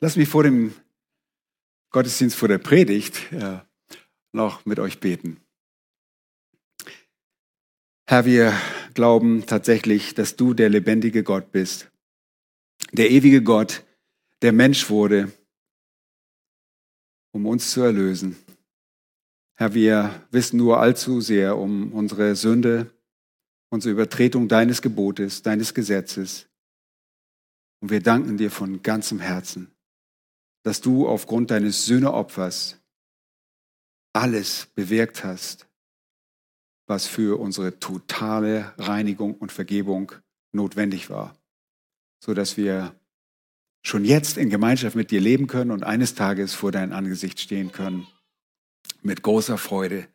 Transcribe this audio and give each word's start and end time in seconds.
Lass 0.00 0.16
mich 0.16 0.28
vor 0.28 0.42
dem 0.42 0.74
Gottesdienst, 1.90 2.36
vor 2.36 2.48
der 2.48 2.58
Predigt 2.58 3.32
äh, 3.32 3.58
noch 4.32 4.64
mit 4.64 4.78
euch 4.78 5.00
beten. 5.00 5.40
Herr, 8.06 8.24
wir 8.24 8.52
glauben 8.94 9.46
tatsächlich, 9.46 10.14
dass 10.14 10.36
du 10.36 10.54
der 10.54 10.68
lebendige 10.68 11.22
Gott 11.22 11.52
bist, 11.52 11.90
der 12.92 13.10
ewige 13.10 13.42
Gott, 13.42 13.84
der 14.42 14.52
Mensch 14.52 14.88
wurde, 14.90 15.30
um 17.32 17.46
uns 17.46 17.70
zu 17.70 17.82
erlösen. 17.82 18.36
Herr, 19.54 19.74
wir 19.74 20.26
wissen 20.30 20.56
nur 20.56 20.80
allzu 20.80 21.20
sehr 21.20 21.58
um 21.58 21.92
unsere 21.92 22.34
Sünde, 22.34 22.90
unsere 23.68 23.92
Übertretung 23.92 24.48
deines 24.48 24.80
Gebotes, 24.80 25.42
deines 25.42 25.74
Gesetzes. 25.74 26.48
Und 27.80 27.90
wir 27.90 28.02
danken 28.02 28.38
dir 28.38 28.50
von 28.50 28.82
ganzem 28.82 29.20
Herzen, 29.20 29.70
dass 30.62 30.80
du 30.80 31.08
aufgrund 31.08 31.50
deines 31.50 31.86
Sühneopfers 31.86 32.78
alles 34.12 34.66
bewirkt 34.74 35.24
hast, 35.24 35.68
was 36.86 37.06
für 37.06 37.38
unsere 37.38 37.78
totale 37.78 38.74
Reinigung 38.76 39.34
und 39.34 39.52
Vergebung 39.52 40.12
notwendig 40.52 41.08
war, 41.08 41.36
so 42.22 42.34
dass 42.34 42.56
wir 42.56 42.94
schon 43.82 44.04
jetzt 44.04 44.36
in 44.36 44.50
Gemeinschaft 44.50 44.96
mit 44.96 45.10
dir 45.10 45.20
leben 45.20 45.46
können 45.46 45.70
und 45.70 45.84
eines 45.84 46.14
Tages 46.14 46.54
vor 46.54 46.72
dein 46.72 46.92
Angesicht 46.92 47.40
stehen 47.40 47.72
können 47.72 48.06
mit 49.02 49.22
großer 49.22 49.56
Freude. 49.56 50.08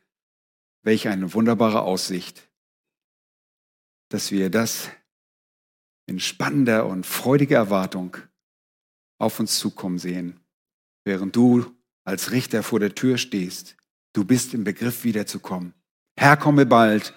Welch 0.83 1.07
eine 1.07 1.33
wunderbare 1.33 1.81
Aussicht, 1.81 2.47
dass 4.09 4.31
wir 4.31 4.51
das 4.51 4.89
in 6.05 6.19
spannender 6.19 6.85
und 6.85 7.05
freudiger 7.07 7.57
Erwartung 7.57 8.17
auf 9.17 9.39
uns 9.39 9.59
zukommen 9.59 9.99
sehen, 9.99 10.39
während 11.03 11.35
du 11.35 11.65
als 12.03 12.31
Richter 12.31 12.63
vor 12.63 12.79
der 12.79 12.95
Tür 12.95 13.17
stehst. 13.17 13.75
Du 14.13 14.23
bist 14.23 14.53
im 14.53 14.63
Begriff 14.63 15.03
wiederzukommen. 15.03 15.73
Herr, 16.17 16.37
komme 16.37 16.65
bald 16.65 17.13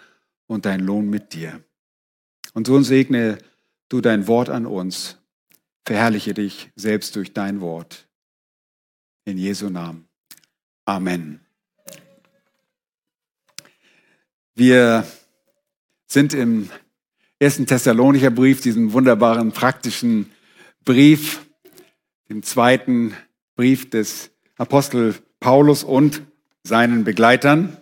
und 0.46 0.64
dein 0.64 0.80
Lohn 0.80 1.08
mit 1.08 1.32
dir. 1.32 1.62
Und 2.54 2.66
so 2.66 2.80
segne 2.82 3.38
du 3.88 4.00
dein 4.00 4.26
Wort 4.26 4.48
an 4.48 4.66
uns. 4.66 5.18
Verherrliche 5.84 6.34
dich 6.34 6.70
selbst 6.74 7.14
durch 7.16 7.32
dein 7.32 7.60
Wort. 7.60 8.08
In 9.24 9.38
Jesu 9.38 9.68
Namen. 9.68 10.08
Amen. 10.84 11.40
Wir 14.54 15.06
sind 16.06 16.34
im 16.34 16.70
ersten 17.38 17.66
Thessalonicher 17.66 18.30
Brief, 18.30 18.60
diesem 18.60 18.92
wunderbaren 18.92 19.52
praktischen 19.52 20.32
Brief, 20.84 21.47
dem 22.28 22.42
zweiten 22.42 23.14
Brief 23.56 23.90
des 23.90 24.30
Apostel 24.56 25.14
Paulus 25.40 25.84
und 25.84 26.22
seinen 26.62 27.04
Begleitern. 27.04 27.76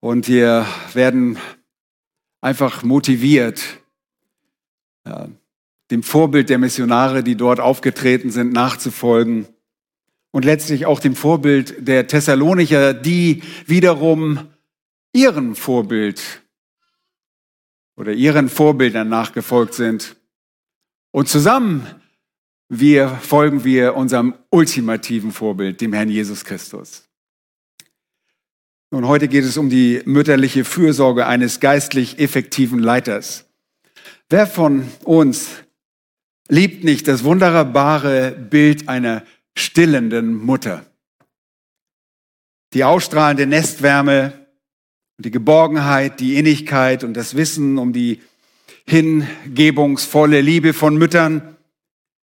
Und 0.00 0.28
wir 0.28 0.66
werden 0.92 1.38
einfach 2.40 2.82
motiviert, 2.82 3.62
ja, 5.06 5.28
dem 5.90 6.02
Vorbild 6.02 6.48
der 6.48 6.58
Missionare, 6.58 7.22
die 7.22 7.36
dort 7.36 7.60
aufgetreten 7.60 8.30
sind, 8.30 8.52
nachzufolgen. 8.52 9.46
Und 10.30 10.44
letztlich 10.44 10.86
auch 10.86 10.98
dem 10.98 11.14
Vorbild 11.14 11.86
der 11.86 12.06
Thessalonicher, 12.06 12.92
die 12.92 13.42
wiederum 13.66 14.48
ihren 15.12 15.54
Vorbild 15.54 16.42
oder 17.96 18.12
ihren 18.12 18.48
Vorbildern 18.48 19.08
nachgefolgt 19.08 19.74
sind. 19.74 20.16
Und 21.14 21.28
zusammen 21.28 21.86
wir 22.68 23.08
folgen 23.08 23.62
wir 23.62 23.94
unserem 23.94 24.34
ultimativen 24.50 25.30
Vorbild, 25.30 25.80
dem 25.80 25.92
Herrn 25.92 26.08
Jesus 26.08 26.44
Christus. 26.44 27.08
Und 28.90 29.06
heute 29.06 29.28
geht 29.28 29.44
es 29.44 29.56
um 29.56 29.70
die 29.70 30.02
mütterliche 30.06 30.64
Fürsorge 30.64 31.28
eines 31.28 31.60
geistlich 31.60 32.18
effektiven 32.18 32.80
Leiters. 32.80 33.44
Wer 34.28 34.48
von 34.48 34.88
uns 35.04 35.50
liebt 36.48 36.82
nicht 36.82 37.06
das 37.06 37.22
wunderbare 37.22 38.32
Bild 38.32 38.88
einer 38.88 39.22
stillenden 39.56 40.34
Mutter? 40.34 40.84
Die 42.72 42.82
ausstrahlende 42.82 43.46
Nestwärme, 43.46 44.32
die 45.18 45.30
Geborgenheit, 45.30 46.18
die 46.18 46.38
Innigkeit 46.38 47.04
und 47.04 47.14
das 47.14 47.36
Wissen 47.36 47.78
um 47.78 47.92
die 47.92 48.20
hingebungsvolle 48.86 50.40
Liebe 50.40 50.72
von 50.72 50.96
Müttern, 50.96 51.56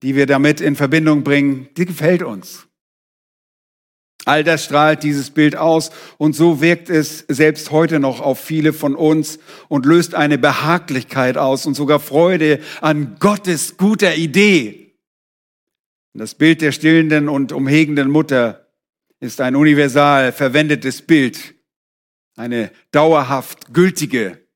die 0.03 0.15
wir 0.15 0.27
damit 0.27 0.61
in 0.61 0.77
Verbindung 0.77 1.25
bringen, 1.25 1.69
die 1.77 1.85
gefällt 1.85 2.23
uns. 2.23 2.67
All 4.25 4.45
das 4.45 4.65
strahlt 4.65 5.05
dieses 5.05 5.31
Bild 5.31 5.57
aus 5.57 5.91
und 6.19 6.35
so 6.35 6.61
wirkt 6.61 6.91
es 6.91 7.25
selbst 7.29 7.71
heute 7.71 7.99
noch 7.99 8.21
auf 8.21 8.39
viele 8.39 8.73
von 8.73 8.95
uns 8.95 9.39
und 9.69 9.87
löst 9.87 10.15
eine 10.15 10.39
Behaglichkeit 10.39 11.39
aus 11.39 11.67
und 11.67 11.75
sogar 11.75 11.99
Freude 12.01 12.61
an 12.81 13.17
Gottes 13.21 13.77
guter 13.77 14.17
Idee. 14.17 14.97
Das 16.13 16.35
Bild 16.35 16.61
der 16.63 16.73
stillenden 16.73 17.29
und 17.29 17.53
umhegenden 17.53 18.11
Mutter 18.11 18.69
ist 19.21 19.41
ein 19.41 19.57
universal 19.57 20.33
verwendetes 20.33 21.03
Bild, 21.03 21.55
eine 22.37 22.71
dauerhaft 22.91 23.73
gültige 23.73 24.48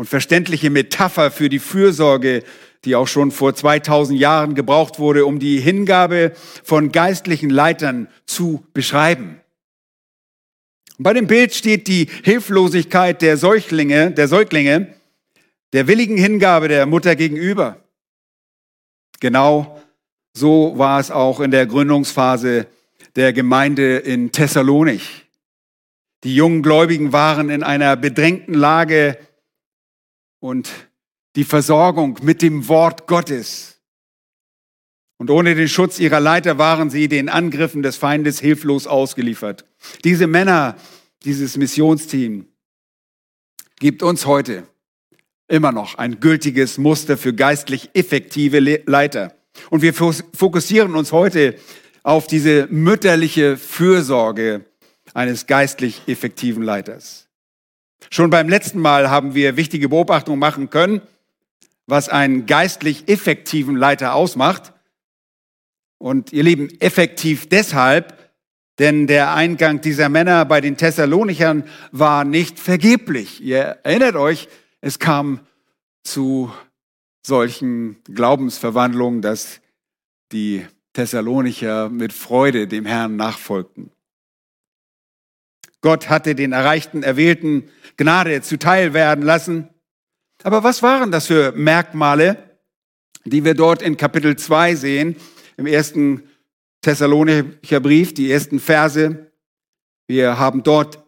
und 0.00 0.08
verständliche 0.08 0.70
Metapher 0.70 1.30
für 1.30 1.50
die 1.50 1.58
Fürsorge 1.58 2.42
die 2.86 2.96
auch 2.96 3.06
schon 3.06 3.30
vor 3.30 3.54
2000 3.54 4.18
Jahren 4.18 4.54
gebraucht 4.54 4.98
wurde, 4.98 5.26
um 5.26 5.38
die 5.38 5.60
Hingabe 5.60 6.32
von 6.64 6.92
geistlichen 6.92 7.50
Leitern 7.50 8.08
zu 8.24 8.64
beschreiben. 8.72 9.42
Bei 10.96 11.12
dem 11.12 11.26
Bild 11.26 11.54
steht 11.54 11.88
die 11.88 12.08
Hilflosigkeit 12.22 13.20
der 13.20 13.36
Säuglinge, 13.36 14.12
der 14.12 14.28
Säuglinge, 14.28 14.94
der 15.74 15.88
willigen 15.88 16.16
Hingabe 16.16 16.68
der 16.68 16.86
Mutter 16.86 17.16
gegenüber. 17.16 17.76
Genau 19.20 19.78
so 20.32 20.78
war 20.78 21.00
es 21.00 21.10
auch 21.10 21.40
in 21.40 21.50
der 21.50 21.66
Gründungsphase 21.66 22.66
der 23.16 23.34
Gemeinde 23.34 23.98
in 23.98 24.32
Thessalonich. 24.32 25.26
Die 26.24 26.34
jungen 26.34 26.62
Gläubigen 26.62 27.12
waren 27.12 27.50
in 27.50 27.62
einer 27.62 27.96
bedrängten 27.96 28.54
Lage 28.54 29.18
und 30.40 30.70
die 31.36 31.44
Versorgung 31.44 32.18
mit 32.22 32.42
dem 32.42 32.66
Wort 32.68 33.06
Gottes. 33.06 33.80
Und 35.18 35.30
ohne 35.30 35.54
den 35.54 35.68
Schutz 35.68 35.98
ihrer 36.00 36.18
Leiter 36.18 36.58
waren 36.58 36.90
sie 36.90 37.06
den 37.06 37.28
Angriffen 37.28 37.82
des 37.82 37.96
Feindes 37.96 38.40
hilflos 38.40 38.86
ausgeliefert. 38.86 39.66
Diese 40.02 40.26
Männer, 40.26 40.76
dieses 41.24 41.56
Missionsteam, 41.56 42.46
gibt 43.78 44.02
uns 44.02 44.26
heute 44.26 44.66
immer 45.46 45.72
noch 45.72 45.96
ein 45.96 46.20
gültiges 46.20 46.78
Muster 46.78 47.18
für 47.18 47.34
geistlich 47.34 47.90
effektive 47.92 48.60
Leiter. 48.86 49.34
Und 49.68 49.82
wir 49.82 49.92
fokussieren 49.92 50.94
uns 50.94 51.12
heute 51.12 51.56
auf 52.02 52.26
diese 52.26 52.66
mütterliche 52.70 53.56
Fürsorge 53.56 54.64
eines 55.12 55.46
geistlich 55.46 56.02
effektiven 56.06 56.62
Leiters. 56.62 57.29
Schon 58.10 58.30
beim 58.30 58.48
letzten 58.48 58.80
Mal 58.80 59.10
haben 59.10 59.34
wir 59.34 59.56
wichtige 59.56 59.88
Beobachtungen 59.88 60.38
machen 60.38 60.70
können 60.70 61.02
was 61.90 62.08
einen 62.08 62.46
geistlich 62.46 63.08
effektiven 63.08 63.76
Leiter 63.76 64.14
ausmacht. 64.14 64.72
Und 65.98 66.32
ihr 66.32 66.44
Lieben, 66.44 66.68
effektiv 66.80 67.48
deshalb, 67.48 68.16
denn 68.78 69.06
der 69.06 69.34
Eingang 69.34 69.82
dieser 69.82 70.08
Männer 70.08 70.46
bei 70.46 70.62
den 70.62 70.78
Thessalonichern 70.78 71.64
war 71.92 72.24
nicht 72.24 72.58
vergeblich. 72.58 73.42
Ihr 73.42 73.78
erinnert 73.82 74.16
euch, 74.16 74.48
es 74.80 74.98
kam 74.98 75.40
zu 76.02 76.50
solchen 77.26 78.02
Glaubensverwandlungen, 78.04 79.20
dass 79.20 79.60
die 80.32 80.66
Thessalonicher 80.94 81.90
mit 81.90 82.14
Freude 82.14 82.66
dem 82.66 82.86
Herrn 82.86 83.16
nachfolgten. 83.16 83.90
Gott 85.82 86.08
hatte 86.08 86.34
den 86.34 86.52
erreichten 86.52 87.02
Erwählten 87.02 87.68
Gnade 88.00 88.40
zuteil 88.40 88.94
werden 88.94 89.22
lassen. 89.22 89.68
Aber 90.42 90.64
was 90.64 90.82
waren 90.82 91.12
das 91.12 91.26
für 91.26 91.52
Merkmale, 91.52 92.58
die 93.26 93.44
wir 93.44 93.52
dort 93.52 93.82
in 93.82 93.98
Kapitel 93.98 94.36
2 94.36 94.74
sehen, 94.74 95.16
im 95.58 95.66
ersten 95.66 96.22
Thessalonicher 96.80 97.80
Brief, 97.80 98.14
die 98.14 98.32
ersten 98.32 98.58
Verse? 98.58 99.30
Wir 100.06 100.38
haben 100.38 100.62
dort 100.62 101.04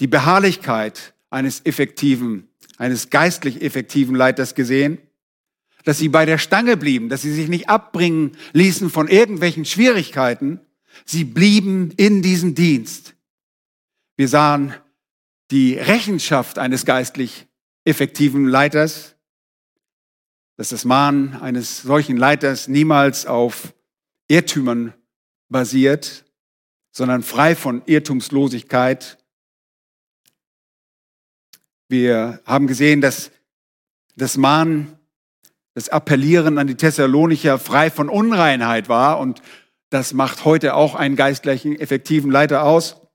die 0.00 0.06
Beharrlichkeit 0.06 1.14
eines 1.30 1.64
effektiven, 1.64 2.50
eines 2.76 3.08
geistlich 3.08 3.62
effektiven 3.62 4.14
Leiters 4.14 4.54
gesehen, 4.54 4.98
dass 5.84 5.96
sie 5.96 6.10
bei 6.10 6.26
der 6.26 6.36
Stange 6.36 6.76
blieben, 6.76 7.08
dass 7.08 7.22
sie 7.22 7.32
sich 7.32 7.48
nicht 7.48 7.70
abbringen 7.70 8.36
ließen 8.52 8.90
von 8.90 9.08
irgendwelchen 9.08 9.64
Schwierigkeiten. 9.64 10.60
Sie 11.06 11.24
blieben 11.24 11.90
in 11.96 12.20
diesem 12.20 12.54
Dienst. 12.54 13.14
Wir 14.18 14.28
sahen 14.28 14.74
die 15.50 15.74
Rechenschaft 15.74 16.58
eines 16.58 16.84
geistlich 16.84 17.46
effektiven 17.84 18.46
Leiters. 18.46 19.14
dass 20.56 20.70
das 20.70 20.84
Mahnen 20.84 21.36
eines 21.36 21.82
solchen 21.82 22.16
Leiters 22.16 22.66
niemals 22.66 23.26
auf 23.26 23.74
Irrtümern 24.26 24.92
basiert, 25.48 26.24
sondern 26.90 27.22
frei 27.22 27.54
von 27.54 27.82
Irrtumslosigkeit. 27.86 29.18
Wir 31.88 32.42
haben 32.44 32.66
gesehen, 32.66 33.00
dass 33.00 33.30
das 34.16 34.36
Mahnen, 34.36 34.98
das 35.74 35.88
Appellieren 35.90 36.58
an 36.58 36.66
die 36.66 36.74
Thessalonicher 36.74 37.60
frei 37.60 37.88
von 37.88 38.08
Unreinheit 38.08 38.88
war 38.88 39.20
und 39.20 39.40
das 39.90 40.12
macht 40.12 40.44
heute 40.44 40.74
auch 40.74 40.96
einen 40.96 41.14
geistlichen, 41.14 41.78
effektiven 41.78 42.32
Leiter 42.32 42.64
aus. 42.64 43.07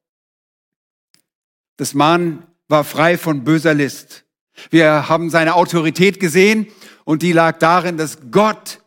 Das 1.83 1.93
Mahnen 1.93 2.43
war 2.69 2.85
frei 2.85 3.17
von 3.17 3.43
böser 3.43 3.73
List. 3.73 4.23
Wir 4.69 5.09
haben 5.09 5.29
seine 5.29 5.55
Autorität 5.55 6.17
gesehen 6.17 6.67
und 7.03 7.23
die 7.23 7.33
lag 7.33 7.59
darin, 7.59 7.97
dass 7.97 8.19
Gott 8.31 8.79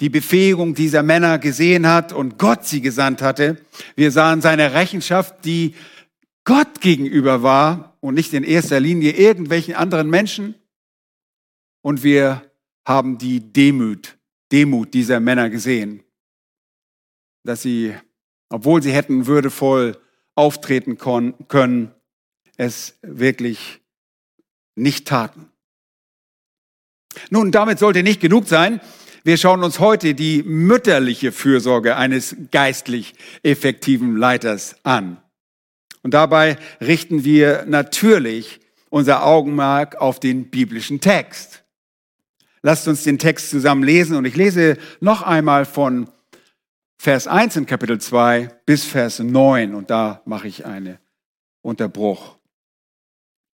die 0.00 0.08
Befähigung 0.08 0.74
dieser 0.74 1.04
Männer 1.04 1.38
gesehen 1.38 1.86
hat 1.86 2.12
und 2.12 2.40
Gott 2.40 2.66
sie 2.66 2.80
gesandt 2.80 3.22
hatte. 3.22 3.64
Wir 3.94 4.10
sahen 4.10 4.40
seine 4.40 4.74
Rechenschaft, 4.74 5.44
die 5.44 5.76
Gott 6.42 6.80
gegenüber 6.80 7.44
war 7.44 7.96
und 8.00 8.14
nicht 8.14 8.34
in 8.34 8.42
erster 8.42 8.80
Linie 8.80 9.12
irgendwelchen 9.12 9.76
anderen 9.76 10.10
Menschen. 10.10 10.56
Und 11.82 12.02
wir 12.02 12.42
haben 12.84 13.16
die 13.16 13.52
Demut, 13.52 14.18
Demut 14.50 14.92
dieser 14.92 15.20
Männer 15.20 15.50
gesehen, 15.50 16.02
dass 17.44 17.62
sie, 17.62 17.94
obwohl 18.48 18.82
sie 18.82 18.90
hätten 18.90 19.28
würdevoll 19.28 19.96
auftreten 20.34 20.98
können, 20.98 21.94
es 22.60 22.98
wirklich 23.00 23.80
nicht 24.76 25.08
taten. 25.08 25.50
Nun, 27.30 27.52
damit 27.52 27.78
sollte 27.78 28.02
nicht 28.02 28.20
genug 28.20 28.46
sein. 28.46 28.80
Wir 29.24 29.38
schauen 29.38 29.64
uns 29.64 29.80
heute 29.80 30.14
die 30.14 30.42
mütterliche 30.42 31.32
Fürsorge 31.32 31.96
eines 31.96 32.36
geistlich 32.50 33.14
effektiven 33.42 34.16
Leiters 34.16 34.76
an. 34.82 35.16
Und 36.02 36.12
dabei 36.12 36.58
richten 36.82 37.24
wir 37.24 37.64
natürlich 37.66 38.60
unser 38.90 39.24
Augenmerk 39.24 39.96
auf 39.96 40.20
den 40.20 40.50
biblischen 40.50 41.00
Text. 41.00 41.64
Lasst 42.62 42.86
uns 42.88 43.04
den 43.04 43.18
Text 43.18 43.48
zusammen 43.48 43.82
lesen 43.82 44.16
und 44.16 44.26
ich 44.26 44.36
lese 44.36 44.76
noch 45.00 45.22
einmal 45.22 45.64
von 45.64 46.10
Vers 46.98 47.26
1 47.26 47.56
in 47.56 47.66
Kapitel 47.66 47.98
2 47.98 48.50
bis 48.66 48.84
Vers 48.84 49.18
9 49.18 49.74
und 49.74 49.88
da 49.88 50.20
mache 50.26 50.48
ich 50.48 50.66
einen 50.66 50.98
Unterbruch. 51.62 52.39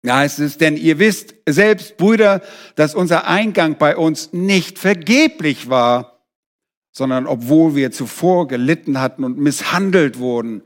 Da 0.06 0.18
heißt 0.18 0.38
es, 0.38 0.56
denn 0.56 0.76
ihr 0.76 1.00
wisst 1.00 1.34
selbst, 1.48 1.96
Brüder, 1.96 2.40
dass 2.76 2.94
unser 2.94 3.26
Eingang 3.26 3.76
bei 3.76 3.96
uns 3.96 4.32
nicht 4.32 4.78
vergeblich 4.78 5.68
war, 5.68 6.24
sondern 6.92 7.26
obwohl 7.26 7.74
wir 7.74 7.90
zuvor 7.90 8.46
gelitten 8.46 9.00
hatten 9.00 9.24
und 9.24 9.36
misshandelt 9.36 10.20
wurden, 10.20 10.62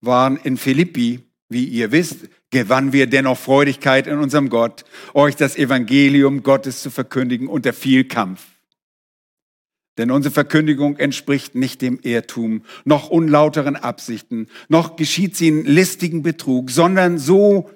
waren 0.00 0.36
in 0.36 0.56
Philippi, 0.56 1.24
wie 1.48 1.64
ihr 1.64 1.90
wisst, 1.90 2.28
gewannen 2.50 2.92
wir 2.92 3.08
dennoch 3.08 3.38
Freudigkeit 3.38 4.06
in 4.06 4.18
unserem 4.18 4.50
Gott, 4.50 4.84
euch 5.12 5.34
das 5.34 5.56
Evangelium 5.56 6.44
Gottes 6.44 6.80
zu 6.80 6.90
verkündigen 6.90 7.48
unter 7.48 7.72
viel 7.72 8.04
Kampf. 8.04 8.53
Denn 9.96 10.10
unsere 10.10 10.34
Verkündigung 10.34 10.96
entspricht 10.96 11.54
nicht 11.54 11.80
dem 11.80 12.00
Irrtum, 12.02 12.62
noch 12.84 13.10
unlauteren 13.10 13.76
Absichten, 13.76 14.48
noch 14.68 14.96
geschieht 14.96 15.36
sie 15.36 15.48
in 15.48 15.64
listigen 15.64 16.22
Betrug, 16.22 16.70
sondern 16.70 17.18
so, 17.18 17.70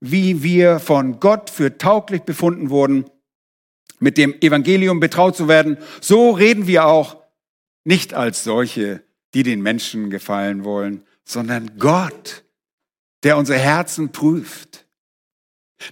wie 0.00 0.42
wir 0.42 0.78
von 0.78 1.18
Gott 1.18 1.50
für 1.50 1.76
tauglich 1.76 2.22
befunden 2.22 2.70
wurden, 2.70 3.06
mit 3.98 4.18
dem 4.18 4.34
Evangelium 4.40 5.00
betraut 5.00 5.36
zu 5.36 5.48
werden, 5.48 5.78
so 6.00 6.30
reden 6.30 6.66
wir 6.66 6.86
auch 6.86 7.16
nicht 7.84 8.14
als 8.14 8.44
solche, 8.44 9.02
die 9.34 9.42
den 9.42 9.60
Menschen 9.62 10.10
gefallen 10.10 10.64
wollen, 10.64 11.02
sondern 11.24 11.78
Gott, 11.78 12.44
der 13.22 13.36
unsere 13.36 13.58
Herzen 13.58 14.12
prüft. 14.12 14.83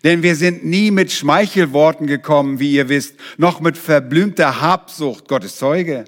Denn 0.05 0.23
wir 0.23 0.37
sind 0.37 0.65
nie 0.65 0.91
mit 0.91 1.13
Schmeichelworten 1.13 2.07
gekommen, 2.07 2.61
wie 2.61 2.73
ihr 2.73 2.89
wisst, 2.89 3.17
noch 3.37 3.61
mit 3.61 3.77
verblümter 3.77 4.61
Habsucht, 4.61 5.29
Gottes 5.29 5.57
Zeuge. 5.57 6.05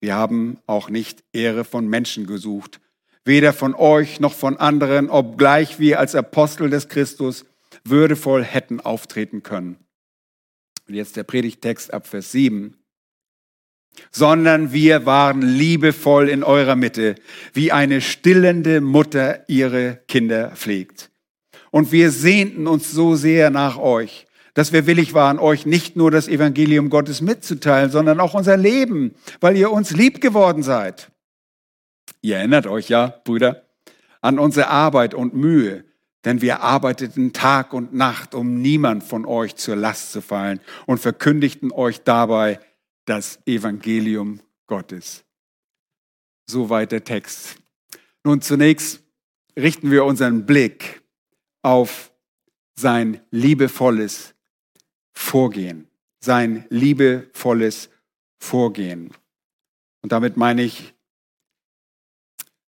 Wir 0.00 0.14
haben 0.14 0.58
auch 0.66 0.88
nicht 0.88 1.22
Ehre 1.32 1.64
von 1.64 1.88
Menschen 1.88 2.26
gesucht, 2.26 2.80
weder 3.24 3.52
von 3.52 3.74
euch 3.74 4.20
noch 4.20 4.32
von 4.32 4.56
anderen, 4.56 5.10
obgleich 5.10 5.78
wir 5.78 6.00
als 6.00 6.14
Apostel 6.14 6.70
des 6.70 6.88
Christus 6.88 7.44
würdevoll 7.84 8.44
hätten 8.44 8.80
auftreten 8.80 9.42
können. 9.42 9.76
Und 10.88 10.94
jetzt 10.94 11.16
der 11.16 11.24
Predigtext 11.24 11.92
ab 11.92 12.06
Vers 12.06 12.32
7. 12.32 12.76
Sondern 14.10 14.72
wir 14.72 15.04
waren 15.04 15.42
liebevoll 15.42 16.28
in 16.28 16.42
eurer 16.42 16.76
Mitte, 16.76 17.16
wie 17.52 17.72
eine 17.72 18.00
stillende 18.00 18.80
Mutter 18.80 19.48
ihre 19.48 20.00
Kinder 20.08 20.52
pflegt. 20.56 21.09
Und 21.70 21.92
wir 21.92 22.10
sehnten 22.10 22.66
uns 22.66 22.90
so 22.90 23.14
sehr 23.14 23.50
nach 23.50 23.78
euch, 23.78 24.26
dass 24.54 24.72
wir 24.72 24.86
willig 24.86 25.14
waren, 25.14 25.38
euch 25.38 25.66
nicht 25.66 25.96
nur 25.96 26.10
das 26.10 26.28
Evangelium 26.28 26.90
Gottes 26.90 27.20
mitzuteilen, 27.20 27.90
sondern 27.90 28.20
auch 28.20 28.34
unser 28.34 28.56
Leben, 28.56 29.14
weil 29.40 29.56
ihr 29.56 29.70
uns 29.70 29.92
lieb 29.92 30.20
geworden 30.20 30.62
seid. 30.62 31.10
Ihr 32.22 32.36
erinnert 32.36 32.66
euch 32.66 32.88
ja, 32.88 33.14
Brüder, 33.24 33.62
an 34.20 34.38
unsere 34.38 34.68
Arbeit 34.68 35.14
und 35.14 35.34
Mühe, 35.34 35.84
denn 36.24 36.42
wir 36.42 36.60
arbeiteten 36.60 37.32
Tag 37.32 37.72
und 37.72 37.94
Nacht, 37.94 38.34
um 38.34 38.60
niemand 38.60 39.04
von 39.04 39.24
euch 39.24 39.56
zur 39.56 39.76
Last 39.76 40.12
zu 40.12 40.20
fallen 40.20 40.60
und 40.86 40.98
verkündigten 40.98 41.72
euch 41.72 42.02
dabei 42.02 42.60
das 43.06 43.38
Evangelium 43.46 44.40
Gottes. 44.66 45.24
Soweit 46.46 46.92
der 46.92 47.04
Text. 47.04 47.56
Nun 48.24 48.42
zunächst 48.42 49.02
richten 49.56 49.90
wir 49.90 50.04
unseren 50.04 50.44
Blick 50.44 50.99
auf 51.62 52.12
sein 52.74 53.20
liebevolles 53.30 54.34
Vorgehen. 55.12 55.88
Sein 56.20 56.66
liebevolles 56.70 57.90
Vorgehen. 58.38 59.12
Und 60.02 60.12
damit 60.12 60.36
meine 60.36 60.62
ich 60.62 60.94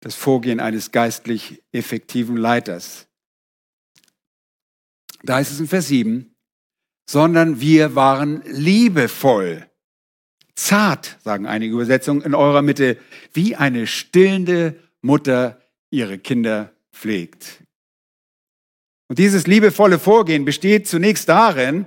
das 0.00 0.14
Vorgehen 0.14 0.60
eines 0.60 0.92
geistlich 0.92 1.62
effektiven 1.72 2.36
Leiters. 2.36 3.06
Da 5.22 5.36
heißt 5.36 5.52
es 5.52 5.60
in 5.60 5.68
Vers 5.68 5.88
7, 5.88 6.34
sondern 7.08 7.60
wir 7.60 7.94
waren 7.94 8.42
liebevoll. 8.46 9.66
Zart, 10.54 11.18
sagen 11.22 11.46
einige 11.46 11.74
Übersetzungen, 11.74 12.22
in 12.22 12.34
eurer 12.34 12.62
Mitte, 12.62 12.98
wie 13.32 13.56
eine 13.56 13.86
stillende 13.86 14.78
Mutter 15.02 15.60
ihre 15.90 16.18
Kinder 16.18 16.72
pflegt. 16.92 17.62
Und 19.10 19.18
dieses 19.18 19.48
liebevolle 19.48 19.98
Vorgehen 19.98 20.44
besteht 20.44 20.86
zunächst 20.86 21.28
darin, 21.28 21.86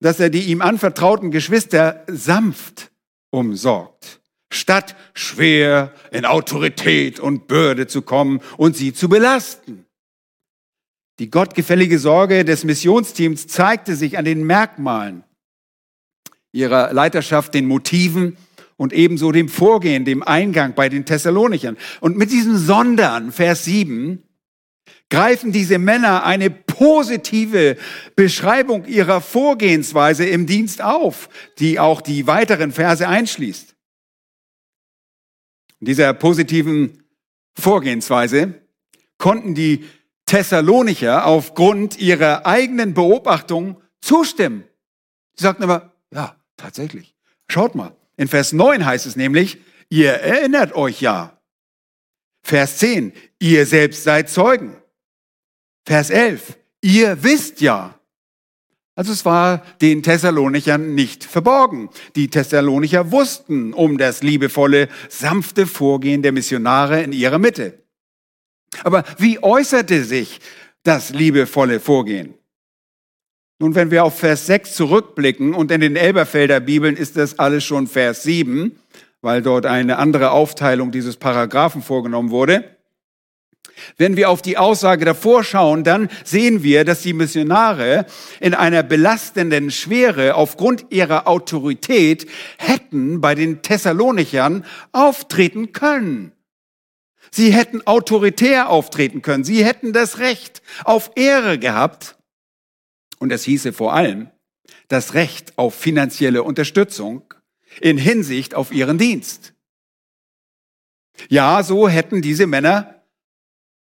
dass 0.00 0.18
er 0.18 0.28
die 0.28 0.46
ihm 0.46 0.60
anvertrauten 0.60 1.30
Geschwister 1.30 2.02
sanft 2.08 2.90
umsorgt, 3.30 4.20
statt 4.52 4.96
schwer 5.14 5.94
in 6.10 6.24
Autorität 6.24 7.20
und 7.20 7.46
Bürde 7.46 7.86
zu 7.86 8.02
kommen 8.02 8.40
und 8.56 8.76
sie 8.76 8.92
zu 8.92 9.08
belasten. 9.08 9.86
Die 11.20 11.30
gottgefällige 11.30 12.00
Sorge 12.00 12.44
des 12.44 12.64
Missionsteams 12.64 13.46
zeigte 13.46 13.94
sich 13.94 14.18
an 14.18 14.24
den 14.24 14.42
Merkmalen 14.42 15.22
ihrer 16.50 16.92
Leiterschaft, 16.92 17.54
den 17.54 17.66
Motiven 17.66 18.36
und 18.76 18.92
ebenso 18.92 19.30
dem 19.30 19.48
Vorgehen, 19.48 20.04
dem 20.04 20.24
Eingang 20.24 20.74
bei 20.74 20.88
den 20.88 21.04
Thessalonichern. 21.04 21.76
Und 22.00 22.16
mit 22.16 22.32
diesem 22.32 22.58
Sondern, 22.58 23.30
Vers 23.30 23.64
7, 23.64 24.24
greifen 25.12 25.52
diese 25.52 25.78
Männer 25.78 26.24
eine 26.24 26.48
positive 26.48 27.76
Beschreibung 28.16 28.86
ihrer 28.86 29.20
Vorgehensweise 29.20 30.24
im 30.24 30.46
Dienst 30.46 30.80
auf, 30.80 31.28
die 31.58 31.78
auch 31.78 32.00
die 32.00 32.26
weiteren 32.26 32.72
Verse 32.72 33.06
einschließt. 33.06 33.76
In 35.80 35.84
dieser 35.84 36.14
positiven 36.14 37.02
Vorgehensweise 37.52 38.62
konnten 39.18 39.54
die 39.54 39.84
Thessalonicher 40.24 41.26
aufgrund 41.26 41.98
ihrer 41.98 42.46
eigenen 42.46 42.94
Beobachtung 42.94 43.82
zustimmen. 44.00 44.64
Sie 45.34 45.42
sagten 45.42 45.64
aber, 45.64 45.92
ja, 46.10 46.36
tatsächlich. 46.56 47.14
Schaut 47.48 47.74
mal, 47.74 47.94
in 48.16 48.28
Vers 48.28 48.54
9 48.54 48.86
heißt 48.86 49.04
es 49.04 49.16
nämlich, 49.16 49.58
ihr 49.90 50.12
erinnert 50.12 50.74
euch 50.74 51.02
ja. 51.02 51.38
Vers 52.42 52.78
10, 52.78 53.12
ihr 53.40 53.66
selbst 53.66 54.04
seid 54.04 54.30
Zeugen. 54.30 54.81
Vers 55.84 56.10
11. 56.10 56.58
Ihr 56.80 57.22
wisst 57.22 57.60
ja. 57.60 57.98
Also 58.94 59.12
es 59.12 59.24
war 59.24 59.64
den 59.80 60.02
Thessalonichern 60.02 60.94
nicht 60.94 61.24
verborgen. 61.24 61.88
Die 62.14 62.28
Thessalonicher 62.28 63.10
wussten 63.10 63.72
um 63.72 63.96
das 63.96 64.22
liebevolle, 64.22 64.88
sanfte 65.08 65.66
Vorgehen 65.66 66.22
der 66.22 66.32
Missionare 66.32 67.02
in 67.02 67.12
ihrer 67.12 67.38
Mitte. 67.38 67.78
Aber 68.84 69.04
wie 69.18 69.42
äußerte 69.42 70.04
sich 70.04 70.40
das 70.82 71.10
liebevolle 71.10 71.80
Vorgehen? 71.80 72.34
Nun, 73.58 73.74
wenn 73.74 73.90
wir 73.90 74.04
auf 74.04 74.18
Vers 74.18 74.46
6 74.46 74.74
zurückblicken 74.74 75.54
und 75.54 75.70
in 75.70 75.80
den 75.80 75.96
Elberfelder 75.96 76.60
Bibeln 76.60 76.96
ist 76.96 77.16
das 77.16 77.38
alles 77.38 77.64
schon 77.64 77.86
Vers 77.86 78.24
7, 78.24 78.78
weil 79.20 79.40
dort 79.40 79.66
eine 79.66 79.98
andere 79.98 80.32
Aufteilung 80.32 80.90
dieses 80.90 81.16
Paragraphen 81.16 81.80
vorgenommen 81.80 82.30
wurde. 82.30 82.76
Wenn 83.96 84.16
wir 84.16 84.30
auf 84.30 84.42
die 84.42 84.58
Aussage 84.58 85.04
davor 85.04 85.44
schauen, 85.44 85.84
dann 85.84 86.08
sehen 86.24 86.62
wir, 86.62 86.84
dass 86.84 87.02
die 87.02 87.12
Missionare 87.12 88.06
in 88.40 88.54
einer 88.54 88.82
belastenden 88.82 89.70
Schwere 89.70 90.34
aufgrund 90.34 90.86
ihrer 90.90 91.26
Autorität 91.26 92.26
hätten 92.58 93.20
bei 93.20 93.34
den 93.34 93.62
Thessalonichern 93.62 94.64
auftreten 94.92 95.72
können. 95.72 96.32
Sie 97.30 97.52
hätten 97.52 97.86
autoritär 97.86 98.68
auftreten 98.68 99.22
können. 99.22 99.44
Sie 99.44 99.64
hätten 99.64 99.92
das 99.92 100.18
Recht 100.18 100.62
auf 100.84 101.12
Ehre 101.14 101.58
gehabt. 101.58 102.16
Und 103.18 103.32
es 103.32 103.44
hieße 103.44 103.72
vor 103.72 103.94
allem 103.94 104.30
das 104.88 105.14
Recht 105.14 105.56
auf 105.56 105.74
finanzielle 105.74 106.42
Unterstützung 106.42 107.32
in 107.80 107.96
Hinsicht 107.96 108.54
auf 108.54 108.72
ihren 108.72 108.98
Dienst. 108.98 109.54
Ja, 111.28 111.62
so 111.62 111.88
hätten 111.88 112.20
diese 112.20 112.46
Männer 112.46 113.01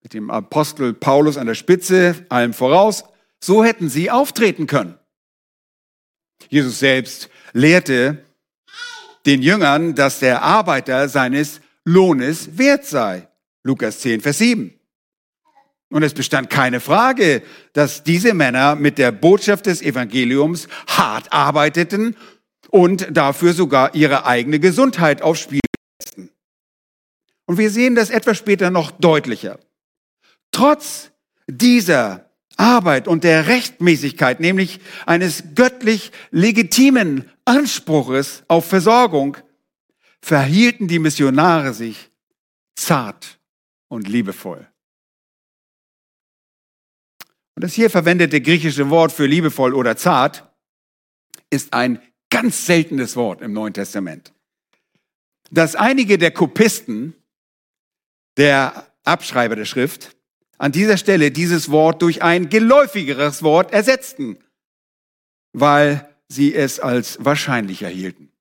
mit 0.08 0.14
dem 0.14 0.30
Apostel 0.32 0.94
Paulus 0.94 1.36
an 1.36 1.48
der 1.48 1.54
Spitze, 1.54 2.26
allem 2.30 2.54
voraus, 2.54 3.04
so 3.44 3.66
hätten 3.66 3.90
sie 3.90 4.10
auftreten 4.10 4.66
können. 4.66 4.98
Jesus 6.48 6.80
selbst 6.80 7.30
lehrte 7.52 8.24
den 9.26 9.42
Jüngern, 9.42 9.96
dass 9.96 10.20
der 10.20 10.44
Arbeiter 10.44 11.10
seines 11.10 11.60
Lohnes 11.84 12.58
wert 12.58 12.86
sei. 12.86 13.28
Lukas 13.64 14.00
10, 14.00 14.22
Vers 14.22 14.38
7. 14.38 14.80
Und 15.90 16.04
es 16.04 16.14
bestand 16.14 16.50
keine 16.50 16.80
Frage, 16.80 17.44
dass 17.74 18.06
diese 18.06 18.34
Männer 18.34 18.76
mit 18.76 18.98
der 19.00 19.12
Botschaft 19.12 19.66
des 19.66 19.82
Evangeliums 19.82 20.70
hart 20.88 21.34
arbeiteten 21.34 22.16
und 22.70 23.10
dafür 23.12 23.52
sogar 23.52 23.94
ihre 23.94 24.26
eigene 24.26 24.62
Gesundheit 24.62 25.22
aufs 25.22 25.42
Spiel 25.42 25.60
setzten. 26.02 26.30
Und 27.46 27.58
wir 27.58 27.70
sehen 27.70 27.96
das 27.96 28.10
etwas 28.10 28.38
später 28.38 28.72
noch 28.72 28.92
deutlicher. 28.92 29.60
Trotz 30.58 31.12
dieser 31.46 32.32
Arbeit 32.56 33.08
und 33.08 33.24
der 33.24 33.46
Rechtmäßigkeit, 33.46 34.40
nämlich 34.40 34.80
eines 35.06 35.54
göttlich 35.54 36.12
legitimen 36.32 37.30
Anspruches 37.46 38.42
auf 38.48 38.68
Versorgung, 38.68 39.38
verhielten 40.20 40.88
die 40.88 40.98
Missionare 40.98 41.76
sich 41.76 42.10
zart 42.76 43.38
und 43.88 44.08
liebevoll. 44.08 44.68
Und 47.54 47.64
das 47.64 47.76
hier 47.76 47.92
verwendete 47.92 48.42
griechische 48.42 48.90
Wort 48.90 49.12
für 49.12 49.28
liebevoll 49.28 49.76
oder 49.76 49.96
zart 49.96 50.52
ist 51.52 51.72
ein 51.72 52.02
ganz 52.32 52.66
seltenes 52.66 53.16
Wort 53.16 53.44
im 53.44 53.54
Neuen 53.54 53.76
Testament. 53.76 54.34
Dass 55.52 55.76
einige 55.76 56.18
der 56.18 56.32
Kopisten, 56.32 57.14
der 58.38 58.92
Abschreiber 59.04 59.56
der 59.56 59.66
Schrift, 59.66 60.17
an 60.58 60.72
dieser 60.72 60.98
Stelle 60.98 61.32
dieses 61.32 61.70
Wort 61.70 62.02
durch 62.02 62.22
ein 62.24 62.50
geläufigeres 62.50 63.44
Wort 63.44 63.72
ersetzten, 63.74 64.38
weil 65.54 66.08
sie 66.28 66.54
es 66.54 66.80
als 66.80 67.24
wahrscheinlicher 67.24 67.88
hielten. 67.88 68.32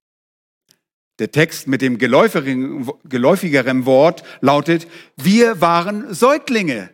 Der 1.18 1.30
Text 1.30 1.66
mit 1.66 1.80
dem 1.80 1.96
geläufigeren 1.98 3.86
Wort 3.86 4.22
lautet, 4.40 4.86
wir 5.16 5.60
waren 5.60 6.12
Säuglinge 6.12 6.90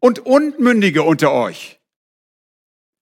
und 0.00 0.18
Unmündige 0.20 1.04
unter 1.04 1.32
euch. 1.32 1.78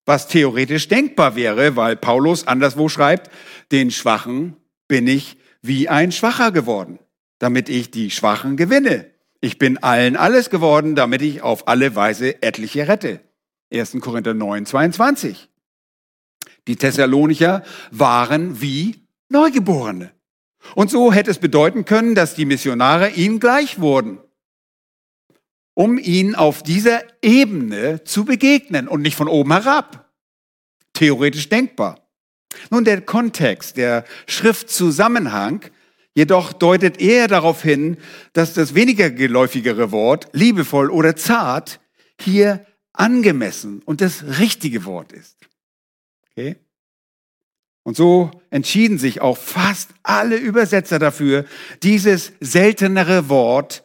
Was 0.04 0.28
theoretisch 0.28 0.88
denkbar 0.88 1.36
wäre, 1.36 1.76
weil 1.76 1.96
Paulus 1.96 2.46
anderswo 2.46 2.88
schreibt, 2.88 3.30
den 3.72 3.90
Schwachen 3.90 4.56
bin 4.88 5.06
ich 5.06 5.38
wie 5.62 5.88
ein 5.88 6.12
Schwacher 6.12 6.52
geworden, 6.52 6.98
damit 7.38 7.68
ich 7.68 7.90
die 7.90 8.10
Schwachen 8.10 8.56
gewinne. 8.56 9.10
Ich 9.40 9.58
bin 9.58 9.78
allen 9.78 10.16
alles 10.16 10.50
geworden, 10.50 10.94
damit 10.94 11.22
ich 11.22 11.42
auf 11.42 11.68
alle 11.68 11.94
Weise 11.94 12.42
etliche 12.42 12.88
rette. 12.88 13.20
1. 13.72 13.98
Korinther 14.00 14.34
9, 14.34 14.66
22. 14.66 15.48
Die 16.66 16.76
Thessalonicher 16.76 17.62
waren 17.90 18.60
wie 18.60 19.06
Neugeborene. 19.28 20.12
Und 20.74 20.90
so 20.90 21.12
hätte 21.12 21.30
es 21.30 21.38
bedeuten 21.38 21.84
können, 21.84 22.14
dass 22.14 22.34
die 22.34 22.44
Missionare 22.44 23.10
ihnen 23.10 23.40
gleich 23.40 23.78
wurden 23.78 24.18
um 25.78 25.96
ihnen 25.96 26.34
auf 26.34 26.64
dieser 26.64 27.04
Ebene 27.22 28.02
zu 28.02 28.24
begegnen 28.24 28.88
und 28.88 29.00
nicht 29.00 29.14
von 29.14 29.28
oben 29.28 29.52
herab. 29.52 30.10
Theoretisch 30.92 31.48
denkbar. 31.48 32.00
Nun, 32.70 32.84
der 32.84 33.00
Kontext, 33.00 33.76
der 33.76 34.04
Schriftzusammenhang 34.26 35.60
jedoch 36.18 36.52
deutet 36.52 37.00
eher 37.00 37.28
darauf 37.28 37.62
hin, 37.62 37.96
dass 38.32 38.52
das 38.52 38.74
weniger 38.74 39.08
geläufigere 39.08 39.92
Wort, 39.92 40.28
liebevoll 40.32 40.90
oder 40.90 41.14
zart, 41.14 41.78
hier 42.20 42.66
angemessen 42.92 43.82
und 43.84 44.00
das 44.00 44.24
richtige 44.40 44.84
Wort 44.84 45.12
ist. 45.12 45.36
Okay? 46.32 46.56
Und 47.84 47.96
so 47.96 48.32
entschieden 48.50 48.98
sich 48.98 49.20
auch 49.20 49.38
fast 49.38 49.90
alle 50.02 50.36
Übersetzer 50.36 50.98
dafür, 50.98 51.44
dieses 51.84 52.32
seltenere 52.40 53.28
Wort 53.28 53.84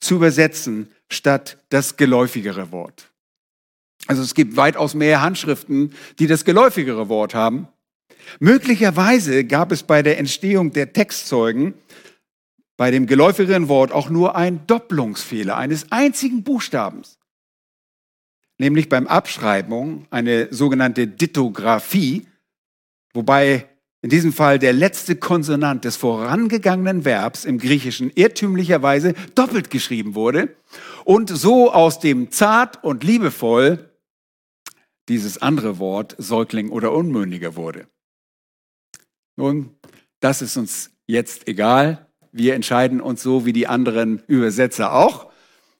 zu 0.00 0.16
übersetzen 0.16 0.92
statt 1.08 1.56
das 1.70 1.96
geläufigere 1.96 2.72
Wort. 2.72 3.10
Also 4.06 4.20
es 4.20 4.34
gibt 4.34 4.58
weitaus 4.58 4.92
mehr 4.92 5.22
Handschriften, 5.22 5.94
die 6.18 6.26
das 6.26 6.44
geläufigere 6.44 7.08
Wort 7.08 7.34
haben. 7.34 7.68
Möglicherweise 8.40 9.44
gab 9.44 9.72
es 9.72 9.82
bei 9.82 10.02
der 10.02 10.18
Entstehung 10.18 10.72
der 10.72 10.92
Textzeugen 10.92 11.74
bei 12.76 12.90
dem 12.90 13.06
geläufigeren 13.06 13.68
Wort 13.68 13.92
auch 13.92 14.10
nur 14.10 14.36
einen 14.36 14.66
Doppelungsfehler 14.66 15.56
eines 15.56 15.92
einzigen 15.92 16.42
Buchstabens. 16.42 17.18
Nämlich 18.58 18.88
beim 18.88 19.06
Abschreibung 19.06 20.06
eine 20.10 20.52
sogenannte 20.52 21.06
Ditographie, 21.06 22.26
wobei 23.12 23.68
in 24.02 24.10
diesem 24.10 24.32
Fall 24.32 24.58
der 24.58 24.72
letzte 24.72 25.16
Konsonant 25.16 25.84
des 25.84 25.96
vorangegangenen 25.96 27.04
Verbs 27.04 27.44
im 27.44 27.58
Griechischen 27.58 28.10
irrtümlicherweise 28.14 29.14
doppelt 29.34 29.70
geschrieben 29.70 30.14
wurde 30.14 30.54
und 31.04 31.30
so 31.30 31.72
aus 31.72 32.00
dem 32.00 32.30
zart 32.30 32.84
und 32.84 33.02
liebevoll 33.02 33.90
dieses 35.08 35.40
andere 35.40 35.78
Wort 35.78 36.14
Säugling 36.18 36.70
oder 36.70 36.92
Unmündiger 36.92 37.56
wurde. 37.56 37.86
Nun, 39.36 39.70
das 40.20 40.42
ist 40.42 40.56
uns 40.56 40.90
jetzt 41.06 41.48
egal. 41.48 42.06
Wir 42.32 42.54
entscheiden 42.54 43.00
uns 43.00 43.22
so 43.22 43.46
wie 43.46 43.52
die 43.52 43.66
anderen 43.66 44.22
Übersetzer 44.26 44.92
auch. 44.92 45.30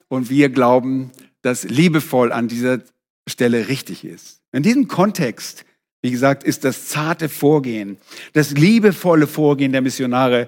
Und 0.07 0.29
wir 0.29 0.49
glauben, 0.49 1.11
dass 1.41 1.63
liebevoll 1.63 2.31
an 2.31 2.47
dieser 2.47 2.79
Stelle 3.27 3.67
richtig 3.67 4.05
ist. 4.05 4.41
In 4.51 4.63
diesem 4.63 4.87
Kontext 4.87 5.65
wie 6.05 6.11
gesagt, 6.11 6.43
ist 6.43 6.63
das 6.63 6.87
zarte 6.87 7.29
Vorgehen, 7.29 7.97
das 8.33 8.51
liebevolle 8.51 9.25
Vorgehen 9.25 9.71
der 9.71 9.81
Missionare 9.81 10.47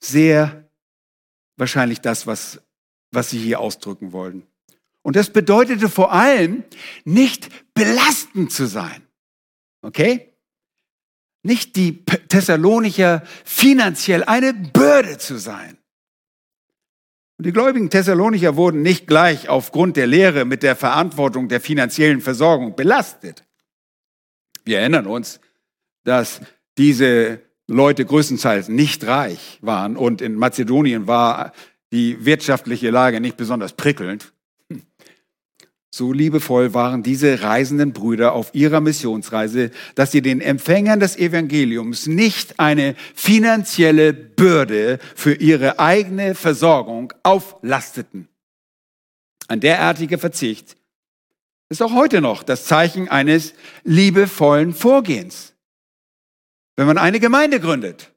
sehr 0.00 0.68
wahrscheinlich 1.56 2.00
das, 2.00 2.26
was, 2.26 2.60
was 3.12 3.30
sie 3.30 3.38
hier 3.38 3.60
ausdrücken 3.60 4.12
wollen. 4.12 4.42
Und 5.02 5.14
das 5.14 5.30
bedeutete 5.30 5.88
vor 5.88 6.10
allem, 6.12 6.64
nicht 7.04 7.50
belastend 7.72 8.50
zu 8.50 8.66
sein. 8.66 9.00
Okay? 9.82 10.29
Nicht 11.42 11.76
die 11.76 12.04
Thessalonicher 12.04 13.22
finanziell 13.44 14.24
eine 14.24 14.52
Bürde 14.52 15.18
zu 15.18 15.38
sein. 15.38 15.78
Und 17.38 17.46
die 17.46 17.52
gläubigen 17.52 17.88
Thessalonicher 17.88 18.56
wurden 18.56 18.82
nicht 18.82 19.06
gleich 19.06 19.48
aufgrund 19.48 19.96
der 19.96 20.06
Lehre 20.06 20.44
mit 20.44 20.62
der 20.62 20.76
Verantwortung 20.76 21.48
der 21.48 21.62
finanziellen 21.62 22.20
Versorgung 22.20 22.76
belastet. 22.76 23.44
Wir 24.64 24.80
erinnern 24.80 25.06
uns, 25.06 25.40
dass 26.04 26.42
diese 26.76 27.40
Leute 27.66 28.04
größtenteils 28.04 28.68
nicht 28.68 29.06
reich 29.06 29.58
waren 29.62 29.96
und 29.96 30.20
in 30.20 30.34
Mazedonien 30.34 31.06
war 31.06 31.52
die 31.92 32.24
wirtschaftliche 32.24 32.90
Lage 32.90 33.20
nicht 33.20 33.36
besonders 33.36 33.72
prickelnd. 33.72 34.34
So 35.92 36.12
liebevoll 36.12 36.72
waren 36.72 37.02
diese 37.02 37.42
reisenden 37.42 37.92
Brüder 37.92 38.32
auf 38.32 38.54
ihrer 38.54 38.80
Missionsreise, 38.80 39.72
dass 39.96 40.12
sie 40.12 40.22
den 40.22 40.40
Empfängern 40.40 41.00
des 41.00 41.16
Evangeliums 41.16 42.06
nicht 42.06 42.60
eine 42.60 42.94
finanzielle 43.14 44.12
Bürde 44.12 45.00
für 45.16 45.34
ihre 45.34 45.80
eigene 45.80 46.36
Versorgung 46.36 47.12
auflasteten. 47.24 48.28
Ein 49.48 49.58
derartiger 49.58 50.18
Verzicht 50.18 50.76
ist 51.70 51.82
auch 51.82 51.92
heute 51.92 52.20
noch 52.20 52.44
das 52.44 52.66
Zeichen 52.66 53.08
eines 53.08 53.54
liebevollen 53.82 54.74
Vorgehens. 54.74 55.54
Wenn 56.76 56.86
man 56.86 56.98
eine 56.98 57.18
Gemeinde 57.18 57.58
gründet, 57.58 58.12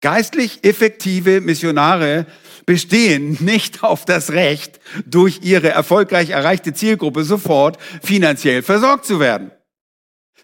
geistlich 0.00 0.64
effektive 0.64 1.40
Missionare 1.40 2.26
bestehen 2.66 3.38
nicht 3.40 3.82
auf 3.82 4.04
das 4.04 4.32
Recht, 4.32 4.80
durch 5.06 5.40
ihre 5.42 5.70
erfolgreich 5.70 6.30
erreichte 6.30 6.74
Zielgruppe 6.74 7.24
sofort 7.24 7.78
finanziell 8.02 8.62
versorgt 8.62 9.06
zu 9.06 9.20
werden. 9.20 9.52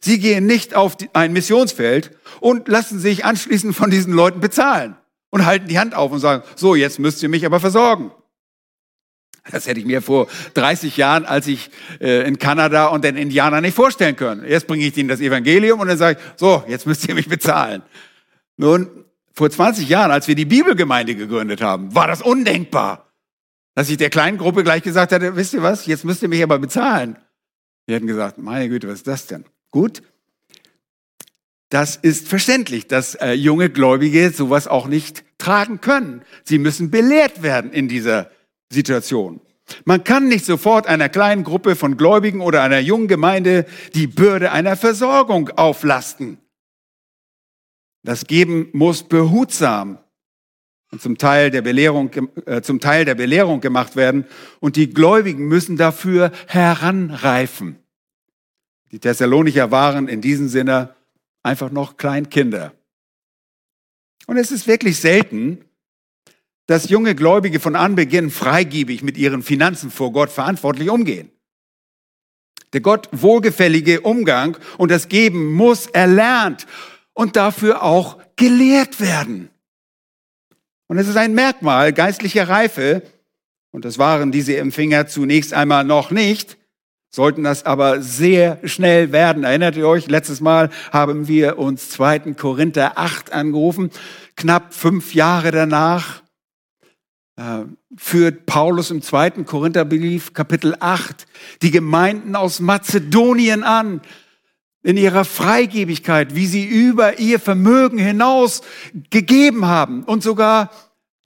Sie 0.00 0.19
gehen 0.19 0.47
nicht 0.47 0.75
auf 0.75 0.97
ein 1.12 1.33
Missionsfeld 1.33 2.12
und 2.41 2.69
lassen 2.69 2.99
sich 2.99 3.25
anschließend 3.25 3.76
von 3.76 3.91
diesen 3.91 4.12
Leuten 4.12 4.41
bezahlen 4.41 4.97
und 5.31 5.47
halten 5.47 5.69
die 5.69 5.79
Hand 5.79 5.95
auf 5.95 6.11
und 6.11 6.21
sagen, 6.21 6.43
so, 6.57 6.75
jetzt 6.75 6.99
müsst 6.99 7.23
ihr 7.23 7.29
mich 7.29 7.47
aber 7.47 7.61
versorgen. 7.61 8.12
Das 9.50 9.67
hätte 9.67 9.81
ich 9.81 9.87
mir 9.87 10.02
vor 10.02 10.29
30 10.55 10.97
Jahren, 10.97 11.25
als 11.25 11.49
ich 11.49 11.71
äh, 12.00 12.26
in 12.26 12.38
Kanada 12.38 12.87
und 12.87 13.05
den 13.05 13.17
Indianern 13.17 13.62
nicht 13.62 13.75
vorstellen 13.75 14.14
können. 14.14 14.45
Erst 14.45 14.69
bringe 14.69 14.87
ich 14.87 14.97
ihnen 14.97 15.09
das 15.09 15.21
Evangelium 15.21 15.81
und 15.81 15.88
dann 15.88 15.99
sage 15.99 16.19
ich, 16.19 16.38
so, 16.38 16.62
jetzt 16.69 16.87
müsst 16.87 17.09
ihr 17.09 17.14
mich 17.14 17.29
bezahlen. 17.29 17.83
Nun, 18.57 19.05
vor 19.33 19.51
20 19.51 19.89
Jahren, 19.89 20.11
als 20.11 20.29
wir 20.29 20.35
die 20.35 20.45
Bibelgemeinde 20.45 21.15
gegründet 21.15 21.62
haben, 21.62 21.95
war 21.95 22.07
das 22.07 22.23
undenkbar, 22.23 23.12
dass 23.75 23.89
ich 23.89 23.97
der 23.97 24.11
kleinen 24.11 24.39
Gruppe 24.39 24.65
gleich 24.65 24.83
gesagt 24.83 25.12
hatte, 25.12 25.37
wisst 25.37 25.55
ihr 25.55 25.62
was, 25.62 25.87
jetzt 25.87 26.05
müsst 26.05 26.23
ihr 26.23 26.29
mich 26.29 26.43
aber 26.43 26.59
bezahlen. 26.59 27.17
Die 27.89 27.95
hätten 27.95 28.07
gesagt, 28.07 28.39
meine 28.39 28.69
Güte, 28.69 28.89
was 28.89 28.97
ist 28.97 29.07
das 29.07 29.27
denn? 29.27 29.45
Gut, 29.71 30.03
das 31.73 31.97
ist 31.97 32.29
verständlich, 32.29 32.87
dass 32.87 33.15
äh, 33.15 33.33
junge 33.33 33.71
Gläubige 33.71 34.31
sowas 34.31 34.69
auch 34.69 34.87
nicht 34.87 35.25
tragen 35.39 35.81
können. 35.81 36.21
Sie 36.45 36.59
müssen 36.59 36.91
belehrt 36.91 37.43
werden 37.43 37.73
in 37.73 37.89
dieser 37.89 38.31
Situation. 38.71 39.41
Man 39.87 40.05
kann 40.05 40.29
nicht 40.29 40.45
sofort 40.45 40.87
einer 40.87 41.09
kleinen 41.09 41.45
Gruppe 41.45 41.75
von 41.75 41.97
Gläubigen 41.97 42.43
oder 42.43 42.62
einer 42.62 42.81
jungen 42.81 43.09
Gemeinde 43.09 43.65
die 43.95 44.07
Bürde 44.07 44.53
einer 44.53 44.77
Versorgung 44.77 45.49
auflasten. 45.49 46.37
Das 48.02 48.26
Geben 48.26 48.68
muss 48.73 49.04
behutsam 49.04 49.99
und 50.90 51.00
zum 51.00 51.18
Teil 51.18 51.50
der 51.50 51.62
Belehrung, 51.62 52.11
äh, 52.47 52.61
zum 52.62 52.80
Teil 52.80 53.04
der 53.04 53.14
Belehrung 53.14 53.61
gemacht 53.61 53.97
werden 53.97 54.26
und 54.61 54.76
die 54.76 54.90
Gläubigen 54.90 55.47
müssen 55.47 55.76
dafür 55.76 56.32
heranreifen. 56.47 57.78
Die 58.90 58.99
Thessalonicher 58.99 59.71
waren 59.71 60.09
in 60.09 60.21
diesem 60.21 60.49
Sinne 60.49 60.94
einfach 61.42 61.71
noch 61.71 61.97
Kleinkinder. 61.97 62.73
Und 64.26 64.37
es 64.37 64.52
ist 64.52 64.66
wirklich 64.66 65.00
selten, 65.00 65.64
dass 66.66 66.90
junge 66.90 67.14
Gläubige 67.14 67.59
von 67.59 67.75
Anbeginn 67.75 68.30
freigebig 68.30 69.02
mit 69.02 69.16
ihren 69.16 69.42
Finanzen 69.42 69.90
vor 69.90 70.12
Gott 70.12 70.30
verantwortlich 70.30 70.90
umgehen. 70.90 71.30
Der 72.73 72.80
Gott 72.80 73.09
wohlgefällige 73.12 74.00
Umgang 74.02 74.56
und 74.78 74.90
das 74.90 75.09
Geben 75.09 75.52
muss 75.52 75.87
erlernt 75.87 76.66
und 77.14 77.37
dafür 77.37 77.83
auch 77.83 78.19
gelehrt 78.37 79.00
werden. 79.00 79.50
Und 80.87 80.99
es 80.99 81.09
ist 81.09 81.16
ein 81.16 81.35
Merkmal 81.35 81.92
geistlicher 81.92 82.49
Reife, 82.49 83.02
und 83.71 83.85
das 83.85 83.99
waren 83.99 84.33
diese 84.33 84.57
Empfänger 84.57 85.07
zunächst 85.07 85.54
einmal 85.54 85.85
noch 85.85 86.11
nicht, 86.11 86.59
sollten 87.09 87.45
das 87.45 87.64
aber 87.64 88.02
sehr 88.02 88.59
schnell 88.64 89.12
werden. 89.12 89.45
Erinnert 89.45 89.76
ihr 89.76 89.88
euch, 89.88 90.09
letztes 90.09 90.40
Mal 90.40 90.71
haben 90.90 91.28
wir 91.28 91.59
uns 91.59 91.90
2. 91.90 92.35
Korinther 92.35 92.99
8 92.99 93.33
angerufen, 93.33 93.90
knapp 94.37 94.75
fünf 94.75 95.14
Jahre 95.14 95.50
danach 95.50 96.23
äh, 97.37 97.64
führt 97.97 98.47
Paulus 98.47 98.90
im 98.90 99.02
zweiten 99.02 99.47
Korintherbrief, 99.47 100.35
Kapitel 100.35 100.76
8, 100.78 101.26
die 101.62 101.71
Gemeinden 101.71 102.37
aus 102.37 102.61
Mazedonien 102.61 103.64
an, 103.64 104.00
in 104.83 104.97
ihrer 104.97 105.25
Freigebigkeit, 105.25 106.35
wie 106.35 106.47
sie 106.47 106.67
über 106.67 107.19
ihr 107.19 107.39
Vermögen 107.39 107.99
hinaus 107.99 108.62
gegeben 109.11 109.67
haben 109.67 110.05
und 110.05 110.23
sogar 110.23 110.71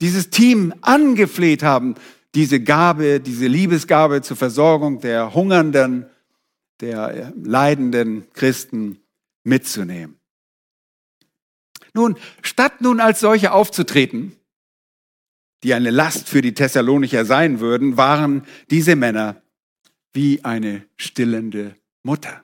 dieses 0.01 0.29
Team 0.29 0.73
angefleht 0.81 1.63
haben, 1.63 1.95
diese 2.35 2.59
Gabe, 2.59 3.19
diese 3.19 3.47
Liebesgabe 3.47 4.21
zur 4.21 4.37
Versorgung 4.37 4.99
der 4.99 5.33
hungernden, 5.33 6.05
der 6.81 7.33
leidenden 7.35 8.31
Christen 8.33 8.99
mitzunehmen. 9.43 10.19
Nun, 11.93 12.15
statt 12.43 12.81
nun 12.81 12.99
als 12.99 13.21
solche 13.21 13.51
aufzutreten, 13.51 14.35
die 15.63 15.73
eine 15.73 15.89
Last 15.89 16.29
für 16.29 16.41
die 16.41 16.53
Thessalonicher 16.53 17.25
sein 17.25 17.59
würden, 17.59 17.97
waren 17.97 18.45
diese 18.69 18.95
Männer 18.95 19.41
wie 20.13 20.43
eine 20.45 20.85
stillende 20.95 21.75
Mutter, 22.03 22.43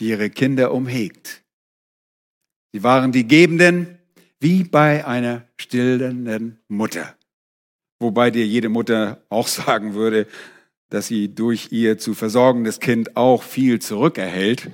die 0.00 0.08
ihre 0.08 0.30
Kinder 0.30 0.72
umhegt. 0.72 1.42
Sie 2.72 2.82
waren 2.82 3.12
die 3.12 3.26
Gebenden 3.26 3.98
wie 4.40 4.64
bei 4.64 5.06
einer 5.06 5.46
stillenden 5.58 6.58
Mutter. 6.68 7.14
Wobei 8.00 8.30
dir 8.30 8.46
jede 8.46 8.70
Mutter 8.70 9.22
auch 9.28 9.46
sagen 9.66 9.94
würde, 9.94 10.26
dass 10.88 11.06
sie 11.06 11.34
durch 11.34 11.70
ihr 11.70 11.98
zu 11.98 12.14
versorgendes 12.14 12.80
Kind 12.80 13.16
auch 13.16 13.42
viel 13.42 13.80
zurückerhält. 13.80 14.70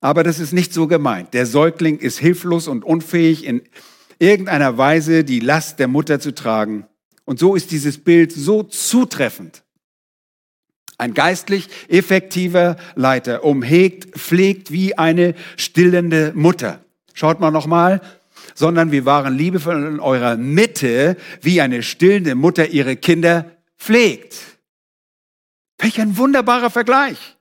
Aber 0.00 0.24
das 0.24 0.40
ist 0.40 0.52
nicht 0.52 0.74
so 0.74 0.86
gemeint. 0.88 1.32
Der 1.32 1.46
Säugling 1.46 1.98
ist 1.98 2.18
hilflos 2.18 2.66
und 2.66 2.84
unfähig, 2.84 3.44
in 3.44 3.62
irgendeiner 4.18 4.76
Weise 4.76 5.24
die 5.24 5.40
Last 5.40 5.78
der 5.78 5.88
Mutter 5.88 6.18
zu 6.20 6.34
tragen. 6.34 6.86
Und 7.24 7.38
so 7.38 7.54
ist 7.54 7.70
dieses 7.70 7.98
Bild 7.98 8.32
so 8.32 8.64
zutreffend. 8.64 9.62
Ein 11.02 11.14
geistlich 11.14 11.68
effektiver 11.88 12.76
Leiter 12.94 13.42
umhegt, 13.42 14.16
pflegt 14.16 14.70
wie 14.70 14.96
eine 14.96 15.34
stillende 15.56 16.30
Mutter. 16.36 16.84
Schaut 17.12 17.40
mal 17.40 17.50
nochmal, 17.50 18.00
sondern 18.54 18.92
wir 18.92 19.04
waren 19.04 19.36
liebevoll 19.36 19.84
in 19.84 19.98
eurer 19.98 20.36
Mitte, 20.36 21.16
wie 21.40 21.60
eine 21.60 21.82
stillende 21.82 22.36
Mutter 22.36 22.68
ihre 22.68 22.94
Kinder 22.94 23.50
pflegt. 23.76 24.36
Welch 25.76 26.00
ein 26.00 26.16
wunderbarer 26.16 26.70
Vergleich. 26.70 27.36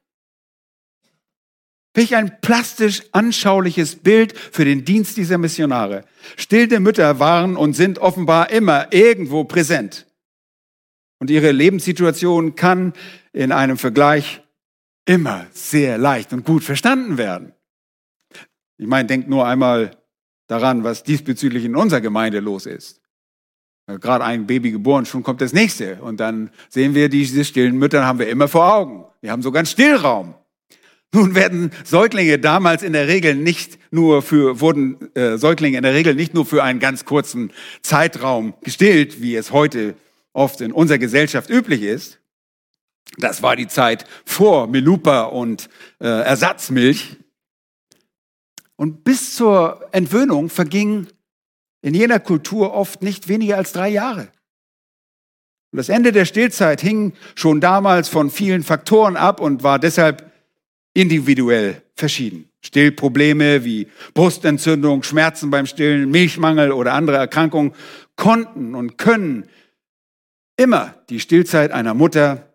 Welch 1.93 2.15
ein 2.15 2.41
plastisch 2.41 3.04
anschauliches 3.12 3.97
Bild 3.97 4.36
für 4.36 4.65
den 4.65 4.86
Dienst 4.86 5.17
dieser 5.17 5.38
Missionare. 5.38 6.04
Stillende 6.36 6.80
Mütter 6.80 7.19
waren 7.19 7.58
und 7.58 7.74
sind 7.76 8.00
offenbar 8.00 8.50
immer 8.50 8.91
irgendwo 8.91 9.43
präsent. 9.43 10.08
Und 11.22 11.30
ihre 11.30 11.52
Lebenssituation 11.52 12.56
kann 12.56 12.94
in 13.32 13.52
einem 13.52 13.78
Vergleich 13.78 14.42
immer 15.06 15.46
sehr 15.52 16.00
leicht 16.00 16.34
und 16.34 16.44
gut 16.46 16.64
verstanden 16.64 17.20
werden. 17.20 17.54
Ich 18.80 18.88
meine, 18.88 19.06
denkt 19.06 19.30
nur 19.30 19.46
einmal 19.46 19.92
daran, 20.48 20.84
was 20.84 21.04
diesbezüglich 21.04 21.64
in 21.64 21.76
unserer 21.76 22.02
Gemeinde 22.02 22.40
los 22.40 22.66
ist. 22.66 23.02
Gerade 23.86 24.26
ein 24.26 24.48
Baby 24.48 24.72
geboren, 24.72 25.06
schon 25.06 25.22
kommt 25.22 25.42
das 25.42 25.54
nächste. 25.54 26.02
Und 26.02 26.20
dann 26.20 26.50
sehen 26.70 26.96
wir, 26.96 27.08
diese 27.08 27.46
stillen 27.46 27.78
Mütter 27.78 28.04
haben 28.04 28.18
wir 28.18 28.28
immer 28.28 28.48
vor 28.48 28.74
Augen. 28.74 29.06
Wir 29.22 29.30
haben 29.30 29.44
sogar 29.44 29.60
einen 29.60 29.68
Stillraum. 29.68 30.34
Nun 31.14 31.36
werden 31.36 31.70
Säuglinge 31.84 32.40
damals 32.40 32.82
in 32.82 32.94
der 32.94 33.08
Regel 33.08 33.36
nicht 33.36 33.78
nur 33.92 34.24
für, 34.24 34.60
wurden 34.60 35.14
äh, 35.16 35.38
Säuglinge 35.38 35.78
in 35.78 35.84
der 35.84 35.94
Regel 35.94 36.16
nicht 36.16 36.34
nur 36.34 36.48
für 36.48 36.64
einen 36.64 36.80
ganz 36.80 37.06
kurzen 37.06 37.52
Zeitraum 37.84 38.56
gestillt, 38.64 39.22
wie 39.22 39.36
es 39.36 39.52
heute 39.52 39.94
oft 40.34 40.62
in 40.62 40.72
unserer 40.72 40.98
Gesellschaft 40.98 41.50
üblich 41.50 41.82
ist. 41.82 42.20
Das 43.17 43.44
war 43.44 43.56
die 43.56 43.67
Zeit 43.67 44.06
vor 44.26 44.67
Melupa 44.67 45.24
und 45.24 45.70
äh, 46.00 46.08
Ersatzmilch. 46.08 47.17
Und 48.76 49.04
bis 49.04 49.36
zur 49.36 49.88
Entwöhnung 49.91 50.50
verging 50.50 51.08
in 51.82 51.94
jener 51.94 52.20
Kultur 52.20 52.74
oft 52.74 53.02
nicht 53.02 53.28
weniger 53.28 53.58
als 53.58 53.74
drei 53.74 53.89
Jahre. 53.89 54.32
Und 55.72 55.78
das 55.78 55.89
Ende 55.89 56.12
der 56.12 56.26
Stillzeit 56.26 56.82
hing 56.82 57.13
schon 57.36 57.62
damals 57.62 58.10
von 58.10 58.30
vielen 58.30 58.63
Faktoren 58.63 59.15
ab 59.15 59.39
und 59.39 59.63
war 59.63 59.80
deshalb 59.80 60.32
individuell 60.94 61.82
verschieden. 61.96 62.50
Stillprobleme 62.62 63.63
wie 63.63 63.88
Brustentzündung, 64.13 65.04
Schmerzen 65.04 65.50
beim 65.50 65.65
Stillen, 65.65 66.12
Milchmangel 66.12 66.72
oder 66.72 66.94
andere 66.94 67.17
Erkrankungen 67.17 67.74
konnten 68.15 68.76
und 68.76 68.98
können 68.98 69.48
immer 70.58 70.96
die 71.10 71.20
Stillzeit 71.20 71.72
einer 71.72 71.94
Mutter 71.94 72.52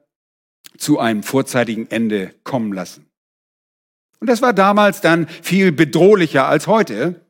zu 0.78 0.98
einem 0.98 1.22
vorzeitigen 1.22 1.90
Ende 1.90 2.34
kommen 2.44 2.72
lassen. 2.72 3.06
Und 4.20 4.28
das 4.28 4.42
war 4.42 4.52
damals 4.52 5.00
dann 5.00 5.28
viel 5.28 5.72
bedrohlicher 5.72 6.46
als 6.46 6.66
heute. 6.66 7.26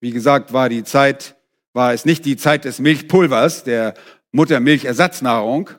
Wie 0.00 0.12
gesagt, 0.12 0.52
war 0.52 0.68
die 0.68 0.84
Zeit, 0.84 1.36
war 1.72 1.92
es 1.92 2.04
nicht 2.04 2.24
die 2.24 2.36
Zeit 2.36 2.64
des 2.64 2.78
Milchpulvers, 2.78 3.64
der 3.64 3.94
Muttermilchersatznahrung. 4.32 5.70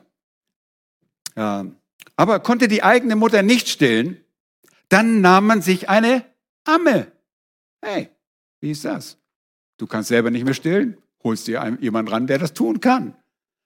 Aber 1.34 2.40
konnte 2.40 2.68
die 2.68 2.82
eigene 2.82 3.16
Mutter 3.16 3.42
nicht 3.42 3.68
stillen, 3.68 4.22
dann 4.88 5.20
nahm 5.20 5.46
man 5.46 5.62
sich 5.62 5.88
eine 5.88 6.24
Amme. 6.64 7.10
Hey, 7.80 8.10
wie 8.60 8.70
ist 8.72 8.84
das? 8.84 9.18
Du 9.78 9.86
kannst 9.86 10.08
selber 10.08 10.30
nicht 10.30 10.44
mehr 10.44 10.54
stillen, 10.54 10.98
holst 11.24 11.46
dir 11.48 11.76
jemand 11.80 12.10
ran, 12.10 12.26
der 12.26 12.38
das 12.38 12.52
tun 12.52 12.80
kann. 12.80 13.16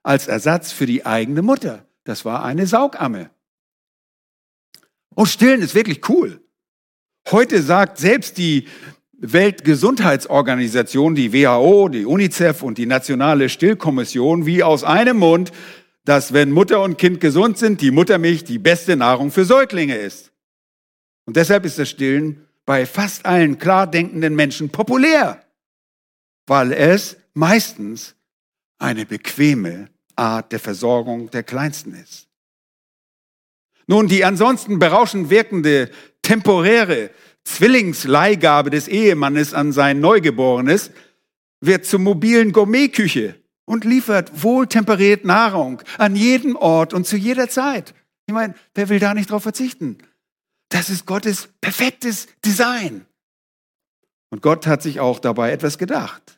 Als 0.07 0.29
Ersatz 0.29 0.71
für 0.71 0.87
die 0.87 1.05
eigene 1.05 1.43
Mutter. 1.43 1.85
Das 2.05 2.25
war 2.25 2.45
eine 2.45 2.69
Saugamme. 2.69 3.29
Und 5.17 5.27
stillen 5.27 5.63
ist 5.63 5.75
wirklich 5.75 6.09
cool. 6.09 6.41
Heute 7.29 7.61
sagt 7.61 7.99
selbst 7.99 8.39
die 8.39 8.69
Weltgesundheitsorganisation, 9.19 11.17
die 11.17 11.33
WHO, 11.33 11.89
die 11.89 12.05
UNICEF 12.05 12.63
und 12.63 12.79
die 12.79 12.87
Nationale 12.87 13.49
Stillkommission 13.49 14.47
wie 14.47 14.63
aus 14.63 14.85
einem 14.85 15.17
Mund, 15.17 15.51
dass 16.05 16.33
wenn 16.33 16.53
Mutter 16.53 16.85
und 16.85 16.99
Kind 16.99 17.21
gesund 17.21 17.59
sind, 17.59 17.81
die 17.81 17.91
Muttermilch 17.91 18.45
die 18.45 18.61
beste 18.61 18.95
Nahrung 18.95 19.33
für 19.33 19.45
Säuglinge 19.45 19.97
ist. 19.97 20.31
Und 21.25 21.35
deshalb 21.35 21.65
ist 21.65 21.81
das 21.81 21.91
Stillen 21.91 22.47
bei 22.65 22.87
fast 22.87 23.27
allen 23.27 23.59
klar 23.59 23.89
denkenden 23.89 24.37
Menschen 24.37 24.71
populär, 24.71 25.43
weil 26.47 26.73
es 26.73 27.17
meistens 27.35 28.15
eine 28.79 29.05
bequeme 29.05 29.89
Art 30.17 30.53
der 30.53 30.61
Versorgung 30.61 31.31
der 31.31 31.43
Kleinsten 31.43 31.95
ist. 31.95 32.27
Nun, 33.87 34.09
die 34.09 34.25
ansonsten 34.25 34.79
berauschend 34.79 35.31
wirkende 35.31 35.91
temporäre 36.23 37.11
Zwillingsleihgabe 37.45 38.71
des 38.71 38.89
Ehemannes 38.89 39.55
an 39.55 39.73
sein 39.73 40.01
Neugeborenes 40.01 40.91
wird 41.61 41.87
zur 41.87 42.01
mobilen 42.01 42.53
Gourmetküche 42.53 43.37
und 43.65 43.85
liefert 43.85 44.43
wohltemperiert 44.43 45.25
Nahrung 45.25 45.83
an 45.99 46.17
jedem 46.17 46.57
Ort 46.57 46.93
und 46.93 47.07
zu 47.07 47.17
jeder 47.17 47.49
Zeit. 47.49 47.95
Ich 48.27 48.35
meine, 48.35 48.55
wer 48.75 48.89
will 48.89 48.99
da 48.99 49.15
nicht 49.15 49.31
drauf 49.31 49.45
verzichten? 49.45 49.99
Das 50.69 50.91
ist 50.91 51.07
Gottes 51.07 51.49
perfektes 51.61 52.27
Design. 52.45 53.07
Und 54.31 54.43
Gott 54.43 54.67
hat 54.67 54.83
sich 54.83 54.99
auch 54.99 55.21
dabei 55.21 55.53
etwas 55.53 55.79
gedacht. 55.79 56.36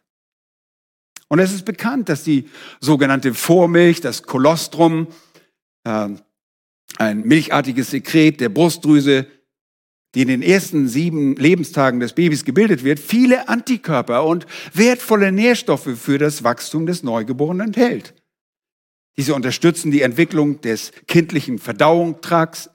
Und 1.28 1.38
es 1.38 1.52
ist 1.52 1.64
bekannt, 1.64 2.08
dass 2.08 2.24
die 2.24 2.48
sogenannte 2.80 3.34
Vormilch, 3.34 4.00
das 4.00 4.22
Kolostrum, 4.22 5.08
äh, 5.84 6.08
ein 6.96 7.20
milchartiges 7.22 7.90
Sekret 7.90 8.40
der 8.40 8.48
Brustdrüse, 8.48 9.26
die 10.14 10.22
in 10.22 10.28
den 10.28 10.42
ersten 10.42 10.88
sieben 10.88 11.36
Lebenstagen 11.36 12.00
des 12.00 12.14
Babys 12.14 12.44
gebildet 12.44 12.82
wird, 12.82 12.98
viele 12.98 13.48
Antikörper 13.48 14.24
und 14.24 14.46
wertvolle 14.72 15.30
Nährstoffe 15.32 15.98
für 15.98 16.16
das 16.18 16.42
Wachstum 16.44 16.86
des 16.86 17.02
Neugeborenen 17.02 17.68
enthält. 17.68 18.14
Diese 19.18 19.34
unterstützen 19.34 19.90
die 19.90 20.02
Entwicklung 20.02 20.60
des 20.62 20.92
kindlichen 21.06 21.58
Verdauungstrakts 21.58 22.70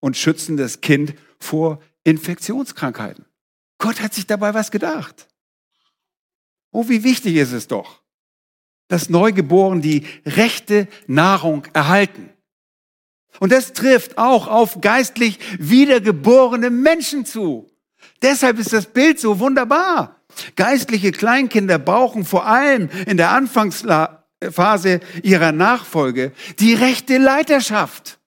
und 0.00 0.16
schützen 0.16 0.56
das 0.56 0.80
Kind 0.80 1.14
vor 1.38 1.80
Infektionskrankheiten. 2.02 3.26
Gott 3.78 4.00
hat 4.00 4.14
sich 4.14 4.26
dabei 4.26 4.54
was 4.54 4.70
gedacht. 4.70 5.29
Oh, 6.72 6.88
wie 6.88 7.04
wichtig 7.04 7.36
ist 7.36 7.52
es 7.52 7.66
doch, 7.66 8.02
dass 8.88 9.10
Neugeborene 9.10 9.80
die 9.80 10.06
rechte 10.24 10.88
Nahrung 11.06 11.66
erhalten. 11.72 12.30
Und 13.38 13.52
das 13.52 13.72
trifft 13.72 14.18
auch 14.18 14.48
auf 14.48 14.80
geistlich 14.80 15.38
wiedergeborene 15.58 16.70
Menschen 16.70 17.24
zu. 17.24 17.70
Deshalb 18.22 18.58
ist 18.58 18.72
das 18.72 18.86
Bild 18.86 19.20
so 19.20 19.38
wunderbar. 19.38 20.20
Geistliche 20.56 21.12
Kleinkinder 21.12 21.78
brauchen 21.78 22.24
vor 22.24 22.46
allem 22.46 22.88
in 23.06 23.16
der 23.16 23.30
Anfangsphase 23.30 25.00
ihrer 25.22 25.52
Nachfolge 25.52 26.32
die 26.58 26.74
rechte 26.74 27.18
Leiterschaft. 27.18 28.18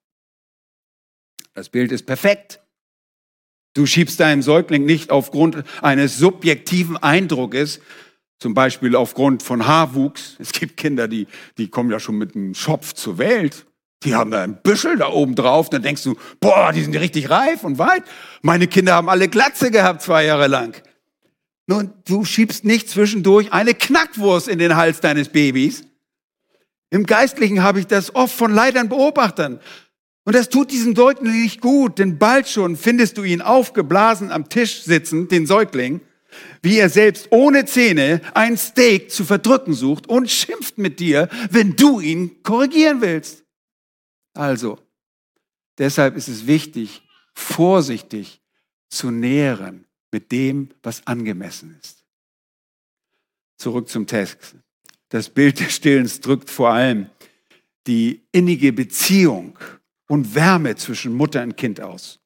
Das 1.54 1.70
Bild 1.70 1.92
ist 1.92 2.06
perfekt. 2.06 2.60
Du 3.74 3.86
schiebst 3.86 4.20
deinen 4.20 4.42
Säugling 4.42 4.86
nicht 4.86 5.12
aufgrund 5.12 5.64
eines 5.82 6.18
subjektiven 6.18 6.98
Eindruckes, 6.98 7.80
zum 8.44 8.54
Beispiel 8.54 8.94
aufgrund 8.98 9.42
von 9.42 9.66
Haarwuchs. 9.66 10.36
Es 10.38 10.52
gibt 10.52 10.76
Kinder, 10.76 11.08
die, 11.08 11.28
die 11.58 11.70
kommen 11.70 11.90
ja 11.90 11.98
schon 11.98 12.18
mit 12.18 12.36
einem 12.36 12.54
Schopf 12.54 12.92
zur 12.92 13.18
Welt. 13.18 13.66
Die 14.04 14.16
haben 14.16 14.32
da 14.32 14.44
ein 14.44 14.62
Büschel 14.62 14.98
da 14.98 15.08
oben 15.08 15.34
drauf. 15.34 15.70
Dann 15.70 15.82
denkst 15.82 16.04
du, 16.04 16.18
boah, 16.42 16.74
die 16.74 16.82
sind 16.82 16.94
richtig 16.94 17.30
reif 17.30 17.64
und 17.64 17.78
weit. 17.78 18.04
Meine 18.42 18.68
Kinder 18.68 18.96
haben 18.96 19.08
alle 19.08 19.30
Glatze 19.30 19.72
gehabt 19.72 20.02
zwei 20.02 20.26
Jahre 20.26 20.48
lang. 20.48 20.76
Nun, 21.68 21.94
du 22.04 22.26
schiebst 22.26 22.66
nicht 22.66 22.90
zwischendurch 22.90 23.54
eine 23.54 23.74
Knackwurst 23.74 24.50
in 24.50 24.60
den 24.60 24.76
Hals 24.76 25.00
deines 25.00 25.30
Babys. 25.30 25.86
Im 26.90 27.06
Geistlichen 27.06 27.64
habe 27.64 27.80
ich 27.80 27.88
das 27.88 28.14
oft 28.14 28.36
von 28.36 28.54
Leitern 28.54 28.90
beobachten. 28.90 29.62
Und 30.26 30.36
das 30.36 30.50
tut 30.50 30.70
diesem 30.70 30.98
Säugling 30.98 31.42
nicht 31.44 31.62
gut, 31.62 31.98
denn 31.98 32.18
bald 32.18 32.50
schon 32.50 32.76
findest 32.76 33.18
du 33.18 33.24
ihn 33.24 33.42
aufgeblasen 33.42 34.34
am 34.34 34.50
Tisch 34.50 34.84
sitzen, 34.84 35.30
den 35.30 35.46
Säugling, 35.46 36.02
wie 36.64 36.78
er 36.78 36.90
selbst 36.90 37.28
ohne 37.30 37.66
Zähne 37.66 38.22
ein 38.34 38.58
Steak 38.58 39.12
zu 39.12 39.26
verdrücken 39.26 39.74
sucht 39.74 40.08
und 40.08 40.32
schimpft 40.32 40.78
mit 40.78 41.00
dir, 41.00 41.30
wenn 41.52 41.76
du 41.76 42.00
ihn 42.00 42.42
korrigieren 42.42 43.02
willst. 43.02 43.44
Also, 44.34 44.80
deshalb 45.78 46.16
ist 46.16 46.30
es 46.30 46.48
wichtig, 46.48 47.04
vorsichtig 47.36 48.42
zu 48.90 49.12
nähren 49.12 49.86
mit 50.12 50.32
dem, 50.32 50.70
was 50.82 51.06
angemessen 51.06 51.78
ist. 51.82 52.06
Zurück 53.58 53.90
zum 53.90 54.08
Text. 54.08 54.56
Das 55.10 55.30
Bild 55.30 55.60
des 55.60 55.76
Stillens 55.76 56.22
drückt 56.22 56.50
vor 56.50 56.70
allem 56.70 57.10
die 57.88 58.22
innige 58.32 58.72
Beziehung 58.72 59.60
und 60.08 60.34
Wärme 60.34 60.76
zwischen 60.78 61.14
Mutter 61.14 61.44
und 61.44 61.58
Kind 61.58 61.82
aus. 61.82 62.20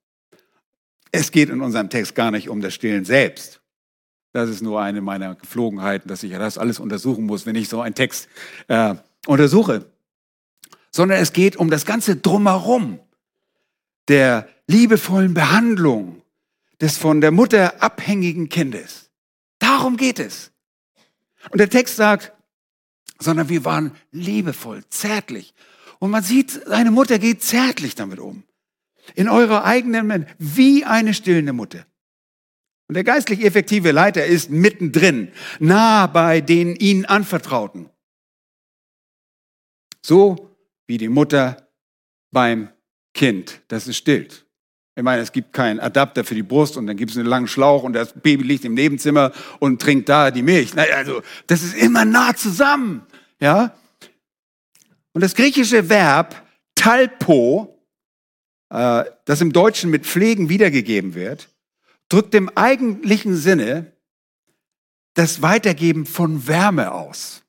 Es 1.11 1.31
geht 1.31 1.49
in 1.49 1.61
unserem 1.61 1.89
Text 1.89 2.13
gar 2.13 2.29
nicht 2.29 2.49
um 2.49 2.61
das 2.61 2.75
Stillen 2.75 3.03
selbst. 3.03 3.61
Das 4.33 4.49
ist 4.49 4.61
nur 4.61 4.81
eine 4.81 5.01
meiner 5.01 5.35
Geflogenheiten, 5.35 6.07
dass 6.07 6.23
ich 6.23 6.31
das 6.31 6.57
alles 6.57 6.79
untersuchen 6.79 7.25
muss, 7.25 7.45
wenn 7.45 7.55
ich 7.55 7.69
so 7.69 7.81
einen 7.81 7.95
Text 7.95 8.27
äh, 8.67 8.95
untersuche. 9.25 9.85
Sondern 10.91 11.19
es 11.19 11.33
geht 11.33 11.55
um 11.55 11.69
das 11.69 11.85
ganze 11.85 12.15
Drumherum 12.15 12.99
der 14.07 14.47
liebevollen 14.67 15.33
Behandlung 15.33 16.21
des 16.81 16.97
von 16.97 17.21
der 17.21 17.31
Mutter 17.31 17.81
abhängigen 17.81 18.49
Kindes. 18.49 19.09
Darum 19.59 19.97
geht 19.97 20.19
es. 20.19 20.51
Und 21.49 21.59
der 21.59 21.69
Text 21.69 21.95
sagt, 21.95 22.33
sondern 23.19 23.49
wir 23.49 23.65
waren 23.65 23.91
liebevoll, 24.11 24.83
zärtlich 24.89 25.53
und 25.99 26.11
man 26.11 26.23
sieht, 26.23 26.61
seine 26.65 26.91
Mutter 26.91 27.19
geht 27.19 27.41
zärtlich 27.41 27.95
damit 27.95 28.19
um. 28.19 28.43
In 29.15 29.29
eurer 29.29 29.63
eigenen, 29.63 30.27
wie 30.37 30.83
eine 30.83 31.13
stillende 31.13 31.53
Mutter. 31.53 31.85
Und 32.87 32.95
der 32.95 33.03
geistlich 33.03 33.43
effektive 33.43 33.91
Leiter 33.91 34.25
ist 34.25 34.49
mittendrin, 34.49 35.31
nah 35.59 36.07
bei 36.07 36.39
den 36.39 36.75
ihnen 36.75 37.05
Anvertrauten. 37.05 37.89
So 40.01 40.55
wie 40.87 40.97
die 40.97 41.09
Mutter 41.09 41.67
beim 42.31 42.69
Kind, 43.13 43.61
das 43.67 43.87
es 43.87 43.97
stillt. 43.97 44.45
Ich 44.95 45.03
meine, 45.03 45.21
es 45.21 45.31
gibt 45.31 45.53
keinen 45.53 45.79
Adapter 45.79 46.23
für 46.23 46.33
die 46.33 46.43
Brust 46.43 46.77
und 46.77 46.87
dann 46.87 46.97
gibt 46.97 47.11
es 47.11 47.17
einen 47.17 47.27
langen 47.27 47.47
Schlauch 47.47 47.83
und 47.83 47.93
das 47.93 48.13
Baby 48.13 48.43
liegt 48.43 48.65
im 48.65 48.73
Nebenzimmer 48.73 49.31
und 49.59 49.81
trinkt 49.81 50.09
da 50.09 50.31
die 50.31 50.41
Milch. 50.41 50.75
Also, 50.75 51.21
das 51.45 51.61
ist 51.61 51.75
immer 51.75 52.05
nah 52.05 52.35
zusammen. 52.35 53.05
Ja? 53.39 53.75
Und 55.13 55.21
das 55.21 55.35
griechische 55.35 55.89
Verb 55.89 56.41
talpo, 56.73 57.79
äh, 58.69 59.03
das 59.25 59.41
im 59.41 59.51
Deutschen 59.51 59.91
mit 59.91 60.05
pflegen 60.05 60.49
wiedergegeben 60.49 61.13
wird, 61.15 61.49
drückt 62.09 62.33
im 62.35 62.49
eigentlichen 62.55 63.35
Sinne 63.35 63.91
das 65.13 65.41
Weitergeben 65.41 66.05
von 66.05 66.47
Wärme 66.47 66.91
aus. 66.91 67.43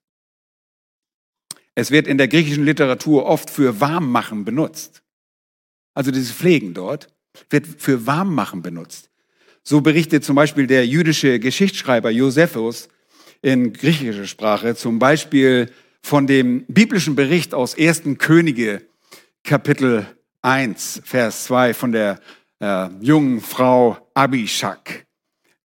Es 1.75 1.91
wird 1.91 2.07
in 2.07 2.19
der 2.19 2.29
griechischen 2.29 2.65
Literatur 2.65 3.27
oft 3.27 3.51
für 3.51 3.81
Warmmachen 3.81 4.45
benutzt. 4.45 5.03
Also 5.95 6.11
dieses 6.11 6.33
Pflegen 6.33 6.75
dort 6.75 7.09
wird 7.51 7.67
für 7.67 8.07
Warmmachen 8.07 8.63
benutzt. 8.63 9.11
So 9.63 9.81
berichtet 9.81 10.25
zum 10.25 10.35
Beispiel 10.35 10.67
der 10.67 10.87
jüdische 10.87 11.39
Geschichtsschreiber 11.39 12.11
Josephus 12.11 12.89
in 13.43 13.73
griechischer 13.73 14.27
Sprache 14.27 14.75
zum 14.75 14.99
Beispiel 14.99 15.71
von 16.03 16.27
dem 16.27 16.65
biblischen 16.67 17.15
Bericht 17.15 17.55
aus 17.55 17.77
1. 17.79 18.03
Könige, 18.19 18.83
Kapitel 19.45 20.07
1, 20.43 21.03
Vers 21.05 21.45
2, 21.45 21.75
von 21.75 21.93
der 21.93 22.21
äh, 22.61 22.89
jungen 23.01 23.41
Frau 23.41 23.99
Abishak, 24.15 25.07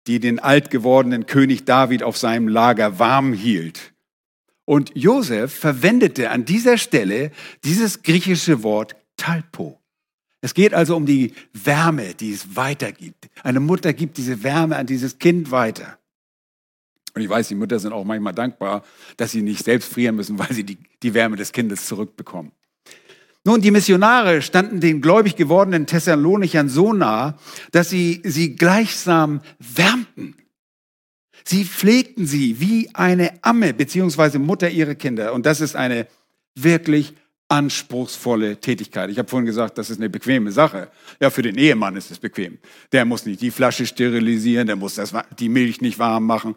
die 0.07 0.21
den 0.21 0.39
alt 0.39 0.71
gewordenen 0.71 1.27
König 1.27 1.65
David 1.65 2.03
auf 2.03 2.17
seinem 2.17 2.49
Lager 2.49 2.99
warm 2.99 3.33
hielt. 3.33 3.93
Und 4.65 4.93
Josef 4.95 5.53
verwendete 5.53 6.31
an 6.31 6.45
dieser 6.45 6.79
Stelle 6.79 7.31
dieses 7.65 8.03
griechische 8.03 8.63
Wort 8.63 8.97
Talpo. 9.17 9.79
Es 10.41 10.55
geht 10.55 10.75
also 10.75 10.97
um 10.97 11.07
die 11.07 11.35
Wärme, 11.53 12.15
die 12.15 12.33
es 12.33 12.57
weitergibt. 12.57 13.29
Eine 13.43 13.61
Mutter 13.61 13.93
gibt 13.93 14.17
diese 14.19 14.43
Wärme 14.43 14.77
an 14.77 14.87
dieses 14.87 15.19
Kind 15.19 15.51
weiter. 15.51 15.99
Und 17.15 17.23
ich 17.23 17.29
weiß, 17.29 17.49
die 17.49 17.55
Mütter 17.55 17.79
sind 17.79 17.93
auch 17.93 18.05
manchmal 18.05 18.35
dankbar, 18.35 18.83
dass 19.17 19.33
sie 19.33 19.43
nicht 19.43 19.65
selbst 19.65 19.93
frieren 19.93 20.17
müssen, 20.17 20.39
weil 20.39 20.53
sie 20.53 20.65
die, 20.65 20.79
die 21.03 21.15
Wärme 21.15 21.37
des 21.37 21.53
Kindes 21.53 21.87
zurückbekommen. 21.87 22.53
Nun, 23.45 23.61
die 23.61 23.73
Missionare 23.73 24.41
standen 24.41 24.81
den 24.81 25.01
gläubig 25.01 25.35
gewordenen 25.35 25.87
Thessalonichern 25.87 26.69
so 26.69 26.93
nah, 26.93 27.39
dass 27.73 27.91
sie 27.91 28.21
sie 28.25 28.55
gleichsam 28.55 29.41
wärmten. 29.59 30.37
Sie 31.45 31.65
pflegten 31.65 32.27
sie 32.27 32.61
wie 32.61 32.91
eine 32.95 33.33
Amme 33.43 33.75
beziehungsweise 33.75 34.39
Mutter 34.39 34.71
ihre 34.71 34.95
Kinder. 34.95 35.33
Und 35.33 35.45
das 35.45 35.61
ist 35.61 35.75
eine 35.75 36.07
wirklich 36.55 37.15
anspruchsvolle 37.49 38.61
Tätigkeit. 38.61 39.11
Ich 39.11 39.19
habe 39.19 39.29
vorhin 39.29 39.45
gesagt, 39.45 39.77
das 39.77 39.91
ist 39.91 39.99
eine 39.99 40.09
bequeme 40.09 40.53
Sache. 40.53 40.89
Ja, 41.21 41.29
für 41.29 41.43
den 41.43 41.59
Ehemann 41.59 41.97
ist 41.97 42.11
es 42.11 42.19
bequem. 42.19 42.59
Der 42.93 43.05
muss 43.05 43.27
nicht 43.27 43.43
die 43.43 43.51
Flasche 43.51 43.87
sterilisieren, 43.87 44.69
der 44.69 44.77
muss 44.77 44.95
das, 44.95 45.13
die 45.39 45.49
Milch 45.49 45.81
nicht 45.81 45.99
warm 45.99 46.25
machen. 46.25 46.55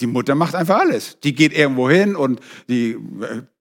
Die 0.00 0.06
Mutter 0.06 0.34
macht 0.34 0.54
einfach 0.54 0.80
alles. 0.80 1.18
Die 1.20 1.34
geht 1.34 1.56
irgendwo 1.56 1.88
hin 1.88 2.16
und 2.16 2.40
die 2.68 2.96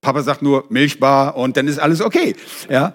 Papa 0.01 0.21
sagt 0.21 0.41
nur 0.41 0.65
Milchbar 0.69 1.37
und 1.37 1.55
dann 1.57 1.67
ist 1.67 1.79
alles 1.79 2.01
okay. 2.01 2.35
Ja, 2.69 2.93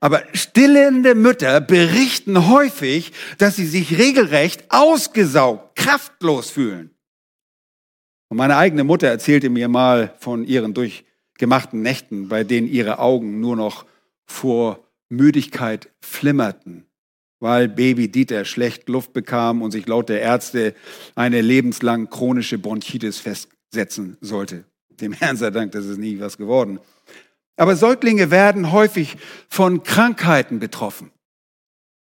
Aber 0.00 0.22
stillende 0.34 1.14
Mütter 1.14 1.62
berichten 1.62 2.50
häufig, 2.50 3.12
dass 3.38 3.56
sie 3.56 3.66
sich 3.66 3.98
regelrecht 3.98 4.64
ausgesaugt, 4.68 5.76
kraftlos 5.76 6.50
fühlen. 6.50 6.90
Und 8.28 8.36
meine 8.36 8.58
eigene 8.58 8.84
Mutter 8.84 9.08
erzählte 9.08 9.48
mir 9.48 9.68
mal 9.68 10.14
von 10.18 10.44
ihren 10.44 10.74
durchgemachten 10.74 11.80
Nächten, 11.80 12.28
bei 12.28 12.44
denen 12.44 12.68
ihre 12.68 12.98
Augen 12.98 13.40
nur 13.40 13.56
noch 13.56 13.86
vor 14.26 14.84
Müdigkeit 15.08 15.88
flimmerten, 16.00 16.84
weil 17.44 17.68
Baby 17.68 18.08
Dieter 18.08 18.46
schlecht 18.46 18.88
Luft 18.88 19.12
bekam 19.12 19.60
und 19.60 19.70
sich 19.70 19.86
laut 19.86 20.08
der 20.08 20.22
Ärzte 20.22 20.74
eine 21.14 21.42
lebenslang 21.42 22.08
chronische 22.08 22.56
Bronchitis 22.56 23.18
festsetzen 23.18 24.16
sollte. 24.22 24.64
Dem 24.88 25.12
Herrn 25.20 25.36
sei 25.36 25.50
Dank, 25.50 25.72
das 25.72 25.84
ist 25.84 25.98
nie 25.98 26.18
was 26.18 26.38
geworden. 26.38 26.80
Aber 27.58 27.76
Säuglinge 27.76 28.30
werden 28.30 28.72
häufig 28.72 29.18
von 29.50 29.82
Krankheiten 29.82 30.58
betroffen, 30.58 31.10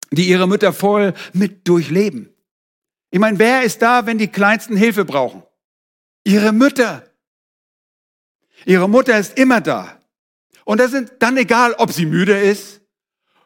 die 0.09 0.29
ihre 0.29 0.47
Mütter 0.47 0.71
voll 0.71 1.13
mit 1.33 1.67
durchleben. 1.67 2.29
Ich 3.11 3.19
meine, 3.19 3.37
wer 3.37 3.63
ist 3.63 3.81
da, 3.81 4.05
wenn 4.05 4.17
die 4.17 4.29
Kleinsten 4.29 4.77
Hilfe 4.77 5.03
brauchen? 5.03 5.43
Ihre 6.23 6.53
Mütter. 6.53 7.03
Ihre 8.65 8.87
Mutter 8.87 9.19
ist 9.19 9.37
immer 9.37 9.59
da. 9.59 9.99
Und 10.63 10.79
das 10.79 10.93
ist 10.93 11.11
dann 11.19 11.35
egal, 11.35 11.73
ob 11.73 11.91
sie 11.91 12.05
müde 12.05 12.39
ist, 12.39 12.79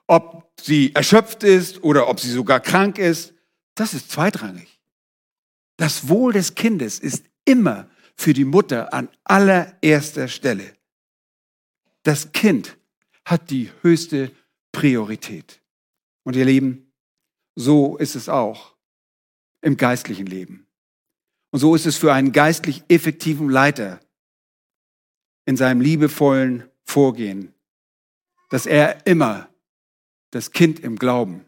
ob 0.05 0.48
sie 0.65 0.93
erschöpft 0.95 1.43
ist 1.43 1.83
oder 1.83 2.07
ob 2.07 2.19
sie 2.19 2.31
sogar 2.31 2.59
krank 2.59 2.97
ist. 2.97 3.33
Das 3.75 3.93
ist 3.93 4.11
zweitrangig. 4.11 4.79
Das 5.77 6.07
Wohl 6.09 6.33
des 6.33 6.55
Kindes 6.55 6.99
ist 6.99 7.25
immer 7.45 7.89
für 8.15 8.33
die 8.33 8.45
Mutter 8.45 8.93
an 8.93 9.09
allererster 9.23 10.27
Stelle. 10.27 10.75
Das 12.03 12.31
Kind 12.31 12.77
hat 13.25 13.49
die 13.49 13.71
höchste 13.81 14.31
Priorität. 14.71 15.61
Und 16.23 16.35
ihr 16.35 16.45
Lieben, 16.45 16.91
so 17.55 17.97
ist 17.97 18.15
es 18.15 18.29
auch 18.29 18.75
im 19.61 19.77
geistlichen 19.77 20.25
Leben. 20.25 20.67
Und 21.51 21.59
so 21.59 21.75
ist 21.75 21.85
es 21.85 21.97
für 21.97 22.13
einen 22.13 22.31
geistlich 22.31 22.83
effektiven 22.89 23.49
Leiter 23.49 23.99
in 25.45 25.57
seinem 25.57 25.81
liebevollen 25.81 26.69
Vorgehen, 26.83 27.53
dass 28.49 28.65
er 28.65 29.05
immer 29.07 29.48
das 30.31 30.51
Kind 30.51 30.79
im 30.79 30.97
Glauben 30.97 31.45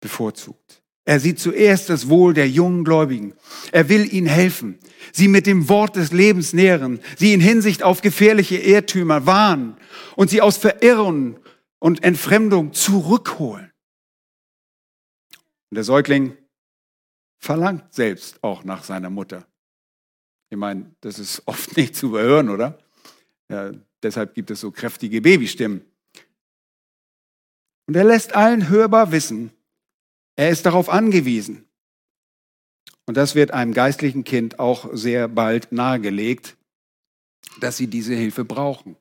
bevorzugt. 0.00 0.82
Er 1.04 1.20
sieht 1.20 1.38
zuerst 1.38 1.88
das 1.88 2.10
Wohl 2.10 2.34
der 2.34 2.48
jungen 2.50 2.84
Gläubigen. 2.84 3.32
Er 3.72 3.88
will 3.88 4.12
ihnen 4.12 4.26
helfen, 4.26 4.78
sie 5.10 5.26
mit 5.26 5.46
dem 5.46 5.70
Wort 5.70 5.96
des 5.96 6.12
Lebens 6.12 6.52
nähren, 6.52 7.00
sie 7.16 7.32
in 7.32 7.40
Hinsicht 7.40 7.82
auf 7.82 8.02
gefährliche 8.02 8.58
Irrtümer 8.58 9.24
warnen 9.24 9.76
und 10.16 10.28
sie 10.28 10.42
aus 10.42 10.58
Verirrung 10.58 11.40
und 11.78 12.04
Entfremdung 12.04 12.74
zurückholen. 12.74 13.72
Und 15.70 15.76
der 15.76 15.84
Säugling 15.84 16.36
verlangt 17.38 17.94
selbst 17.94 18.44
auch 18.44 18.64
nach 18.64 18.84
seiner 18.84 19.10
Mutter. 19.10 19.46
Ich 20.50 20.58
meine, 20.58 20.94
das 21.00 21.18
ist 21.18 21.42
oft 21.46 21.76
nicht 21.76 21.96
zu 21.96 22.08
überhören, 22.08 22.50
oder? 22.50 22.78
Ja, 23.48 23.70
deshalb 24.02 24.34
gibt 24.34 24.50
es 24.50 24.60
so 24.60 24.70
kräftige 24.70 25.22
Babystimmen. 25.22 25.82
Und 27.88 27.96
er 27.96 28.04
lässt 28.04 28.36
allen 28.36 28.68
hörbar 28.68 29.12
wissen, 29.12 29.50
er 30.36 30.50
ist 30.50 30.66
darauf 30.66 30.90
angewiesen. 30.90 31.64
Und 33.06 33.16
das 33.16 33.34
wird 33.34 33.50
einem 33.50 33.72
geistlichen 33.72 34.24
Kind 34.24 34.58
auch 34.58 34.90
sehr 34.92 35.26
bald 35.26 35.72
nahegelegt, 35.72 36.58
dass 37.60 37.78
sie 37.78 37.86
diese 37.86 38.14
Hilfe 38.14 38.44
brauchen. 38.44 38.96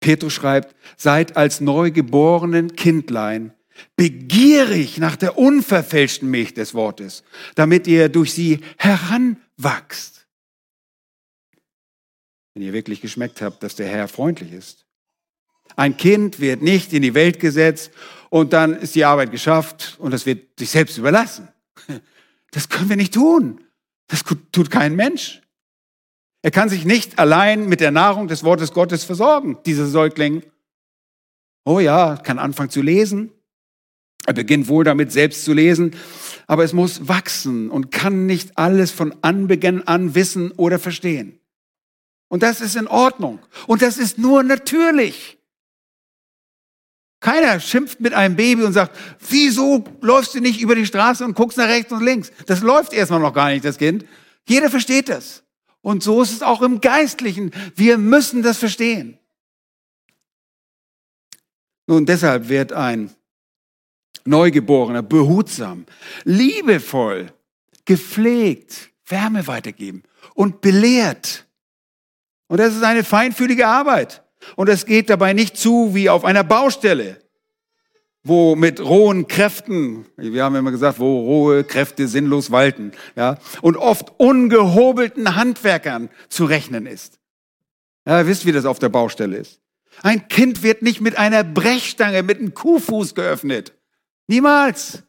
Petrus 0.00 0.34
schreibt, 0.34 0.76
seid 0.98 1.38
als 1.38 1.62
neugeborenen 1.62 2.76
Kindlein 2.76 3.54
begierig 3.96 4.98
nach 4.98 5.16
der 5.16 5.38
unverfälschten 5.38 6.30
Milch 6.30 6.52
des 6.52 6.74
Wortes, 6.74 7.24
damit 7.54 7.86
ihr 7.86 8.10
durch 8.10 8.34
sie 8.34 8.60
heranwachst. 8.76 10.26
Wenn 12.54 12.62
ihr 12.62 12.74
wirklich 12.74 13.00
geschmeckt 13.00 13.40
habt, 13.40 13.62
dass 13.62 13.76
der 13.76 13.88
Herr 13.88 14.08
freundlich 14.08 14.52
ist. 14.52 14.85
Ein 15.76 15.96
Kind 15.96 16.40
wird 16.40 16.62
nicht 16.62 16.92
in 16.92 17.02
die 17.02 17.14
Welt 17.14 17.38
gesetzt 17.38 17.90
und 18.30 18.52
dann 18.52 18.74
ist 18.74 18.94
die 18.94 19.04
Arbeit 19.04 19.30
geschafft 19.30 19.96
und 19.98 20.12
es 20.12 20.26
wird 20.26 20.58
sich 20.58 20.70
selbst 20.70 20.98
überlassen. 20.98 21.48
Das 22.52 22.70
können 22.70 22.88
wir 22.88 22.96
nicht 22.96 23.12
tun. 23.12 23.60
Das 24.06 24.24
tut 24.50 24.70
kein 24.70 24.96
Mensch. 24.96 25.42
Er 26.40 26.50
kann 26.50 26.70
sich 26.70 26.86
nicht 26.86 27.18
allein 27.18 27.68
mit 27.68 27.80
der 27.80 27.90
Nahrung 27.90 28.28
des 28.28 28.44
Wortes 28.44 28.72
Gottes 28.72 29.04
versorgen, 29.04 29.58
dieser 29.66 29.84
Säugling. 29.84 30.42
Oh 31.66 31.80
ja, 31.80 32.16
kann 32.16 32.38
anfangen 32.38 32.70
zu 32.70 32.80
lesen, 32.80 33.30
er 34.26 34.32
beginnt 34.32 34.66
wohl 34.68 34.84
damit, 34.84 35.12
selbst 35.12 35.44
zu 35.44 35.52
lesen, 35.52 35.94
aber 36.48 36.64
es 36.64 36.72
muss 36.72 37.08
wachsen 37.08 37.70
und 37.70 37.92
kann 37.92 38.26
nicht 38.26 38.58
alles 38.58 38.90
von 38.90 39.14
Anbeginn 39.22 39.86
an 39.86 40.14
wissen 40.14 40.50
oder 40.52 40.78
verstehen. 40.78 41.38
Und 42.28 42.42
das 42.42 42.60
ist 42.60 42.74
in 42.74 42.88
Ordnung. 42.88 43.38
Und 43.68 43.82
das 43.82 43.98
ist 43.98 44.18
nur 44.18 44.42
natürlich. 44.42 45.35
Keiner 47.26 47.58
schimpft 47.58 47.98
mit 47.98 48.14
einem 48.14 48.36
Baby 48.36 48.62
und 48.62 48.72
sagt, 48.72 48.96
wieso 49.30 49.82
läufst 50.00 50.36
du 50.36 50.40
nicht 50.40 50.60
über 50.60 50.76
die 50.76 50.86
Straße 50.86 51.24
und 51.24 51.34
guckst 51.34 51.58
nach 51.58 51.66
rechts 51.66 51.90
und 51.90 52.04
links? 52.04 52.30
Das 52.46 52.60
läuft 52.60 52.92
erstmal 52.92 53.18
noch 53.18 53.34
gar 53.34 53.48
nicht, 53.48 53.64
das 53.64 53.78
Kind. 53.78 54.04
Jeder 54.48 54.70
versteht 54.70 55.08
das. 55.08 55.42
Und 55.80 56.04
so 56.04 56.22
ist 56.22 56.30
es 56.30 56.42
auch 56.42 56.62
im 56.62 56.80
Geistlichen. 56.80 57.50
Wir 57.74 57.98
müssen 57.98 58.44
das 58.44 58.58
verstehen. 58.58 59.18
Nun, 61.88 62.06
deshalb 62.06 62.48
wird 62.48 62.72
ein 62.72 63.10
Neugeborener, 64.24 65.02
behutsam, 65.02 65.84
liebevoll, 66.22 67.32
gepflegt, 67.84 68.90
Wärme 69.04 69.48
weitergeben 69.48 70.04
und 70.34 70.60
belehrt. 70.60 71.44
Und 72.46 72.58
das 72.58 72.76
ist 72.76 72.84
eine 72.84 73.02
feinfühlige 73.02 73.66
Arbeit. 73.66 74.22
Und 74.54 74.68
es 74.68 74.86
geht 74.86 75.10
dabei 75.10 75.32
nicht 75.32 75.56
zu 75.56 75.94
wie 75.94 76.08
auf 76.08 76.24
einer 76.24 76.44
Baustelle, 76.44 77.20
wo 78.22 78.56
mit 78.56 78.80
rohen 78.80 79.26
Kräften, 79.26 80.06
wir 80.16 80.44
haben 80.44 80.54
immer 80.56 80.70
gesagt, 80.70 80.98
wo 80.98 81.20
rohe 81.20 81.64
Kräfte 81.64 82.08
sinnlos 82.08 82.50
walten, 82.50 82.92
ja, 83.14 83.38
und 83.62 83.76
oft 83.76 84.12
ungehobelten 84.18 85.36
Handwerkern 85.36 86.08
zu 86.28 86.44
rechnen 86.44 86.86
ist. 86.86 87.18
Ja, 88.06 88.20
ihr 88.20 88.26
wisst, 88.26 88.46
wie 88.46 88.52
das 88.52 88.64
auf 88.64 88.78
der 88.78 88.88
Baustelle 88.88 89.36
ist. 89.36 89.60
Ein 90.02 90.28
Kind 90.28 90.62
wird 90.62 90.82
nicht 90.82 91.00
mit 91.00 91.16
einer 91.18 91.42
Brechstange, 91.42 92.22
mit 92.22 92.38
einem 92.38 92.54
Kuhfuß 92.54 93.14
geöffnet. 93.14 93.72
Niemals. 94.26 95.02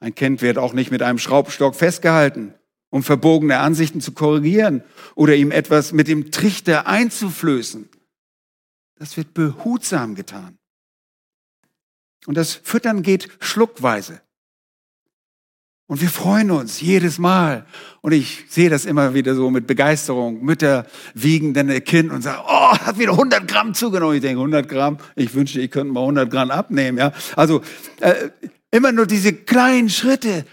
Ein 0.00 0.14
Kind 0.14 0.42
wird 0.42 0.58
auch 0.58 0.72
nicht 0.72 0.90
mit 0.90 1.02
einem 1.02 1.18
Schraubstock 1.18 1.76
festgehalten, 1.76 2.54
um 2.92 3.02
verbogene 3.02 3.58
Ansichten 3.58 4.02
zu 4.02 4.12
korrigieren 4.12 4.84
oder 5.14 5.34
ihm 5.34 5.50
etwas 5.50 5.92
mit 5.92 6.08
dem 6.08 6.30
Trichter 6.30 6.86
einzuflößen. 6.86 7.88
Das 8.98 9.16
wird 9.16 9.32
behutsam 9.32 10.14
getan. 10.14 10.58
Und 12.26 12.36
das 12.36 12.52
Füttern 12.52 13.02
geht 13.02 13.30
schluckweise. 13.40 14.20
Und 15.86 16.02
wir 16.02 16.10
freuen 16.10 16.50
uns 16.50 16.82
jedes 16.82 17.18
Mal. 17.18 17.64
Und 18.02 18.12
ich 18.12 18.44
sehe 18.48 18.68
das 18.68 18.84
immer 18.84 19.14
wieder 19.14 19.34
so 19.34 19.50
mit 19.50 19.66
Begeisterung. 19.66 20.44
Mütter 20.44 20.86
wiegen 21.14 21.54
dann 21.54 21.70
ihr 21.70 21.80
Kind 21.80 22.12
und 22.12 22.20
sagen, 22.20 22.42
oh, 22.46 22.76
hat 22.76 22.98
wieder 22.98 23.12
100 23.12 23.48
Gramm 23.48 23.72
zugenommen. 23.72 24.16
Ich 24.16 24.22
denke, 24.22 24.38
100 24.38 24.68
Gramm? 24.68 24.98
Ich 25.16 25.34
wünschte, 25.34 25.62
ich 25.62 25.70
könnte 25.70 25.94
mal 25.94 26.00
100 26.00 26.30
Gramm 26.30 26.50
abnehmen. 26.50 26.98
Ja, 26.98 27.12
Also 27.36 27.62
äh, 28.00 28.28
immer 28.70 28.92
nur 28.92 29.06
diese 29.06 29.32
kleinen 29.32 29.88
Schritte. 29.88 30.44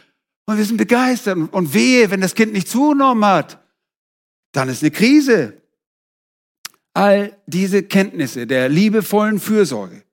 Und 0.49 0.57
wir 0.57 0.65
sind 0.65 0.77
begeistert. 0.77 1.37
Und 1.51 1.75
wehe, 1.75 2.09
wenn 2.09 2.21
das 2.21 2.33
Kind 2.33 2.53
nicht 2.53 2.67
zugenommen 2.67 3.23
hat, 3.23 3.63
dann 4.51 4.67
ist 4.67 4.81
eine 4.81 4.89
Krise. 4.89 5.61
All 6.95 7.37
diese 7.45 7.83
Kenntnisse 7.83 8.47
der 8.47 8.67
liebevollen 8.67 9.39
Fürsorge 9.39 10.03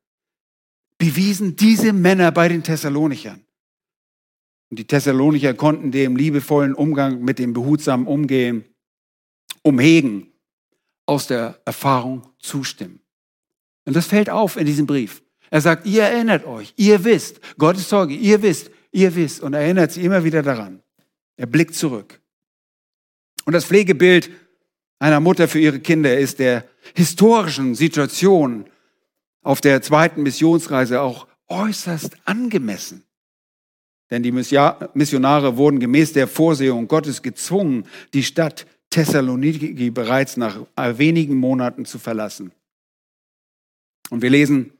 bewiesen 0.98 1.56
diese 1.56 1.94
Männer 1.94 2.32
bei 2.32 2.48
den 2.48 2.62
Thessalonichern. 2.62 3.46
Und 4.68 4.78
die 4.78 4.86
Thessalonicher 4.86 5.54
konnten 5.54 5.90
dem 5.90 6.16
liebevollen 6.16 6.74
Umgang 6.74 7.24
mit 7.24 7.38
dem 7.38 7.54
behutsamen 7.54 8.06
Umgehen 8.06 8.66
umhegen, 9.62 10.30
aus 11.06 11.28
der 11.28 11.62
Erfahrung 11.64 12.28
zustimmen. 12.40 13.00
Und 13.86 13.96
das 13.96 14.04
fällt 14.04 14.28
auf 14.28 14.58
in 14.58 14.66
diesem 14.66 14.86
Brief. 14.86 15.22
Er 15.48 15.62
sagt, 15.62 15.86
ihr 15.86 16.02
erinnert 16.02 16.44
euch, 16.44 16.74
ihr 16.76 17.04
wisst, 17.04 17.40
Gottes 17.56 17.88
Zeuge, 17.88 18.12
ihr 18.12 18.42
wisst, 18.42 18.70
ihr 18.96 19.14
wisst 19.14 19.42
und 19.42 19.52
erinnert 19.54 19.92
sie 19.92 20.02
immer 20.02 20.24
wieder 20.24 20.42
daran. 20.42 20.82
Er 21.36 21.46
blickt 21.46 21.74
zurück. 21.74 22.20
Und 23.44 23.52
das 23.52 23.66
Pflegebild 23.66 24.30
einer 24.98 25.20
Mutter 25.20 25.46
für 25.46 25.60
ihre 25.60 25.80
Kinder 25.80 26.18
ist 26.18 26.38
der 26.38 26.64
historischen 26.94 27.74
Situation 27.74 28.64
auf 29.42 29.60
der 29.60 29.82
zweiten 29.82 30.22
Missionsreise 30.22 31.02
auch 31.02 31.28
äußerst 31.48 32.16
angemessen. 32.24 33.04
Denn 34.10 34.22
die 34.22 34.32
Missionare 34.32 35.56
wurden 35.56 35.78
gemäß 35.78 36.14
der 36.14 36.26
Vorsehung 36.26 36.88
Gottes 36.88 37.22
gezwungen, 37.22 37.84
die 38.14 38.22
Stadt 38.22 38.66
Thessaloniki 38.90 39.90
bereits 39.90 40.36
nach 40.36 40.58
wenigen 40.76 41.36
Monaten 41.36 41.84
zu 41.84 41.98
verlassen. 41.98 42.52
Und 44.08 44.22
wir 44.22 44.30
lesen 44.30 44.72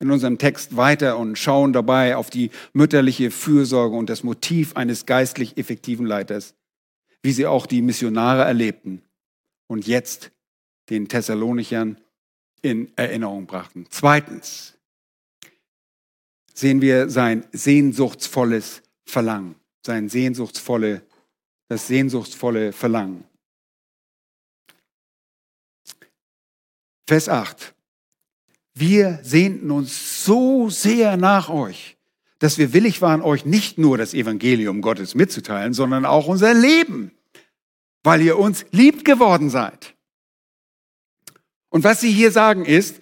in 0.00 0.10
unserem 0.10 0.38
Text 0.38 0.76
weiter 0.76 1.18
und 1.18 1.36
schauen 1.36 1.72
dabei 1.72 2.16
auf 2.16 2.30
die 2.30 2.50
mütterliche 2.72 3.30
Fürsorge 3.30 3.96
und 3.96 4.08
das 4.08 4.22
Motiv 4.22 4.76
eines 4.76 5.06
geistlich 5.06 5.56
effektiven 5.56 6.06
Leiters, 6.06 6.54
wie 7.22 7.32
sie 7.32 7.46
auch 7.46 7.66
die 7.66 7.82
Missionare 7.82 8.44
erlebten 8.44 9.02
und 9.66 9.86
jetzt 9.86 10.30
den 10.88 11.08
Thessalonichern 11.08 11.98
in 12.62 12.92
Erinnerung 12.96 13.46
brachten. 13.46 13.86
Zweitens 13.90 14.74
sehen 16.54 16.80
wir 16.80 17.08
sein 17.10 17.46
sehnsuchtsvolles 17.52 18.82
Verlangen, 19.04 19.56
sein 19.84 20.08
sehnsuchtsvolle, 20.08 21.02
das 21.68 21.86
sehnsuchtsvolle 21.86 22.72
Verlangen. 22.72 23.24
Vers 27.08 27.28
8. 27.28 27.74
Wir 28.80 29.18
sehnten 29.22 29.72
uns 29.72 30.24
so 30.24 30.70
sehr 30.70 31.16
nach 31.16 31.48
euch, 31.48 31.96
dass 32.38 32.58
wir 32.58 32.72
willig 32.72 33.02
waren, 33.02 33.22
euch 33.22 33.44
nicht 33.44 33.76
nur 33.76 33.98
das 33.98 34.14
Evangelium 34.14 34.82
Gottes 34.82 35.16
mitzuteilen, 35.16 35.72
sondern 35.72 36.04
auch 36.04 36.28
unser 36.28 36.54
Leben, 36.54 37.10
weil 38.04 38.22
ihr 38.22 38.38
uns 38.38 38.64
lieb 38.70 39.04
geworden 39.04 39.50
seid. 39.50 39.96
Und 41.70 41.82
was 41.82 42.00
sie 42.00 42.12
hier 42.12 42.30
sagen 42.30 42.64
ist, 42.64 43.00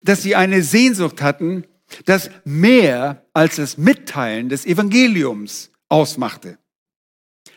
dass 0.00 0.22
sie 0.22 0.36
eine 0.36 0.62
Sehnsucht 0.62 1.20
hatten, 1.20 1.64
das 2.04 2.30
mehr 2.44 3.26
als 3.32 3.56
das 3.56 3.78
Mitteilen 3.78 4.48
des 4.48 4.64
Evangeliums 4.64 5.72
ausmachte. 5.88 6.56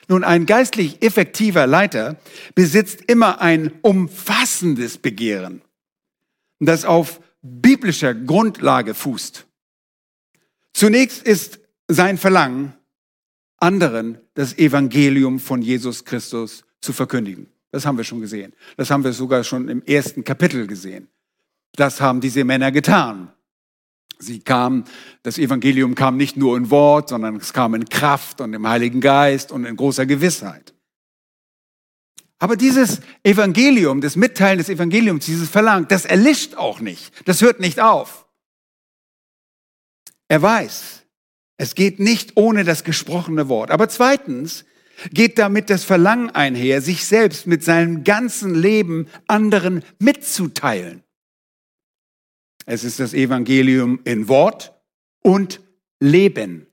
Nun, 0.07 0.23
ein 0.23 0.47
geistlich 0.47 1.03
effektiver 1.03 1.67
Leiter 1.67 2.17
besitzt 2.55 3.03
immer 3.05 3.41
ein 3.41 3.71
umfassendes 3.83 4.97
Begehren, 4.97 5.61
das 6.59 6.83
auf 6.83 7.21
biblischer 7.41 8.13
Grundlage 8.13 8.93
fußt. 8.93 9.45
Zunächst 10.73 11.23
ist 11.23 11.59
sein 11.87 12.17
Verlangen, 12.17 12.73
anderen 13.57 14.19
das 14.33 14.57
Evangelium 14.57 15.39
von 15.39 15.61
Jesus 15.61 16.05
Christus 16.05 16.63
zu 16.81 16.93
verkündigen. 16.93 17.47
Das 17.71 17.85
haben 17.85 17.97
wir 17.97 18.03
schon 18.03 18.21
gesehen. 18.21 18.53
Das 18.77 18.89
haben 18.89 19.03
wir 19.03 19.13
sogar 19.13 19.43
schon 19.43 19.67
im 19.69 19.83
ersten 19.83 20.23
Kapitel 20.23 20.67
gesehen. 20.67 21.09
Das 21.73 22.01
haben 22.01 22.21
diese 22.21 22.43
Männer 22.43 22.71
getan. 22.71 23.31
Sie 24.17 24.39
kamen, 24.39 24.83
das 25.23 25.37
Evangelium 25.37 25.95
kam 25.95 26.17
nicht 26.17 26.35
nur 26.35 26.57
in 26.57 26.69
Wort, 26.69 27.09
sondern 27.09 27.37
es 27.37 27.53
kam 27.53 27.73
in 27.73 27.85
Kraft 27.85 28.41
und 28.41 28.53
im 28.53 28.67
Heiligen 28.67 28.99
Geist 28.99 29.51
und 29.51 29.65
in 29.65 29.75
großer 29.75 30.05
Gewissheit. 30.05 30.73
Aber 32.39 32.55
dieses 32.55 33.01
Evangelium, 33.23 33.99
das 33.99 34.15
Mitteilen 34.15 34.57
des 34.57 34.69
Evangeliums, 34.69 35.25
dieses 35.25 35.49
Verlangen, 35.49 35.87
das 35.89 36.05
erlischt 36.05 36.55
auch 36.55 36.79
nicht. 36.79 37.11
Das 37.27 37.41
hört 37.41 37.59
nicht 37.59 37.81
auf. 37.81 38.25
Er 40.29 40.41
weiß, 40.41 41.03
es 41.57 41.75
geht 41.75 41.99
nicht 41.99 42.37
ohne 42.37 42.63
das 42.63 42.85
gesprochene 42.85 43.49
Wort. 43.49 43.71
Aber 43.71 43.89
zweitens 43.89 44.63
geht 45.11 45.37
damit 45.37 45.69
das 45.69 45.83
Verlangen 45.83 46.29
einher, 46.29 46.81
sich 46.81 47.05
selbst 47.05 47.47
mit 47.47 47.63
seinem 47.63 48.05
ganzen 48.05 48.55
Leben 48.55 49.07
anderen 49.27 49.83
mitzuteilen. 49.99 51.03
Es 52.65 52.83
ist 52.83 52.99
das 52.99 53.13
Evangelium 53.13 53.99
in 54.05 54.27
Wort 54.29 54.73
und 55.21 55.61
Leben. 55.99 56.68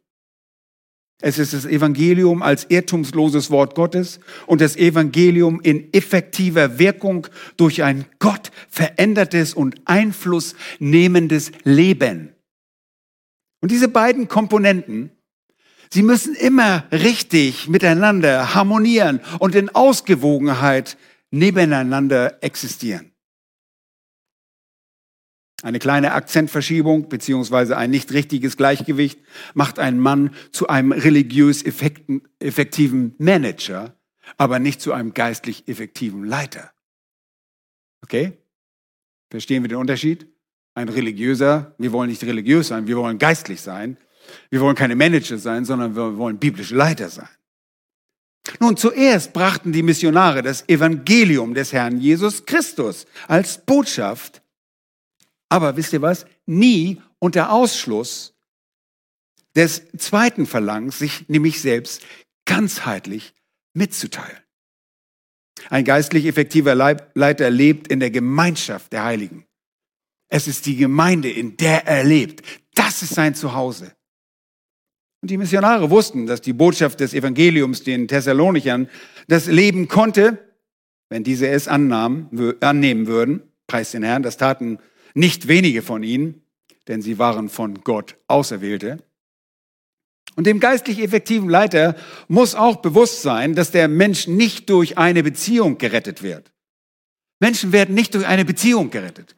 Es 1.26 1.40
ist 1.40 1.54
das 1.54 1.64
Evangelium 1.64 2.40
als 2.40 2.66
irrtumsloses 2.68 3.50
Wort 3.50 3.74
Gottes 3.74 4.20
und 4.46 4.60
das 4.60 4.76
Evangelium 4.76 5.60
in 5.60 5.92
effektiver 5.92 6.78
Wirkung 6.78 7.26
durch 7.56 7.82
ein 7.82 8.04
Gott 8.20 8.52
verändertes 8.70 9.52
und 9.52 9.74
einflussnehmendes 9.86 11.50
Leben. 11.64 12.32
Und 13.60 13.72
diese 13.72 13.88
beiden 13.88 14.28
Komponenten, 14.28 15.10
sie 15.90 16.04
müssen 16.04 16.36
immer 16.36 16.84
richtig 16.92 17.66
miteinander 17.66 18.54
harmonieren 18.54 19.18
und 19.40 19.56
in 19.56 19.68
Ausgewogenheit 19.74 20.96
nebeneinander 21.32 22.40
existieren. 22.40 23.15
Eine 25.62 25.78
kleine 25.78 26.12
Akzentverschiebung 26.12 27.08
beziehungsweise 27.08 27.76
ein 27.76 27.90
nicht 27.90 28.12
richtiges 28.12 28.56
Gleichgewicht 28.56 29.18
macht 29.54 29.78
einen 29.78 29.98
Mann 29.98 30.30
zu 30.52 30.68
einem 30.68 30.92
religiös 30.92 31.62
effektiven 31.62 33.14
Manager, 33.18 33.96
aber 34.36 34.58
nicht 34.58 34.82
zu 34.82 34.92
einem 34.92 35.14
geistlich 35.14 35.66
effektiven 35.66 36.24
Leiter. 36.24 36.72
Okay? 38.02 38.32
Verstehen 39.30 39.62
wir 39.62 39.68
den 39.68 39.78
Unterschied? 39.78 40.26
Ein 40.74 40.90
religiöser, 40.90 41.74
wir 41.78 41.90
wollen 41.92 42.10
nicht 42.10 42.22
religiös 42.22 42.68
sein, 42.68 42.86
wir 42.86 42.98
wollen 42.98 43.18
geistlich 43.18 43.62
sein. 43.62 43.96
Wir 44.50 44.60
wollen 44.60 44.76
keine 44.76 44.96
Manager 44.96 45.38
sein, 45.38 45.64
sondern 45.64 45.96
wir 45.96 46.18
wollen 46.18 46.38
biblische 46.38 46.74
Leiter 46.74 47.08
sein. 47.08 47.28
Nun, 48.60 48.76
zuerst 48.76 49.32
brachten 49.32 49.72
die 49.72 49.82
Missionare 49.82 50.42
das 50.42 50.68
Evangelium 50.68 51.54
des 51.54 51.72
Herrn 51.72 51.98
Jesus 51.98 52.46
Christus 52.46 53.06
als 53.26 53.64
Botschaft 53.64 54.42
aber 55.48 55.76
wisst 55.76 55.92
ihr 55.92 56.02
was? 56.02 56.26
Nie 56.46 57.00
unter 57.18 57.52
Ausschluss 57.52 58.34
des 59.54 59.82
zweiten 59.96 60.46
Verlangens, 60.46 60.98
sich 60.98 61.28
nämlich 61.28 61.60
selbst 61.60 62.02
ganzheitlich 62.44 63.34
mitzuteilen. 63.74 64.38
Ein 65.70 65.84
geistlich 65.84 66.26
effektiver 66.26 66.74
Leiter 66.74 67.50
lebt 67.50 67.88
in 67.88 68.00
der 68.00 68.10
Gemeinschaft 68.10 68.92
der 68.92 69.04
Heiligen. 69.04 69.46
Es 70.28 70.48
ist 70.48 70.66
die 70.66 70.76
Gemeinde, 70.76 71.30
in 71.30 71.56
der 71.56 71.86
er 71.86 72.04
lebt. 72.04 72.42
Das 72.74 73.02
ist 73.02 73.14
sein 73.14 73.34
Zuhause. 73.34 73.92
Und 75.22 75.30
die 75.30 75.38
Missionare 75.38 75.90
wussten, 75.90 76.26
dass 76.26 76.40
die 76.40 76.52
Botschaft 76.52 77.00
des 77.00 77.14
Evangeliums 77.14 77.82
den 77.82 78.06
Thessalonichern 78.06 78.88
das 79.28 79.46
Leben 79.46 79.88
konnte, 79.88 80.38
wenn 81.08 81.24
diese 81.24 81.48
es 81.48 81.68
annahmen, 81.68 82.56
annehmen 82.60 83.06
würden. 83.06 83.42
Preis 83.66 83.92
den 83.92 84.02
Herrn, 84.02 84.22
das 84.22 84.36
taten 84.36 84.78
nicht 85.16 85.48
wenige 85.48 85.82
von 85.82 86.02
ihnen, 86.02 86.42
denn 86.88 87.00
sie 87.00 87.18
waren 87.18 87.48
von 87.48 87.82
Gott 87.82 88.16
Auserwählte. 88.28 89.02
Und 90.36 90.46
dem 90.46 90.60
geistlich 90.60 91.02
effektiven 91.02 91.48
Leiter 91.48 91.96
muss 92.28 92.54
auch 92.54 92.76
bewusst 92.76 93.22
sein, 93.22 93.54
dass 93.54 93.70
der 93.70 93.88
Mensch 93.88 94.28
nicht 94.28 94.68
durch 94.68 94.98
eine 94.98 95.22
Beziehung 95.22 95.78
gerettet 95.78 96.22
wird. 96.22 96.52
Menschen 97.40 97.72
werden 97.72 97.94
nicht 97.94 98.14
durch 98.14 98.26
eine 98.26 98.44
Beziehung 98.44 98.90
gerettet. 98.90 99.34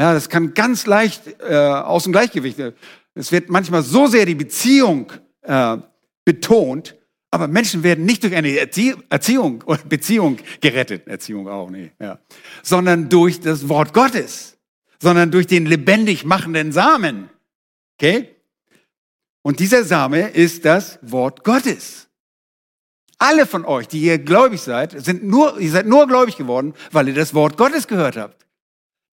Ja, 0.00 0.12
das 0.12 0.28
kann 0.28 0.54
ganz 0.54 0.86
leicht 0.86 1.22
äh, 1.40 1.54
aus 1.54 2.02
dem 2.02 2.12
Gleichgewicht. 2.12 2.58
Es 3.14 3.30
wird 3.30 3.50
manchmal 3.50 3.82
so 3.82 4.08
sehr 4.08 4.26
die 4.26 4.34
Beziehung 4.34 5.12
äh, 5.42 5.76
betont, 6.24 6.96
aber 7.30 7.46
Menschen 7.46 7.84
werden 7.84 8.04
nicht 8.04 8.24
durch 8.24 8.34
eine 8.34 8.56
Erziehung 8.56 9.62
oder 9.62 9.78
Beziehung 9.88 10.38
gerettet, 10.60 11.06
Erziehung 11.06 11.48
auch 11.48 11.70
nicht, 11.70 11.92
ja, 12.00 12.18
sondern 12.62 13.08
durch 13.08 13.40
das 13.40 13.68
Wort 13.68 13.92
Gottes 13.92 14.57
sondern 15.00 15.30
durch 15.30 15.46
den 15.46 15.66
lebendig 15.66 16.24
machenden 16.24 16.72
Samen. 16.72 17.30
Okay? 17.96 18.34
Und 19.42 19.60
dieser 19.60 19.84
Same 19.84 20.28
ist 20.28 20.64
das 20.64 20.98
Wort 21.02 21.44
Gottes. 21.44 22.08
Alle 23.18 23.46
von 23.46 23.64
euch, 23.64 23.88
die 23.88 24.00
ihr 24.00 24.18
gläubig 24.18 24.60
seid, 24.60 25.04
sind 25.04 25.24
nur, 25.24 25.58
ihr 25.58 25.70
seid 25.70 25.86
nur 25.86 26.06
gläubig 26.06 26.36
geworden, 26.36 26.74
weil 26.92 27.08
ihr 27.08 27.14
das 27.14 27.34
Wort 27.34 27.56
Gottes 27.56 27.88
gehört 27.88 28.16
habt. 28.16 28.46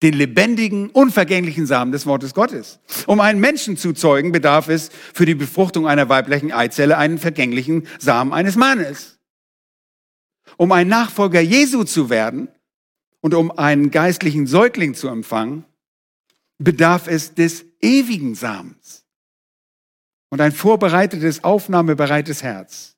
Den 0.03 0.13
lebendigen, 0.13 0.89
unvergänglichen 0.89 1.65
Samen 1.65 1.91
des 1.91 2.05
Wortes 2.05 2.33
Gottes. 2.33 2.79
Um 3.07 3.19
einen 3.19 3.39
Menschen 3.39 3.77
zu 3.77 3.93
zeugen, 3.93 4.31
bedarf 4.31 4.67
es 4.67 4.89
für 5.13 5.25
die 5.25 5.33
Befruchtung 5.33 5.87
einer 5.87 6.09
weiblichen 6.09 6.51
Eizelle 6.51 6.97
einen 6.97 7.17
vergänglichen 7.17 7.87
Samen 7.97 8.31
eines 8.31 8.55
Mannes. 8.55 9.19
Um 10.57 10.71
ein 10.71 10.87
Nachfolger 10.87 11.41
Jesu 11.41 11.83
zu 11.85 12.09
werden 12.09 12.49
und 13.21 13.33
um 13.33 13.57
einen 13.57 13.89
geistlichen 13.89 14.45
Säugling 14.45 14.93
zu 14.93 15.07
empfangen, 15.07 15.65
bedarf 16.57 17.07
es 17.07 17.33
des 17.33 17.65
ewigen 17.81 18.35
Samens 18.35 19.05
und 20.29 20.41
ein 20.41 20.51
vorbereitetes, 20.51 21.43
aufnahmebereites 21.43 22.43
Herz. 22.43 22.95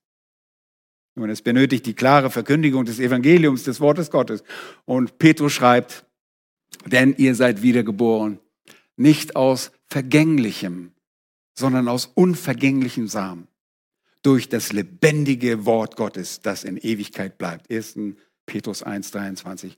Und 1.16 1.30
es 1.30 1.42
benötigt 1.42 1.86
die 1.88 1.96
klare 1.96 2.30
Verkündigung 2.30 2.86
des 2.86 3.00
Evangeliums, 3.00 3.64
des 3.64 3.80
Wortes 3.80 4.12
Gottes. 4.12 4.44
Und 4.86 5.18
Petrus 5.18 5.52
schreibt, 5.54 6.06
denn 6.86 7.16
ihr 7.18 7.34
seid 7.34 7.64
wiedergeboren, 7.64 8.40
nicht 8.96 9.36
aus 9.36 9.72
vergänglichem, 9.88 10.92
sondern 11.56 11.88
aus 11.88 12.12
unvergänglichem 12.14 13.08
Samen, 13.08 13.48
durch 14.22 14.48
das 14.48 14.74
lebendige 14.74 15.66
Wort 15.66 15.96
Gottes, 15.96 16.42
das 16.42 16.64
in 16.64 16.78
Ewigkeit 16.78 17.38
bleibt. 17.38 17.72
1. 17.72 17.98
Petrus 18.46 18.84
1, 18.84 19.12
23. 19.12 19.78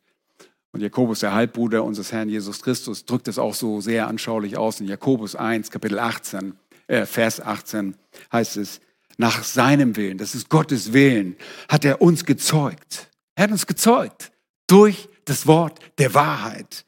Und 0.71 0.81
Jakobus, 0.81 1.21
der 1.21 1.33
Halbbruder 1.33 1.83
unseres 1.83 2.11
Herrn 2.11 2.29
Jesus 2.29 2.61
Christus, 2.61 3.05
drückt 3.05 3.27
es 3.27 3.39
auch 3.39 3.55
so 3.55 3.81
sehr 3.81 4.07
anschaulich 4.07 4.57
aus. 4.57 4.79
In 4.79 4.87
Jakobus 4.87 5.35
1, 5.35 5.71
Kapitel 5.71 5.97
18, 5.97 6.53
äh, 6.87 7.05
Vers 7.05 7.41
18 7.41 7.95
heißt 8.31 8.57
es, 8.57 8.81
nach 9.17 9.43
seinem 9.43 9.95
Willen, 9.95 10.17
das 10.17 10.35
ist 10.35 10.49
Gottes 10.49 10.93
Willen, 10.93 11.35
hat 11.67 11.83
er 11.85 12.01
uns 12.01 12.23
gezeugt. 12.23 13.09
Er 13.35 13.45
hat 13.45 13.51
uns 13.51 13.67
gezeugt 13.67 14.31
durch 14.67 15.09
das 15.25 15.45
Wort 15.47 15.79
der 15.97 16.13
Wahrheit, 16.13 16.85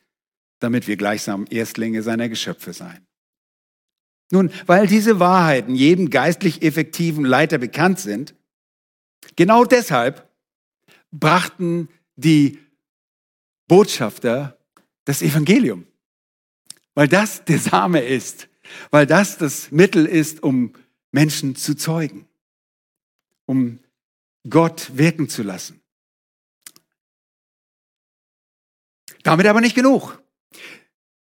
damit 0.59 0.87
wir 0.87 0.95
gleichsam 0.95 1.45
Erstlinge 1.49 2.03
seiner 2.03 2.29
Geschöpfe 2.29 2.73
seien. 2.73 3.05
Nun, 4.31 4.49
weil 4.65 4.87
diese 4.87 5.19
Wahrheiten 5.19 5.75
jedem 5.75 6.09
geistlich 6.09 6.61
effektiven 6.61 7.25
Leiter 7.25 7.57
bekannt 7.57 7.99
sind, 7.99 8.33
genau 9.35 9.65
deshalb 9.65 10.29
brachten 11.11 11.89
die 12.15 12.59
Botschafter 13.71 14.57
das 15.05 15.21
Evangelium. 15.21 15.87
Weil 16.93 17.07
das 17.07 17.45
der 17.45 17.57
Same 17.57 18.01
ist, 18.01 18.49
weil 18.89 19.05
das 19.05 19.37
das 19.37 19.71
Mittel 19.71 20.05
ist, 20.05 20.43
um 20.43 20.73
Menschen 21.13 21.55
zu 21.55 21.77
zeugen, 21.77 22.27
um 23.45 23.79
Gott 24.49 24.91
wirken 24.95 25.29
zu 25.29 25.41
lassen. 25.41 25.79
Damit 29.23 29.45
aber 29.45 29.61
nicht 29.61 29.75
genug. 29.75 30.21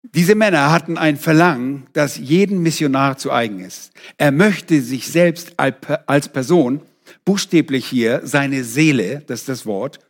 Diese 0.05 0.37
Männer 0.37 0.71
hatten 0.71 0.99
ein 0.99 1.17
Verlangen, 1.17 1.89
das 1.95 2.17
jeden 2.17 2.63
Missionar 2.63 3.19
zu 3.19 3.33
eigen 3.33 3.59
ist. 3.59 3.91
Er 4.19 4.31
möchte 4.31 4.83
sich 4.83 5.09
selbst 5.09 5.59
als 5.59 6.29
Person, 6.29 6.81
buchstäblich 7.25 7.87
hier 7.87 8.21
seine 8.23 8.63
Seele, 8.63 9.25
das 9.27 9.41
ist 9.41 9.49
das 9.49 9.67
Wort, 9.67 10.06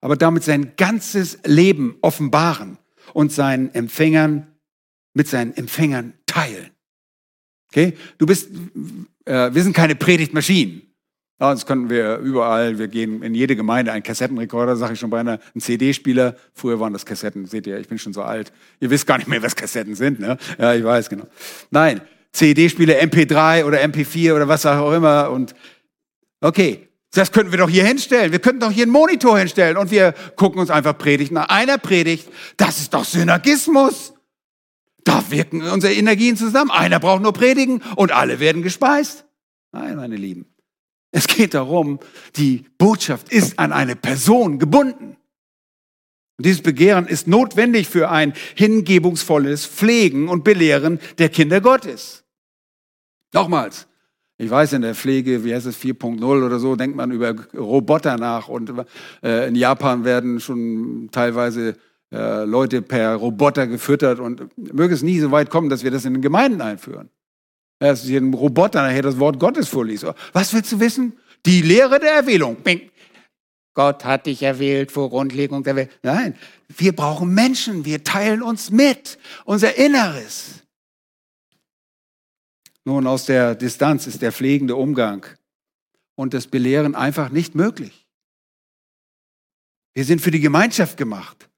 aber 0.00 0.16
damit 0.16 0.44
sein 0.44 0.72
ganzes 0.76 1.38
Leben 1.44 1.96
offenbaren 2.00 2.78
und 3.12 3.32
seinen 3.32 3.74
Empfängern, 3.74 4.46
mit 5.14 5.28
seinen 5.28 5.56
Empfängern 5.56 6.14
teilen. 6.26 6.70
Okay? 7.68 7.94
Du 8.18 8.26
bist, 8.26 8.50
äh, 9.24 9.52
wir 9.52 9.62
sind 9.62 9.74
keine 9.74 9.94
Predigtmaschinen. 9.94 10.82
Ja, 11.40 11.52
das 11.52 11.64
könnten 11.64 11.88
wir 11.88 12.18
überall, 12.18 12.78
wir 12.78 12.88
gehen 12.88 13.22
in 13.22 13.34
jede 13.34 13.56
Gemeinde, 13.56 13.92
ein 13.92 14.02
Kassettenrekorder, 14.02 14.76
sage 14.76 14.92
ich 14.92 15.00
schon 15.00 15.08
bei 15.08 15.20
einer, 15.20 15.38
ein 15.54 15.60
CD-Spieler. 15.60 16.36
Früher 16.52 16.78
waren 16.80 16.92
das 16.92 17.06
Kassetten, 17.06 17.46
seht 17.46 17.66
ihr, 17.66 17.78
ich 17.78 17.88
bin 17.88 17.98
schon 17.98 18.12
so 18.12 18.22
alt. 18.22 18.52
Ihr 18.78 18.90
wisst 18.90 19.06
gar 19.06 19.16
nicht 19.16 19.26
mehr, 19.26 19.42
was 19.42 19.56
Kassetten 19.56 19.94
sind, 19.94 20.20
ne? 20.20 20.36
Ja, 20.58 20.74
ich 20.74 20.84
weiß, 20.84 21.08
genau. 21.08 21.24
Nein, 21.70 22.02
CD-Spieler, 22.32 23.00
MP3 23.00 23.64
oder 23.64 23.80
MP4 23.80 24.34
oder 24.34 24.48
was 24.48 24.66
auch 24.66 24.92
immer 24.92 25.30
und, 25.30 25.54
okay. 26.42 26.89
Das 27.12 27.32
könnten 27.32 27.50
wir 27.50 27.58
doch 27.58 27.68
hier 27.68 27.84
hinstellen. 27.84 28.30
Wir 28.30 28.38
könnten 28.38 28.60
doch 28.60 28.70
hier 28.70 28.84
einen 28.84 28.92
Monitor 28.92 29.38
hinstellen 29.38 29.76
und 29.76 29.90
wir 29.90 30.12
gucken 30.36 30.60
uns 30.60 30.70
einfach 30.70 30.96
Predigt 30.96 31.32
nach 31.32 31.48
einer 31.48 31.78
Predigt. 31.78 32.28
Das 32.56 32.78
ist 32.78 32.94
doch 32.94 33.04
Synergismus. 33.04 34.14
Da 35.04 35.30
wirken 35.30 35.62
unsere 35.62 35.92
Energien 35.92 36.36
zusammen. 36.36 36.70
Einer 36.70 37.00
braucht 37.00 37.22
nur 37.22 37.32
predigen 37.32 37.82
und 37.96 38.12
alle 38.12 38.38
werden 38.38 38.62
gespeist. 38.62 39.24
Nein, 39.72 39.96
meine 39.96 40.16
Lieben. 40.16 40.46
Es 41.10 41.26
geht 41.26 41.54
darum, 41.54 41.98
die 42.36 42.64
Botschaft 42.78 43.32
ist 43.32 43.58
an 43.58 43.72
eine 43.72 43.96
Person 43.96 44.58
gebunden. 44.58 45.16
Und 46.36 46.46
dieses 46.46 46.62
Begehren 46.62 47.06
ist 47.06 47.26
notwendig 47.26 47.88
für 47.88 48.10
ein 48.10 48.34
hingebungsvolles 48.54 49.66
Pflegen 49.66 50.28
und 50.28 50.44
Belehren 50.44 51.00
der 51.18 51.28
Kinder 51.28 51.60
Gottes. 51.60 52.24
Nochmals, 53.32 53.88
ich 54.40 54.48
weiß, 54.48 54.72
in 54.72 54.80
der 54.80 54.94
Pflege, 54.94 55.44
wie 55.44 55.54
heißt 55.54 55.66
es, 55.66 55.78
4.0 55.78 56.24
oder 56.24 56.58
so, 56.58 56.74
denkt 56.74 56.96
man 56.96 57.10
über 57.10 57.34
Roboter 57.54 58.16
nach. 58.16 58.48
Und 58.48 58.72
äh, 59.22 59.48
in 59.48 59.54
Japan 59.54 60.02
werden 60.02 60.40
schon 60.40 61.10
teilweise 61.12 61.76
äh, 62.10 62.44
Leute 62.44 62.80
per 62.80 63.16
Roboter 63.16 63.66
gefüttert. 63.66 64.18
Und 64.18 64.48
möge 64.56 64.94
es 64.94 65.02
nie 65.02 65.20
so 65.20 65.30
weit 65.30 65.50
kommen, 65.50 65.68
dass 65.68 65.84
wir 65.84 65.90
das 65.90 66.06
in 66.06 66.14
den 66.14 66.22
Gemeinden 66.22 66.62
einführen. 66.62 67.10
Dass 67.80 68.04
hier 68.04 68.18
ein 68.18 68.32
Roboter 68.32 68.80
nachher 68.80 69.02
das 69.02 69.18
Wort 69.18 69.38
Gottes 69.38 69.68
vorliest. 69.68 70.06
Was 70.32 70.54
willst 70.54 70.72
du 70.72 70.80
wissen? 70.80 71.12
Die 71.44 71.60
Lehre 71.60 72.00
der 72.00 72.12
Erwählung. 72.12 72.56
Bing. 72.64 72.88
Gott 73.74 74.06
hat 74.06 74.24
dich 74.24 74.42
erwählt 74.42 74.90
vor 74.90 75.10
Grundlegung 75.10 75.64
der 75.64 75.76
Welt. 75.76 75.90
Nein, 76.02 76.34
wir 76.78 76.96
brauchen 76.96 77.34
Menschen. 77.34 77.84
Wir 77.84 78.04
teilen 78.04 78.40
uns 78.40 78.70
mit. 78.70 79.18
Unser 79.44 79.76
Inneres. 79.76 80.59
Nun, 82.90 83.06
aus 83.06 83.24
der 83.24 83.54
Distanz 83.54 84.08
ist 84.08 84.20
der 84.20 84.32
pflegende 84.32 84.74
Umgang 84.74 85.24
und 86.16 86.34
das 86.34 86.48
Belehren 86.48 86.96
einfach 86.96 87.28
nicht 87.30 87.54
möglich. 87.54 88.08
Wir 89.94 90.04
sind 90.04 90.20
für 90.20 90.32
die 90.32 90.40
Gemeinschaft 90.40 90.96
gemacht. 90.96 91.48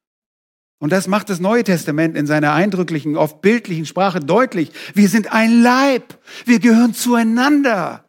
Und 0.78 0.92
das 0.92 1.08
macht 1.08 1.30
das 1.30 1.40
Neue 1.40 1.64
Testament 1.64 2.18
in 2.18 2.26
seiner 2.26 2.52
eindrücklichen, 2.52 3.16
oft 3.16 3.40
bildlichen 3.40 3.86
Sprache 3.86 4.20
deutlich. 4.20 4.72
Wir 4.92 5.08
sind 5.08 5.32
ein 5.32 5.62
Leib. 5.62 6.18
Wir 6.44 6.58
gehören 6.58 6.92
zueinander. 6.92 8.04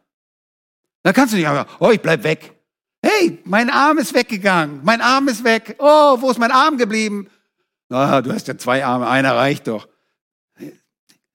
Da 1.02 1.14
kannst 1.14 1.32
du 1.32 1.38
nicht 1.38 1.48
einfach, 1.48 1.80
oh, 1.80 1.92
ich 1.92 2.02
bleib 2.02 2.24
weg. 2.24 2.52
Hey, 3.00 3.38
mein 3.46 3.70
Arm 3.70 3.96
ist 3.96 4.12
weggegangen. 4.12 4.80
Mein 4.84 5.00
Arm 5.00 5.28
ist 5.28 5.44
weg. 5.44 5.76
Oh, 5.78 6.20
wo 6.20 6.30
ist 6.30 6.38
mein 6.38 6.52
Arm 6.52 6.76
geblieben? 6.76 7.30
Na, 7.88 8.20
du 8.20 8.34
hast 8.34 8.48
ja 8.48 8.58
zwei 8.58 8.84
Arme, 8.84 9.08
einer 9.08 9.34
reicht 9.34 9.66
doch. 9.66 9.88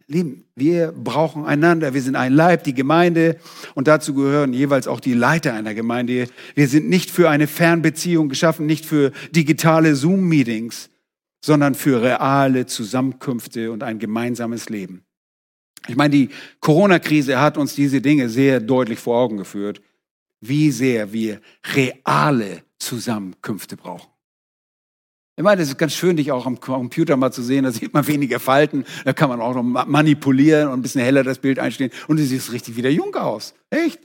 Lieben, 0.10 0.44
wir 0.56 0.92
brauchen 0.92 1.46
einander. 1.46 1.94
Wir 1.94 2.02
sind 2.02 2.16
ein 2.16 2.34
Leib, 2.34 2.64
die 2.64 2.74
Gemeinde. 2.74 3.38
Und 3.76 3.88
dazu 3.88 4.14
gehören 4.14 4.54
jeweils 4.54 4.88
auch 4.88 5.00
die 5.00 5.14
Leiter 5.14 5.54
einer 5.54 5.74
Gemeinde. 5.74 6.28
Wir 6.56 6.68
sind 6.68 6.90
nicht 6.90 7.12
für 7.12 7.30
eine 7.30 7.48
Fernbeziehung 7.48 8.28
geschaffen, 8.28 8.66
nicht 8.66 8.86
für 8.86 9.12
digitale 9.32 9.96
Zoom-Meetings 9.96 10.90
sondern 11.42 11.76
für 11.76 12.02
reale 12.02 12.66
Zusammenkünfte 12.66 13.72
und 13.72 13.84
ein 13.84 14.00
gemeinsames 14.00 14.70
Leben. 14.70 15.04
Ich 15.88 15.96
meine, 15.96 16.12
die 16.12 16.30
Corona-Krise 16.60 17.40
hat 17.40 17.58
uns 17.58 17.76
diese 17.76 18.02
Dinge 18.02 18.30
sehr 18.30 18.60
deutlich 18.60 19.00
vor 19.00 19.18
Augen 19.18 19.38
geführt, 19.38 19.82
wie 20.42 20.72
sehr 20.72 21.14
wir 21.14 21.42
reale 21.76 22.64
Zusammenkünfte 22.78 23.78
brauchen. 23.78 24.09
Ich 25.40 25.44
meine, 25.46 25.62
es 25.62 25.70
ist 25.70 25.78
ganz 25.78 25.94
schön, 25.94 26.18
dich 26.18 26.34
auch 26.34 26.46
am 26.46 26.60
Computer 26.60 27.16
mal 27.16 27.32
zu 27.32 27.42
sehen. 27.42 27.64
Da 27.64 27.72
sieht 27.72 27.94
man 27.94 28.06
weniger 28.06 28.42
Falten, 28.42 28.84
da 29.06 29.14
kann 29.14 29.30
man 29.30 29.40
auch 29.40 29.56
noch 29.56 29.64
manipulieren 29.86 30.68
und 30.68 30.80
ein 30.80 30.82
bisschen 30.82 31.00
heller 31.00 31.24
das 31.24 31.40
Bild 31.40 31.60
einstellen. 31.60 31.92
Und 32.10 32.18
du 32.18 32.26
siehst 32.26 32.52
richtig 32.52 32.76
wieder 32.76 32.90
jung 32.90 33.16
aus. 33.16 33.54
Echt? 33.70 34.02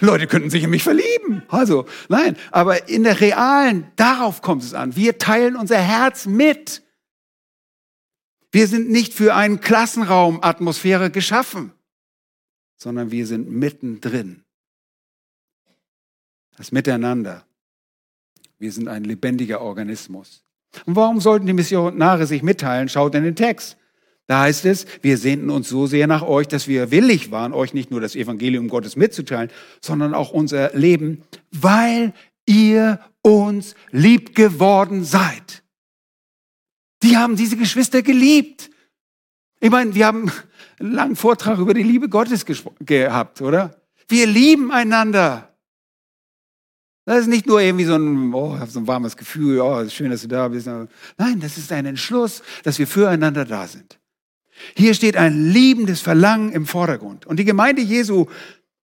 Leute 0.00 0.26
könnten 0.26 0.50
sich 0.50 0.64
in 0.64 0.70
mich 0.70 0.82
verlieben. 0.82 1.44
Also, 1.46 1.86
nein, 2.08 2.36
aber 2.50 2.88
in 2.88 3.04
der 3.04 3.20
realen, 3.20 3.92
darauf 3.94 4.42
kommt 4.42 4.64
es 4.64 4.74
an. 4.74 4.96
Wir 4.96 5.18
teilen 5.18 5.54
unser 5.54 5.78
Herz 5.78 6.26
mit. 6.26 6.82
Wir 8.50 8.66
sind 8.66 8.90
nicht 8.90 9.14
für 9.14 9.36
einen 9.36 9.60
Klassenraumatmosphäre 9.60 11.12
geschaffen, 11.12 11.74
sondern 12.74 13.12
wir 13.12 13.28
sind 13.28 13.48
mittendrin. 13.48 14.42
Das 16.56 16.72
Miteinander. 16.72 17.46
Wir 18.58 18.72
sind 18.72 18.88
ein 18.88 19.04
lebendiger 19.04 19.60
Organismus. 19.60 20.42
Und 20.84 20.96
warum 20.96 21.20
sollten 21.20 21.46
die 21.46 21.52
Missionare 21.52 22.26
sich 22.26 22.42
mitteilen? 22.42 22.88
Schaut 22.88 23.14
in 23.14 23.24
den 23.24 23.36
Text. 23.36 23.76
Da 24.26 24.40
heißt 24.40 24.64
es, 24.66 24.86
wir 25.02 25.18
sehnten 25.18 25.50
uns 25.50 25.68
so 25.68 25.86
sehr 25.86 26.06
nach 26.06 26.22
euch, 26.22 26.48
dass 26.48 26.66
wir 26.66 26.90
willig 26.90 27.30
waren, 27.30 27.52
euch 27.52 27.74
nicht 27.74 27.90
nur 27.90 28.00
das 28.00 28.16
Evangelium 28.16 28.68
Gottes 28.68 28.96
mitzuteilen, 28.96 29.50
sondern 29.80 30.14
auch 30.14 30.32
unser 30.32 30.76
Leben, 30.76 31.22
weil 31.52 32.12
ihr 32.44 33.00
uns 33.22 33.74
lieb 33.92 34.34
geworden 34.34 35.04
seid. 35.04 35.62
Die 37.02 37.16
haben 37.16 37.36
diese 37.36 37.56
Geschwister 37.56 38.02
geliebt. 38.02 38.70
Ich 39.60 39.70
meine, 39.70 39.94
wir 39.94 40.06
haben 40.06 40.30
einen 40.80 40.92
langen 40.92 41.16
Vortrag 41.16 41.58
über 41.58 41.74
die 41.74 41.82
Liebe 41.84 42.08
Gottes 42.08 42.44
gehabt, 42.80 43.40
oder? 43.40 43.80
Wir 44.08 44.26
lieben 44.26 44.72
einander. 44.72 45.55
Das 47.06 47.20
ist 47.20 47.28
nicht 47.28 47.46
nur 47.46 47.60
irgendwie 47.60 47.84
so 47.84 47.94
ein, 47.94 48.34
oh, 48.34 48.54
ich 48.54 48.60
habe 48.60 48.70
so 48.70 48.80
ein 48.80 48.86
warmes 48.88 49.16
Gefühl, 49.16 49.60
oh, 49.60 49.78
ist 49.78 49.94
schön, 49.94 50.10
dass 50.10 50.22
du 50.22 50.28
da 50.28 50.48
bist. 50.48 50.66
Nein, 50.66 51.38
das 51.40 51.56
ist 51.56 51.70
ein 51.70 51.86
Entschluss, 51.86 52.42
dass 52.64 52.80
wir 52.80 52.86
füreinander 52.88 53.44
da 53.44 53.68
sind. 53.68 54.00
Hier 54.74 54.92
steht 54.92 55.16
ein 55.16 55.52
liebendes 55.52 56.00
Verlangen 56.00 56.50
im 56.50 56.66
Vordergrund. 56.66 57.24
Und 57.24 57.38
die 57.38 57.44
Gemeinde 57.44 57.80
Jesu 57.80 58.26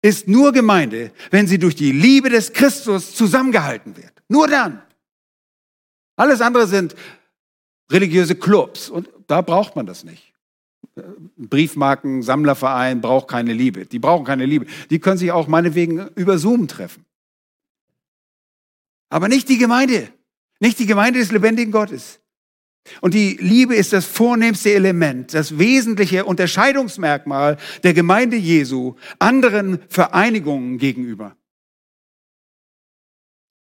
ist 0.02 0.28
nur 0.28 0.52
Gemeinde, 0.52 1.12
wenn 1.30 1.46
sie 1.46 1.60
durch 1.60 1.76
die 1.76 1.92
Liebe 1.92 2.30
des 2.30 2.54
Christus 2.54 3.14
zusammengehalten 3.14 3.96
wird. 3.96 4.14
Nur 4.30 4.48
dann. 4.48 4.82
Alles 6.16 6.42
andere 6.42 6.66
sind 6.66 6.96
religiöse 7.92 8.34
Clubs 8.34 8.90
und 8.90 9.10
da 9.28 9.42
braucht 9.42 9.76
man 9.76 9.86
das 9.86 10.04
nicht. 10.04 10.34
Briefmarken, 11.38 12.24
Sammlerverein 12.24 13.02
braucht 13.02 13.28
keine 13.28 13.54
Liebe. 13.54 13.86
Die 13.86 14.00
brauchen 14.00 14.26
keine 14.26 14.48
Liebe. 14.48 14.66
Die 14.90 14.98
können 14.98 15.20
sich 15.20 15.32
auch 15.32 15.48
meinetwegen 15.48 16.08
über 16.16 16.40
Zoom 16.40 16.68
treffen. 16.68 17.06
Aber 19.10 19.28
nicht 19.28 19.50
die 19.50 19.58
Gemeinde. 19.58 20.12
Nicht 20.60 20.80
die 20.80 20.86
Gemeinde 20.86 21.20
des 21.20 21.32
lebendigen 21.32 21.72
Gottes. 21.72 22.20
Und 23.02 23.14
die 23.14 23.38
Liebe 23.40 23.76
ist 23.76 23.94
das 23.94 24.06
vornehmste 24.06 24.74
Element, 24.74 25.34
das 25.34 25.58
wesentliche 25.58 26.26
Unterscheidungsmerkmal 26.26 27.58
der 27.84 27.94
Gemeinde 27.94 28.38
Jesu 28.38 28.96
anderen 29.20 29.80
Vereinigungen 29.90 30.78
gegenüber. 30.78 31.36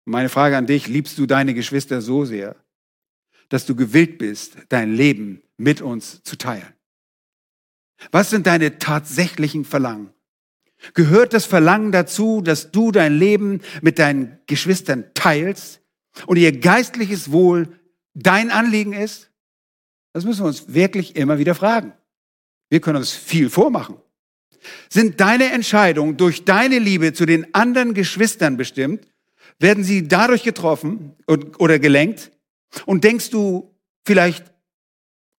Meine 0.06 0.30
Frage 0.30 0.56
an 0.56 0.68
dich, 0.68 0.88
liebst 0.88 1.18
du 1.18 1.26
deine 1.26 1.54
Geschwister 1.54 2.02
so 2.02 2.26
sehr, 2.26 2.56
dass 3.50 3.66
du 3.66 3.76
gewillt 3.76 4.18
bist, 4.18 4.58
dein 4.70 4.94
Leben 4.94 5.42
mit 5.58 5.82
uns 5.82 6.22
zu 6.24 6.38
teilen? 6.38 6.74
Was 8.12 8.30
sind 8.30 8.48
deine 8.48 8.78
tatsächlichen 8.78 9.66
Verlangen? 9.66 10.14
Gehört 10.94 11.34
das 11.34 11.46
Verlangen 11.46 11.92
dazu, 11.92 12.42
dass 12.42 12.72
du 12.72 12.92
dein 12.92 13.18
Leben 13.18 13.62
mit 13.82 14.00
deinen 14.00 14.40
Geschwistern 14.48 15.06
teilst 15.14 15.82
und 16.26 16.38
ihr 16.38 16.58
geistliches 16.60 17.32
Wohl 17.32 17.70
dein 18.14 18.52
Anliegen 18.52 18.94
ist? 18.94 19.32
Das 20.14 20.26
müssen 20.26 20.44
wir 20.44 20.48
uns 20.48 20.74
wirklich 20.74 21.16
immer 21.16 21.40
wieder 21.40 21.56
fragen. 21.56 21.94
Wir 22.70 22.80
können 22.80 22.98
uns 22.98 23.12
viel 23.12 23.50
vormachen. 23.50 23.98
Sind 24.90 25.20
deine 25.20 25.52
Entscheidungen 25.52 26.18
durch 26.18 26.46
deine 26.46 26.80
Liebe 26.80 27.14
zu 27.14 27.26
den 27.26 27.54
anderen 27.54 27.94
Geschwistern 27.94 28.58
bestimmt? 28.58 29.08
Werden 29.60 29.84
sie 29.84 30.08
dadurch 30.08 30.44
getroffen 30.44 31.16
oder 31.28 31.80
gelenkt? 31.80 32.32
Und 32.86 33.04
denkst 33.04 33.30
du 33.30 33.76
vielleicht 34.06 34.52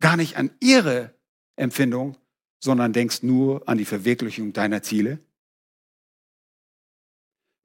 gar 0.00 0.16
nicht 0.16 0.36
an 0.36 0.50
ihre 0.60 1.14
Empfindung, 1.56 2.16
sondern 2.60 2.92
denkst 2.92 3.22
nur 3.22 3.68
an 3.68 3.78
die 3.78 3.84
Verwirklichung 3.84 4.52
deiner 4.52 4.82
Ziele? 4.82 5.20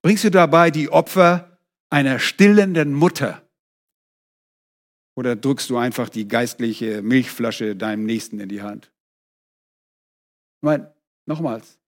Bringst 0.03 0.25
du 0.25 0.29
dabei 0.29 0.69
die 0.69 0.89
Opfer 0.89 1.57
einer 1.89 2.19
stillenden 2.19 2.93
Mutter? 2.93 3.41
Oder 5.15 5.37
drückst 5.37 5.69
du 5.69 5.77
einfach 5.77 6.09
die 6.09 6.27
geistliche 6.27 7.01
Milchflasche 7.01 7.75
deinem 7.75 8.03
Nächsten 8.03 8.39
in 8.39 8.49
die 8.49 8.61
Hand? 8.61 8.91
Ich 10.57 10.65
meine, 10.65 10.93
nochmals, 11.25 11.79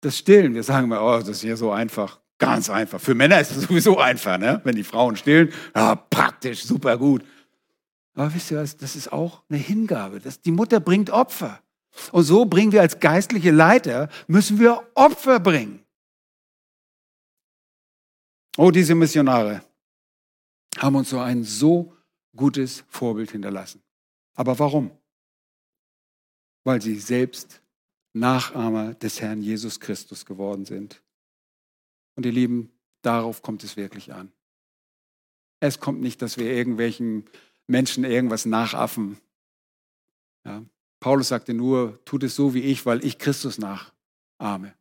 das 0.00 0.16
Stillen, 0.16 0.54
wir 0.54 0.62
sagen 0.62 0.88
mal, 0.88 1.00
oh, 1.00 1.18
das 1.18 1.28
ist 1.28 1.40
hier 1.42 1.56
so 1.56 1.70
einfach. 1.70 2.20
Ganz 2.38 2.70
einfach. 2.70 3.00
Für 3.00 3.14
Männer 3.14 3.40
ist 3.40 3.52
es 3.52 3.64
sowieso 3.64 3.98
einfach, 3.98 4.38
ne? 4.38 4.60
wenn 4.64 4.74
die 4.74 4.82
Frauen 4.82 5.16
stillen. 5.16 5.52
Ja, 5.74 5.94
praktisch, 5.94 6.64
super 6.64 6.96
gut. 6.96 7.24
Aber 8.14 8.32
wisst 8.34 8.50
ihr 8.50 8.58
was, 8.58 8.76
das 8.76 8.96
ist 8.96 9.12
auch 9.12 9.42
eine 9.48 9.58
Hingabe. 9.58 10.18
Das, 10.18 10.40
die 10.40 10.50
Mutter 10.50 10.80
bringt 10.80 11.10
Opfer. 11.10 11.60
Und 12.10 12.24
so 12.24 12.46
bringen 12.46 12.72
wir 12.72 12.80
als 12.80 13.00
geistliche 13.00 13.50
Leiter, 13.50 14.08
müssen 14.26 14.58
wir 14.58 14.82
Opfer 14.94 15.40
bringen. 15.40 15.83
Oh, 18.56 18.70
diese 18.70 18.94
Missionare 18.94 19.64
haben 20.78 20.94
uns 20.96 21.10
so 21.10 21.18
ein 21.18 21.42
so 21.42 21.92
gutes 22.36 22.84
Vorbild 22.88 23.32
hinterlassen. 23.32 23.82
Aber 24.34 24.58
warum? 24.58 24.90
Weil 26.64 26.80
sie 26.80 26.98
selbst 26.98 27.62
Nachahmer 28.12 28.94
des 28.94 29.20
Herrn 29.20 29.42
Jesus 29.42 29.80
Christus 29.80 30.24
geworden 30.24 30.64
sind. 30.64 31.02
Und 32.16 32.26
ihr 32.26 32.32
Lieben, 32.32 32.70
darauf 33.02 33.42
kommt 33.42 33.64
es 33.64 33.76
wirklich 33.76 34.12
an. 34.12 34.32
Es 35.60 35.80
kommt 35.80 36.00
nicht, 36.00 36.22
dass 36.22 36.38
wir 36.38 36.46
irgendwelchen 36.46 37.24
Menschen 37.66 38.04
irgendwas 38.04 38.46
nachaffen. 38.46 39.18
Ja. 40.44 40.64
Paulus 41.00 41.28
sagte 41.28 41.54
nur, 41.54 42.02
tut 42.04 42.22
es 42.22 42.36
so 42.36 42.54
wie 42.54 42.60
ich, 42.60 42.86
weil 42.86 43.04
ich 43.04 43.18
Christus 43.18 43.58
nachahme. 43.58 44.74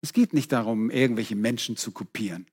Es 0.00 0.12
geht 0.12 0.32
nicht 0.32 0.52
darum, 0.52 0.90
irgendwelche 0.90 1.34
Menschen 1.34 1.76
zu 1.76 1.90
kopieren. 1.90 2.46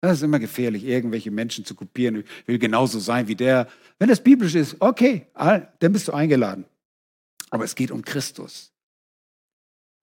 Das 0.00 0.18
ist 0.18 0.22
immer 0.22 0.38
gefährlich, 0.38 0.84
irgendwelche 0.84 1.30
Menschen 1.30 1.64
zu 1.64 1.74
kopieren. 1.74 2.16
Ich 2.16 2.48
will 2.48 2.58
genauso 2.58 2.98
sein 2.98 3.28
wie 3.28 3.34
der. 3.34 3.68
Wenn 3.98 4.08
das 4.08 4.22
biblisch 4.22 4.54
ist, 4.54 4.76
okay, 4.80 5.26
dann 5.34 5.92
bist 5.92 6.08
du 6.08 6.12
eingeladen. 6.12 6.64
Aber 7.50 7.64
es 7.64 7.74
geht 7.74 7.90
um 7.90 8.02
Christus. 8.02 8.72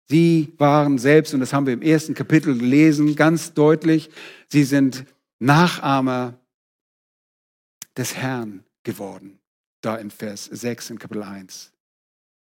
Sie 0.09 0.53
waren 0.57 0.99
selbst, 0.99 1.33
und 1.33 1.39
das 1.39 1.51
haben 1.51 1.65
wir 1.65 1.73
im 1.73 1.81
ersten 1.81 2.13
Kapitel 2.13 2.57
gelesen, 2.57 3.15
ganz 3.15 3.53
deutlich, 3.53 4.09
sie 4.49 4.63
sind 4.63 5.05
Nachahmer 5.39 6.39
des 7.97 8.15
Herrn 8.15 8.63
geworden. 8.83 9.39
Da 9.81 9.95
in 9.97 10.11
Vers 10.11 10.45
6 10.45 10.91
in 10.91 10.99
Kapitel 10.99 11.23
1. 11.23 11.71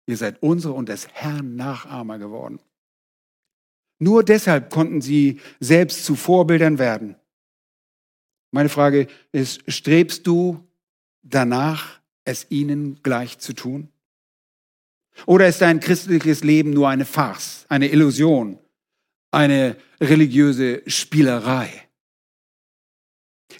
Ihr 0.06 0.16
seid 0.16 0.42
unsere 0.42 0.74
und 0.74 0.88
des 0.88 1.08
Herrn 1.08 1.56
Nachahmer 1.56 2.18
geworden. 2.18 2.60
Nur 3.98 4.22
deshalb 4.22 4.70
konnten 4.70 5.00
sie 5.00 5.40
selbst 5.60 6.04
zu 6.04 6.14
Vorbildern 6.14 6.78
werden. 6.78 7.16
Meine 8.50 8.68
Frage 8.68 9.08
ist, 9.32 9.62
strebst 9.70 10.26
du 10.26 10.66
danach, 11.22 12.00
es 12.24 12.46
ihnen 12.50 13.00
gleich 13.02 13.38
zu 13.38 13.54
tun? 13.54 13.88
Oder 15.26 15.48
ist 15.48 15.60
dein 15.60 15.80
christliches 15.80 16.44
Leben 16.44 16.70
nur 16.70 16.88
eine 16.88 17.04
Farce, 17.04 17.66
eine 17.68 17.88
Illusion, 17.88 18.58
eine 19.30 19.76
religiöse 20.00 20.82
Spielerei? 20.86 21.88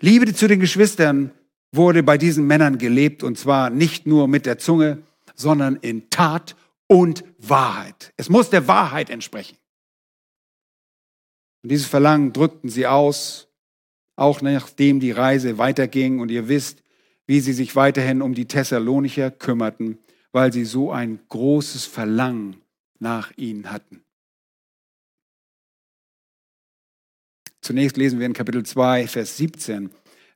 Liebe 0.00 0.32
zu 0.34 0.46
den 0.46 0.60
Geschwistern 0.60 1.32
wurde 1.72 2.02
bei 2.02 2.18
diesen 2.18 2.46
Männern 2.46 2.78
gelebt 2.78 3.22
und 3.22 3.38
zwar 3.38 3.70
nicht 3.70 4.06
nur 4.06 4.28
mit 4.28 4.46
der 4.46 4.58
Zunge, 4.58 5.02
sondern 5.34 5.76
in 5.76 6.10
Tat 6.10 6.56
und 6.86 7.24
Wahrheit. 7.38 8.12
Es 8.16 8.28
muss 8.28 8.50
der 8.50 8.68
Wahrheit 8.68 9.10
entsprechen. 9.10 9.56
Und 11.62 11.70
dieses 11.70 11.86
Verlangen 11.86 12.32
drückten 12.32 12.70
sie 12.70 12.86
aus, 12.86 13.47
auch 14.18 14.42
nachdem 14.42 15.00
die 15.00 15.12
Reise 15.12 15.58
weiterging 15.58 16.20
und 16.20 16.30
ihr 16.30 16.48
wisst, 16.48 16.82
wie 17.26 17.40
sie 17.40 17.52
sich 17.52 17.76
weiterhin 17.76 18.22
um 18.22 18.34
die 18.34 18.46
Thessalonicher 18.46 19.30
kümmerten 19.30 19.98
weil 20.32 20.52
sie 20.52 20.64
so 20.64 20.92
ein 20.92 21.20
großes 21.28 21.86
Verlangen 21.86 22.56
nach 22.98 23.32
ihnen 23.36 23.70
hatten. 23.70 24.02
Zunächst 27.60 27.96
lesen 27.96 28.18
wir 28.18 28.26
in 28.26 28.32
Kapitel 28.32 28.64
2, 28.64 29.08
Vers 29.08 29.36
17. 29.36 29.90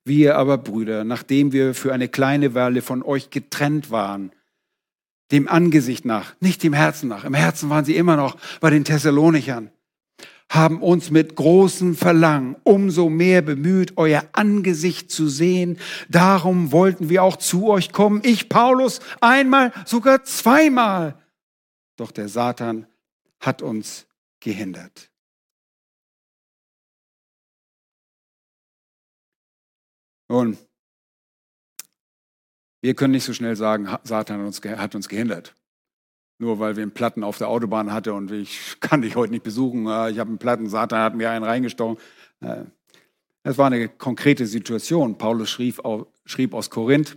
Wir 0.05 0.37
aber, 0.37 0.59
Brüder, 0.59 1.05
nachdem 1.05 1.53
wir 1.53 1.75
für 1.75 1.93
eine 1.93 2.09
kleine 2.09 2.55
Weile 2.55 2.83
von 2.83 3.03
euch 3.03 3.31
getrennt 3.31 3.91
waren, 3.91 4.33
dem 5.31 5.49
Angesicht 5.49 6.05
nach, 6.05 6.35
nicht 6.41 6.63
dem 6.63 6.73
Herzen 6.73 7.09
nach, 7.09 7.25
im 7.25 7.35
Herzen 7.35 7.71
waren 7.71 7.85
sie 7.85 7.97
immer 7.97 8.17
noch 8.17 8.37
bei 8.61 8.71
den 8.71 8.85
Thessalonichern, 8.85 9.71
haben 10.53 10.83
uns 10.83 11.11
mit 11.11 11.35
großem 11.35 11.97
Verlangen 11.97 12.57
umso 12.63 13.09
mehr 13.09 13.41
bemüht, 13.41 13.97
euer 13.97 14.29
Angesicht 14.33 15.11
zu 15.11 15.27
sehen. 15.27 15.79
Darum 16.11 16.73
wollten 16.73 17.09
wir 17.09 17.23
auch 17.23 17.37
zu 17.37 17.71
euch 17.71 17.91
kommen. 17.91 18.21
Ich, 18.23 18.51
Paulus, 18.51 19.01
einmal, 19.23 19.73
sogar 19.87 20.25
zweimal. 20.25 21.19
Doch 21.97 22.11
der 22.11 22.29
Satan 22.29 22.87
hat 23.41 23.63
uns 23.63 24.07
gehindert. 24.41 25.11
Nun, 30.29 30.59
wir 32.83 32.95
können 32.95 33.13
nicht 33.13 33.25
so 33.25 33.33
schnell 33.33 33.57
sagen, 33.57 33.89
Satan 34.05 34.53
hat 34.77 34.95
uns 34.95 35.09
gehindert 35.09 35.55
nur 36.43 36.59
weil 36.59 36.77
wir 36.77 36.83
einen 36.83 36.93
Platten 36.93 37.23
auf 37.23 37.39
der 37.39 37.49
Autobahn 37.49 37.93
hatten 37.93 38.11
und 38.11 38.33
ich 38.33 38.77
kann 38.81 39.01
dich 39.01 39.17
heute 39.17 39.33
nicht 39.33 39.45
besuchen. 39.45 39.85
Ich 39.85 40.19
habe 40.19 40.29
einen 40.29 40.39
Platten, 40.39 40.69
Satan 40.69 41.01
hat 41.01 41.15
mir 41.15 41.31
einen 41.31 41.45
reingestochen. 41.45 41.97
Es 43.45 43.59
war 43.59 43.67
eine 43.67 43.89
konkrete 43.89 44.47
Situation. 44.47 45.17
Paulus 45.19 45.49
schrieb, 45.51 45.81
schrieb 46.25 46.53
aus 46.53 46.69
Korinth 46.69 47.17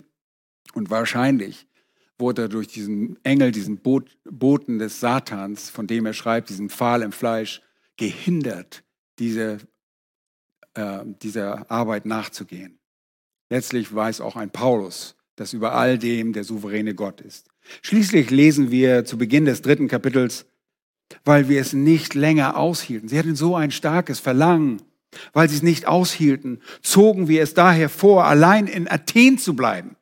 und 0.73 0.91
wahrscheinlich 0.91 1.67
wurde 2.17 2.43
er 2.43 2.49
durch 2.49 2.67
diesen 2.67 3.17
Engel, 3.23 3.51
diesen 3.51 3.79
Boten 3.79 4.79
des 4.79 4.99
Satans, 4.99 5.69
von 5.69 5.87
dem 5.87 6.05
er 6.05 6.13
schreibt, 6.13 6.49
diesen 6.49 6.69
Pfahl 6.69 7.01
im 7.01 7.11
Fleisch, 7.11 7.61
gehindert, 7.97 8.83
diese, 9.19 9.57
äh, 10.75 10.99
dieser 11.21 11.69
Arbeit 11.71 12.05
nachzugehen. 12.05 12.79
Letztlich 13.49 13.93
weiß 13.93 14.21
auch 14.21 14.35
ein 14.35 14.51
Paulus, 14.51 15.15
dass 15.35 15.53
über 15.53 15.73
all 15.73 15.97
dem 15.97 16.31
der 16.31 16.43
souveräne 16.43 16.95
Gott 16.95 17.21
ist. 17.21 17.49
Schließlich 17.81 18.29
lesen 18.31 18.71
wir 18.71 19.05
zu 19.05 19.17
Beginn 19.17 19.45
des 19.45 19.61
dritten 19.61 19.87
Kapitels, 19.87 20.45
weil 21.23 21.49
wir 21.49 21.61
es 21.61 21.73
nicht 21.73 22.13
länger 22.13 22.57
aushielten. 22.57 23.09
Sie 23.09 23.17
hatten 23.17 23.35
so 23.35 23.55
ein 23.55 23.71
starkes 23.71 24.19
Verlangen, 24.19 24.81
weil 25.33 25.49
sie 25.49 25.55
es 25.55 25.63
nicht 25.63 25.87
aushielten, 25.87 26.61
zogen 26.81 27.27
wir 27.27 27.41
es 27.41 27.53
daher 27.53 27.89
vor, 27.89 28.25
allein 28.25 28.67
in 28.67 28.89
Athen 28.89 29.37
zu 29.37 29.55
bleiben. 29.55 29.95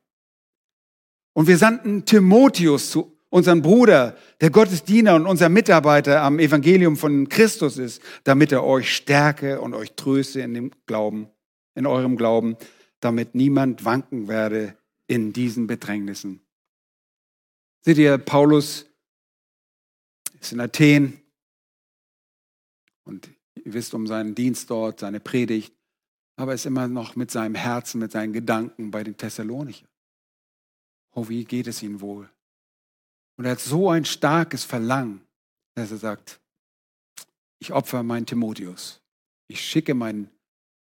Und 1.32 1.46
wir 1.46 1.58
sandten 1.58 2.04
Timotheus 2.04 2.90
zu 2.90 3.12
unserem 3.28 3.62
Bruder, 3.62 4.16
der 4.40 4.50
Gottesdiener 4.50 5.16
und 5.16 5.26
unser 5.26 5.48
Mitarbeiter 5.48 6.22
am 6.22 6.38
Evangelium 6.38 6.96
von 6.96 7.28
Christus 7.28 7.78
ist, 7.78 8.00
damit 8.22 8.52
er 8.52 8.62
euch 8.62 8.94
stärke 8.94 9.60
und 9.60 9.74
euch 9.74 9.94
tröste 9.94 10.40
in 10.40 10.54
dem 10.54 10.70
Glauben, 10.86 11.26
in 11.74 11.86
eurem 11.86 12.16
Glauben, 12.16 12.56
damit 13.00 13.34
niemand 13.34 13.84
wanken 13.84 14.28
werde 14.28 14.76
in 15.08 15.32
diesen 15.32 15.66
Bedrängnissen. 15.66 16.40
Seht 17.86 17.98
ihr, 17.98 18.16
Paulus 18.16 18.86
ist 20.40 20.52
in 20.52 20.60
Athen 20.60 21.20
und 23.04 23.28
ihr 23.56 23.74
wisst 23.74 23.92
um 23.92 24.06
seinen 24.06 24.34
Dienst 24.34 24.70
dort, 24.70 25.00
seine 25.00 25.20
Predigt, 25.20 25.76
aber 26.36 26.54
ist 26.54 26.64
immer 26.64 26.88
noch 26.88 27.14
mit 27.14 27.30
seinem 27.30 27.54
Herzen, 27.54 28.00
mit 28.00 28.10
seinen 28.10 28.32
Gedanken 28.32 28.90
bei 28.90 29.04
den 29.04 29.18
Thessalonichern. 29.18 29.88
Oh, 31.14 31.28
wie 31.28 31.44
geht 31.44 31.66
es 31.66 31.82
ihnen 31.82 32.00
wohl? 32.00 32.30
Und 33.36 33.44
er 33.44 33.52
hat 33.52 33.60
so 33.60 33.90
ein 33.90 34.06
starkes 34.06 34.64
Verlangen, 34.64 35.20
dass 35.74 35.90
er 35.90 35.98
sagt, 35.98 36.40
ich 37.58 37.70
opfer 37.70 38.02
meinen 38.02 38.24
Timotheus. 38.24 39.02
Ich 39.46 39.60
schicke 39.60 39.92
mein, 39.92 40.30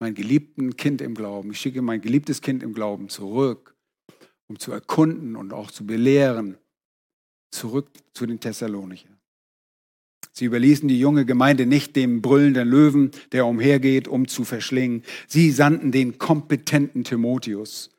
mein 0.01 0.15
geliebten 0.15 0.77
Kind 0.77 1.01
im 1.01 1.15
Glauben, 1.15 1.53
ich 1.53 1.61
schicke 1.61 1.81
mein 1.81 2.03
geliebtes 2.03 2.43
Kind 2.43 2.63
im 2.63 2.75
Glauben 2.75 3.09
zurück, 3.09 3.75
um 4.49 4.59
zu 4.59 4.71
erkunden 4.71 5.35
und 5.35 5.55
auch 5.55 5.71
zu 5.71 5.87
belehren 5.87 6.59
zurück 7.51 7.91
zu 8.15 8.27
den 8.27 8.41
Thessalonicher. 8.41 9.09
Sie 10.33 10.45
überließen 10.45 10.89
die 10.89 10.99
junge 10.99 11.27
Gemeinde 11.27 11.67
nicht 11.67 11.97
dem 11.97 12.23
brüllenden 12.23 12.69
Löwen, 12.69 13.11
der 13.33 13.47
umhergeht, 13.47 14.09
um 14.09 14.29
zu 14.29 14.45
verschlingen. 14.45 15.03
Sie 15.27 15.51
sandten 15.51 15.93
den 15.93 16.19
kompetenten 16.19 17.05
Timotheus. 17.05 17.91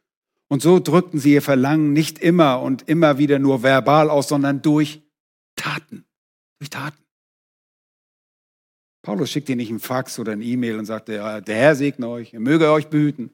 Und 0.47 0.61
so 0.61 0.79
drückten 0.79 1.19
sie 1.19 1.33
ihr 1.33 1.41
Verlangen 1.41 1.93
nicht 1.93 2.19
immer 2.19 2.61
und 2.61 2.87
immer 2.89 3.17
wieder 3.17 3.39
nur 3.39 3.63
verbal 3.63 4.09
aus, 4.09 4.27
sondern 4.27 4.61
durch 4.61 5.01
Taten. 5.55 6.05
Durch 6.59 6.69
Taten. 6.69 6.97
Paulus 9.01 9.31
schickt 9.31 9.49
ihr 9.49 9.55
nicht 9.55 9.69
einen 9.69 9.79
Fax 9.79 10.19
oder 10.19 10.33
ein 10.33 10.41
E-Mail 10.41 10.77
und 10.77 10.85
sagte, 10.85 11.41
der 11.45 11.55
Herr 11.55 11.75
segne 11.75 12.07
euch, 12.07 12.33
er 12.33 12.39
möge 12.39 12.71
euch 12.71 12.87
behüten. 12.87 13.31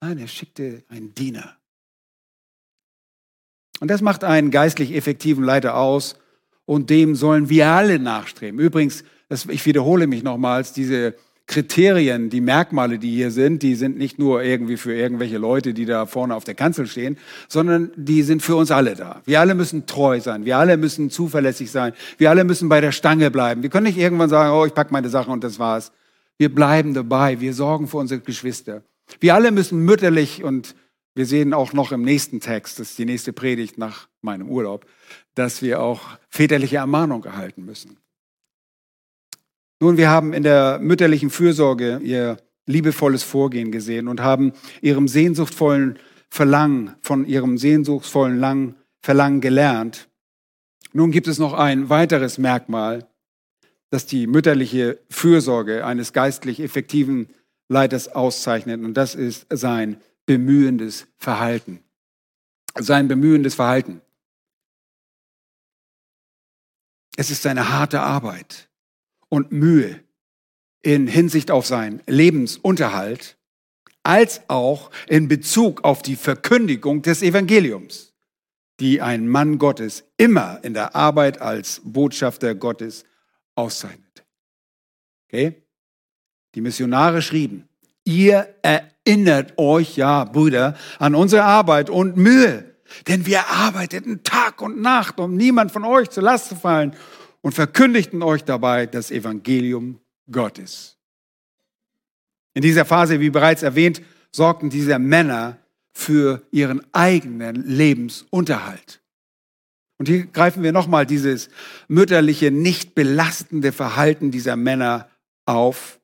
Nein, 0.00 0.18
er 0.18 0.28
schickte 0.28 0.84
einen 0.88 1.14
Diener. 1.14 1.56
Und 3.80 3.90
das 3.90 4.00
macht 4.00 4.24
einen 4.24 4.50
geistlich 4.50 4.94
effektiven 4.94 5.44
Leiter 5.44 5.76
aus 5.76 6.16
und 6.64 6.90
dem 6.90 7.14
sollen 7.14 7.48
wir 7.48 7.68
alle 7.68 7.98
nachstreben. 7.98 8.58
Übrigens, 8.58 9.04
das, 9.28 9.46
ich 9.46 9.64
wiederhole 9.66 10.06
mich 10.06 10.22
nochmals, 10.22 10.72
diese 10.72 11.14
Kriterien, 11.46 12.28
die 12.28 12.40
Merkmale, 12.40 12.98
die 12.98 13.14
hier 13.14 13.30
sind, 13.30 13.62
die 13.62 13.76
sind 13.76 13.96
nicht 13.96 14.18
nur 14.18 14.42
irgendwie 14.42 14.76
für 14.76 14.92
irgendwelche 14.92 15.38
Leute, 15.38 15.74
die 15.74 15.84
da 15.84 16.06
vorne 16.06 16.34
auf 16.34 16.42
der 16.42 16.54
Kanzel 16.54 16.88
stehen, 16.88 17.18
sondern 17.48 17.92
die 17.94 18.22
sind 18.22 18.42
für 18.42 18.56
uns 18.56 18.72
alle 18.72 18.96
da. 18.96 19.22
Wir 19.26 19.40
alle 19.40 19.54
müssen 19.54 19.86
treu 19.86 20.20
sein, 20.20 20.44
wir 20.44 20.58
alle 20.58 20.76
müssen 20.76 21.08
zuverlässig 21.08 21.70
sein, 21.70 21.92
wir 22.18 22.30
alle 22.30 22.42
müssen 22.42 22.68
bei 22.68 22.80
der 22.80 22.90
Stange 22.90 23.30
bleiben. 23.30 23.62
Wir 23.62 23.70
können 23.70 23.86
nicht 23.86 23.98
irgendwann 23.98 24.28
sagen, 24.28 24.52
oh, 24.52 24.66
ich 24.66 24.74
pack 24.74 24.90
meine 24.90 25.08
Sachen 25.08 25.32
und 25.32 25.44
das 25.44 25.60
war's. 25.60 25.92
Wir 26.36 26.52
bleiben 26.52 26.94
dabei, 26.94 27.40
wir 27.40 27.54
sorgen 27.54 27.86
für 27.86 27.98
unsere 27.98 28.20
Geschwister. 28.20 28.82
Wir 29.20 29.34
alle 29.36 29.52
müssen 29.52 29.78
mütterlich 29.78 30.42
und 30.42 30.74
wir 31.16 31.24
sehen 31.24 31.54
auch 31.54 31.72
noch 31.72 31.92
im 31.92 32.02
nächsten 32.02 32.40
Text, 32.40 32.78
das 32.78 32.90
ist 32.90 32.98
die 32.98 33.06
nächste 33.06 33.32
Predigt 33.32 33.78
nach 33.78 34.06
meinem 34.20 34.50
Urlaub, 34.50 34.84
dass 35.34 35.62
wir 35.62 35.80
auch 35.80 36.02
väterliche 36.28 36.76
Ermahnung 36.76 37.24
erhalten 37.24 37.64
müssen. 37.64 37.96
Nun, 39.80 39.96
wir 39.96 40.10
haben 40.10 40.34
in 40.34 40.42
der 40.42 40.78
mütterlichen 40.78 41.30
Fürsorge 41.30 42.00
ihr 42.02 42.36
liebevolles 42.66 43.22
Vorgehen 43.22 43.72
gesehen 43.72 44.08
und 44.08 44.20
haben 44.20 44.52
ihrem 44.82 45.08
sehnsuchtvollen 45.08 45.98
Verlangen, 46.28 46.94
von 47.00 47.24
ihrem 47.24 47.56
sehnsuchtsvollen 47.56 48.38
Lang, 48.38 48.74
Verlangen 49.00 49.40
gelernt. 49.40 50.10
Nun 50.92 51.12
gibt 51.12 51.28
es 51.28 51.38
noch 51.38 51.54
ein 51.54 51.88
weiteres 51.88 52.36
Merkmal, 52.36 53.08
das 53.88 54.04
die 54.04 54.26
mütterliche 54.26 54.98
Fürsorge 55.08 55.86
eines 55.86 56.12
geistlich 56.12 56.60
effektiven 56.60 57.28
Leiters 57.68 58.08
auszeichnet, 58.08 58.84
und 58.84 58.94
das 58.94 59.14
ist 59.14 59.46
sein 59.48 59.98
bemühendes 60.26 61.06
Verhalten. 61.16 61.82
Sein 62.78 63.08
bemühendes 63.08 63.54
Verhalten. 63.54 64.02
Es 67.16 67.30
ist 67.30 67.42
seine 67.42 67.70
harte 67.70 68.00
Arbeit 68.00 68.68
und 69.28 69.50
Mühe 69.50 70.00
in 70.82 71.06
Hinsicht 71.06 71.50
auf 71.50 71.66
seinen 71.66 72.02
Lebensunterhalt, 72.06 73.38
als 74.02 74.42
auch 74.48 74.90
in 75.08 75.26
Bezug 75.26 75.82
auf 75.82 76.02
die 76.02 76.14
Verkündigung 76.14 77.02
des 77.02 77.22
Evangeliums, 77.22 78.12
die 78.78 79.00
ein 79.00 79.26
Mann 79.26 79.58
Gottes 79.58 80.04
immer 80.16 80.62
in 80.62 80.74
der 80.74 80.94
Arbeit 80.94 81.40
als 81.40 81.80
Botschafter 81.82 82.54
Gottes 82.54 83.04
auszeichnet. 83.56 84.24
Okay? 85.26 85.62
Die 86.54 86.60
Missionare 86.60 87.22
schrieben, 87.22 87.68
ihr 88.04 88.54
erinnert 88.62 88.95
euch, 89.56 89.96
ja, 89.96 90.24
Brüder, 90.24 90.76
an 90.98 91.14
unsere 91.14 91.44
Arbeit 91.44 91.90
und 91.90 92.16
Mühe, 92.16 92.76
denn 93.08 93.26
wir 93.26 93.46
arbeiteten 93.48 94.22
Tag 94.22 94.62
und 94.62 94.80
Nacht, 94.80 95.18
um 95.18 95.36
niemand 95.36 95.72
von 95.72 95.84
euch 95.84 96.10
zur 96.10 96.22
Last 96.22 96.48
zu 96.48 96.56
fallen 96.56 96.94
und 97.42 97.52
verkündigten 97.52 98.22
euch 98.22 98.44
dabei 98.44 98.86
das 98.86 99.10
Evangelium 99.10 100.00
Gottes. 100.30 100.96
In 102.54 102.62
dieser 102.62 102.84
Phase, 102.84 103.20
wie 103.20 103.30
bereits 103.30 103.62
erwähnt, 103.62 104.02
sorgten 104.32 104.70
diese 104.70 104.98
Männer 104.98 105.58
für 105.92 106.42
ihren 106.50 106.82
eigenen 106.92 107.66
Lebensunterhalt. 107.66 109.00
Und 109.98 110.08
hier 110.08 110.26
greifen 110.26 110.62
wir 110.62 110.72
nochmal 110.72 111.06
dieses 111.06 111.48
mütterliche, 111.88 112.50
nicht 112.50 112.94
belastende 112.94 113.72
Verhalten 113.72 114.30
dieser 114.30 114.56
Männer 114.56 115.08
auf. 115.46 116.00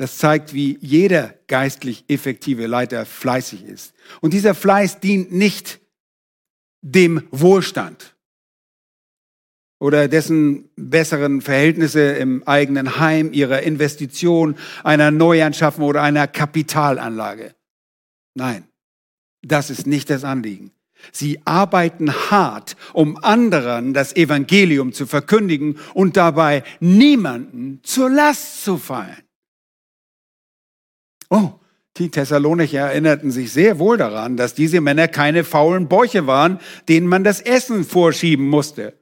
Das 0.00 0.16
zeigt, 0.16 0.54
wie 0.54 0.78
jeder 0.80 1.34
geistlich 1.46 2.06
effektive 2.08 2.66
Leiter 2.66 3.04
fleißig 3.04 3.64
ist. 3.64 3.92
Und 4.22 4.32
dieser 4.32 4.54
Fleiß 4.54 5.00
dient 5.00 5.30
nicht 5.30 5.78
dem 6.80 7.28
Wohlstand 7.30 8.16
oder 9.78 10.08
dessen 10.08 10.70
besseren 10.74 11.42
Verhältnisse 11.42 12.12
im 12.12 12.42
eigenen 12.48 12.98
Heim, 12.98 13.34
ihrer 13.34 13.60
Investition, 13.60 14.56
einer 14.84 15.10
Neuanschaffung 15.10 15.84
oder 15.84 16.00
einer 16.00 16.26
Kapitalanlage. 16.26 17.54
Nein, 18.32 18.64
das 19.42 19.68
ist 19.68 19.86
nicht 19.86 20.08
das 20.08 20.24
Anliegen. 20.24 20.70
Sie 21.12 21.42
arbeiten 21.44 22.10
hart, 22.10 22.74
um 22.94 23.22
anderen 23.22 23.92
das 23.92 24.16
Evangelium 24.16 24.94
zu 24.94 25.04
verkündigen 25.04 25.78
und 25.92 26.16
dabei 26.16 26.64
niemanden 26.80 27.80
zur 27.82 28.08
Last 28.08 28.64
zu 28.64 28.78
fallen. 28.78 29.22
Oh, 31.30 31.52
die 31.96 32.10
Thessalonicher 32.10 32.80
erinnerten 32.80 33.30
sich 33.30 33.52
sehr 33.52 33.78
wohl 33.78 33.96
daran, 33.96 34.36
dass 34.36 34.54
diese 34.54 34.80
Männer 34.80 35.08
keine 35.08 35.44
faulen 35.44 35.88
Bäuche 35.88 36.26
waren, 36.26 36.60
denen 36.88 37.06
man 37.06 37.24
das 37.24 37.40
Essen 37.40 37.84
vorschieben 37.84 38.48
musste 38.48 39.00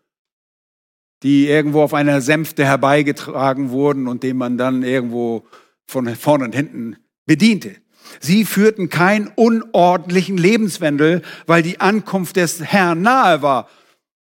die 1.23 1.49
irgendwo 1.49 1.83
auf 1.83 1.95
einer 1.95 2.21
Sänfte 2.21 2.65
herbeigetragen 2.65 3.71
wurden 3.71 4.07
und 4.07 4.23
dem 4.23 4.37
man 4.37 4.57
dann 4.57 4.83
irgendwo 4.83 5.47
von 5.87 6.07
vorne 6.15 6.45
und 6.45 6.55
hinten 6.55 6.97
bediente. 7.27 7.77
Sie 8.21 8.45
führten 8.45 8.89
keinen 8.89 9.29
unordentlichen 9.29 10.39
Lebenswandel, 10.39 11.23
weil 11.47 11.63
die 11.63 11.81
Ankunft 11.81 12.37
des 12.37 12.63
Herrn 12.63 13.03
nahe 13.03 13.43
war. 13.43 13.69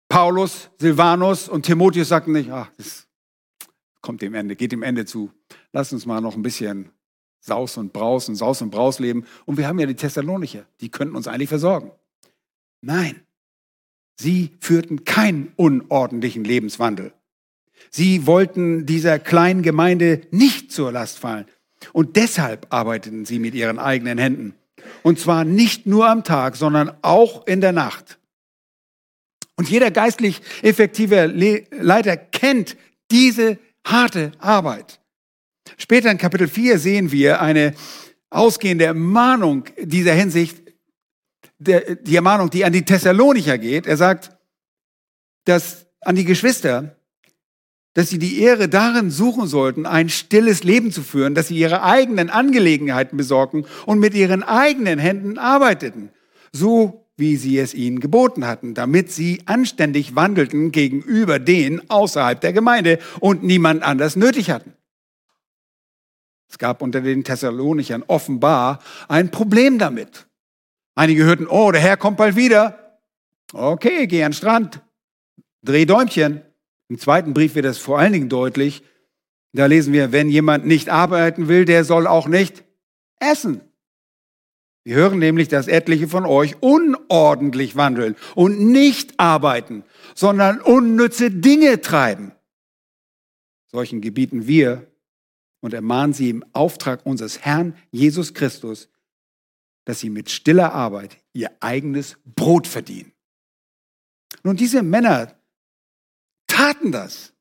Paulus, 0.08 0.70
Silvanus 0.78 1.48
und 1.48 1.64
Timotheus 1.66 2.08
sagten 2.08 2.32
nicht, 2.32 2.50
ach, 2.50 2.70
das 2.76 3.06
kommt 4.00 4.20
dem 4.22 4.34
Ende, 4.34 4.56
geht 4.56 4.72
dem 4.72 4.82
Ende 4.82 5.04
zu. 5.04 5.30
Lass 5.72 5.92
uns 5.92 6.06
mal 6.06 6.20
noch 6.20 6.34
ein 6.34 6.42
bisschen 6.42 6.90
Saus 7.40 7.76
und 7.76 7.92
Braus 7.92 8.28
und 8.28 8.36
Saus 8.36 8.62
und 8.62 8.70
Braus 8.70 8.98
leben. 8.98 9.24
Und 9.46 9.56
wir 9.58 9.66
haben 9.66 9.78
ja 9.78 9.86
die 9.86 9.94
Thessalonicher, 9.94 10.66
die 10.80 10.90
könnten 10.90 11.16
uns 11.16 11.28
eigentlich 11.28 11.48
versorgen. 11.48 11.92
Nein, 12.80 13.22
Sie 14.20 14.50
führten 14.60 15.04
keinen 15.04 15.52
unordentlichen 15.56 16.42
Lebenswandel. 16.42 17.12
Sie 17.90 18.26
wollten 18.26 18.84
dieser 18.84 19.20
kleinen 19.20 19.62
Gemeinde 19.62 20.22
nicht 20.32 20.72
zur 20.72 20.90
Last 20.90 21.18
fallen. 21.18 21.46
Und 21.92 22.16
deshalb 22.16 22.66
arbeiteten 22.70 23.24
sie 23.24 23.38
mit 23.38 23.54
ihren 23.54 23.78
eigenen 23.78 24.18
Händen. 24.18 24.54
Und 25.04 25.20
zwar 25.20 25.44
nicht 25.44 25.86
nur 25.86 26.08
am 26.08 26.24
Tag, 26.24 26.56
sondern 26.56 26.92
auch 27.02 27.46
in 27.46 27.60
der 27.60 27.72
Nacht. 27.72 28.18
Und 29.54 29.70
jeder 29.70 29.92
geistlich 29.92 30.40
effektive 30.62 31.26
Leiter 31.70 32.16
kennt 32.16 32.76
diese 33.12 33.58
harte 33.84 34.32
Arbeit. 34.38 34.97
Später 35.76 36.10
in 36.10 36.18
Kapitel 36.18 36.48
4 36.48 36.78
sehen 36.78 37.12
wir 37.12 37.40
eine 37.40 37.74
ausgehende 38.30 38.94
Mahnung 38.94 39.64
dieser 39.78 40.12
Hinsicht 40.12 40.68
die 41.58 42.14
Ermahnung, 42.14 42.50
die 42.50 42.64
an 42.64 42.72
die 42.72 42.84
Thessalonicher 42.84 43.58
geht. 43.58 43.86
Er 43.86 43.96
sagt, 43.96 44.30
dass 45.44 45.86
an 46.00 46.14
die 46.14 46.24
Geschwister, 46.24 46.96
dass 47.94 48.10
sie 48.10 48.18
die 48.18 48.40
Ehre 48.40 48.68
darin 48.68 49.10
suchen 49.10 49.48
sollten, 49.48 49.86
ein 49.86 50.08
stilles 50.08 50.62
Leben 50.62 50.92
zu 50.92 51.02
führen, 51.02 51.34
dass 51.34 51.48
sie 51.48 51.58
ihre 51.58 51.82
eigenen 51.82 52.30
Angelegenheiten 52.30 53.16
besorgen 53.16 53.66
und 53.86 53.98
mit 53.98 54.14
ihren 54.14 54.42
eigenen 54.42 54.98
Händen 54.98 55.38
arbeiteten, 55.38 56.10
so 56.52 57.06
wie 57.16 57.36
sie 57.36 57.58
es 57.58 57.74
ihnen 57.74 57.98
geboten 57.98 58.46
hatten, 58.46 58.74
damit 58.74 59.10
sie 59.10 59.42
anständig 59.46 60.14
wandelten 60.14 60.70
gegenüber 60.70 61.40
denen 61.40 61.90
außerhalb 61.90 62.40
der 62.40 62.52
Gemeinde 62.52 63.00
und 63.18 63.42
niemand 63.42 63.82
anders 63.82 64.14
nötig 64.14 64.50
hatten. 64.50 64.77
Es 66.48 66.58
gab 66.58 66.82
unter 66.82 67.00
den 67.00 67.24
Thessalonichern 67.24 68.04
offenbar 68.06 68.80
ein 69.08 69.30
Problem 69.30 69.78
damit. 69.78 70.26
Einige 70.94 71.24
hörten, 71.24 71.46
oh, 71.46 71.70
der 71.70 71.80
Herr 71.80 71.96
kommt 71.96 72.16
bald 72.16 72.36
wieder. 72.36 73.00
Okay, 73.52 74.06
geh 74.06 74.24
an 74.24 74.30
den 74.30 74.36
Strand, 74.36 74.82
dreh 75.62 75.84
Däumchen. 75.84 76.42
Im 76.88 76.98
zweiten 76.98 77.34
Brief 77.34 77.54
wird 77.54 77.66
das 77.66 77.78
vor 77.78 77.98
allen 77.98 78.12
Dingen 78.12 78.28
deutlich. 78.28 78.82
Da 79.52 79.66
lesen 79.66 79.92
wir, 79.92 80.12
wenn 80.12 80.28
jemand 80.28 80.66
nicht 80.66 80.88
arbeiten 80.88 81.48
will, 81.48 81.64
der 81.64 81.84
soll 81.84 82.06
auch 82.06 82.28
nicht 82.28 82.64
essen. 83.20 83.60
Wir 84.84 84.96
hören 84.96 85.18
nämlich, 85.18 85.48
dass 85.48 85.68
etliche 85.68 86.08
von 86.08 86.24
euch 86.24 86.56
unordentlich 86.60 87.76
wandeln 87.76 88.16
und 88.34 88.58
nicht 88.58 89.20
arbeiten, 89.20 89.84
sondern 90.14 90.60
unnütze 90.60 91.30
Dinge 91.30 91.80
treiben. 91.82 92.32
Solchen 93.66 94.00
gebieten 94.00 94.46
wir 94.46 94.86
und 95.60 95.74
ermahnen 95.74 96.12
sie 96.12 96.30
im 96.30 96.44
Auftrag 96.52 97.04
unseres 97.04 97.40
Herrn 97.40 97.76
Jesus 97.90 98.34
Christus, 98.34 98.88
dass 99.84 100.00
sie 100.00 100.10
mit 100.10 100.30
stiller 100.30 100.72
Arbeit 100.72 101.16
ihr 101.32 101.50
eigenes 101.60 102.16
Brot 102.24 102.66
verdienen. 102.66 103.12
Nun, 104.42 104.56
diese 104.56 104.82
Männer 104.82 105.34
taten 106.46 106.92
das. 106.92 107.32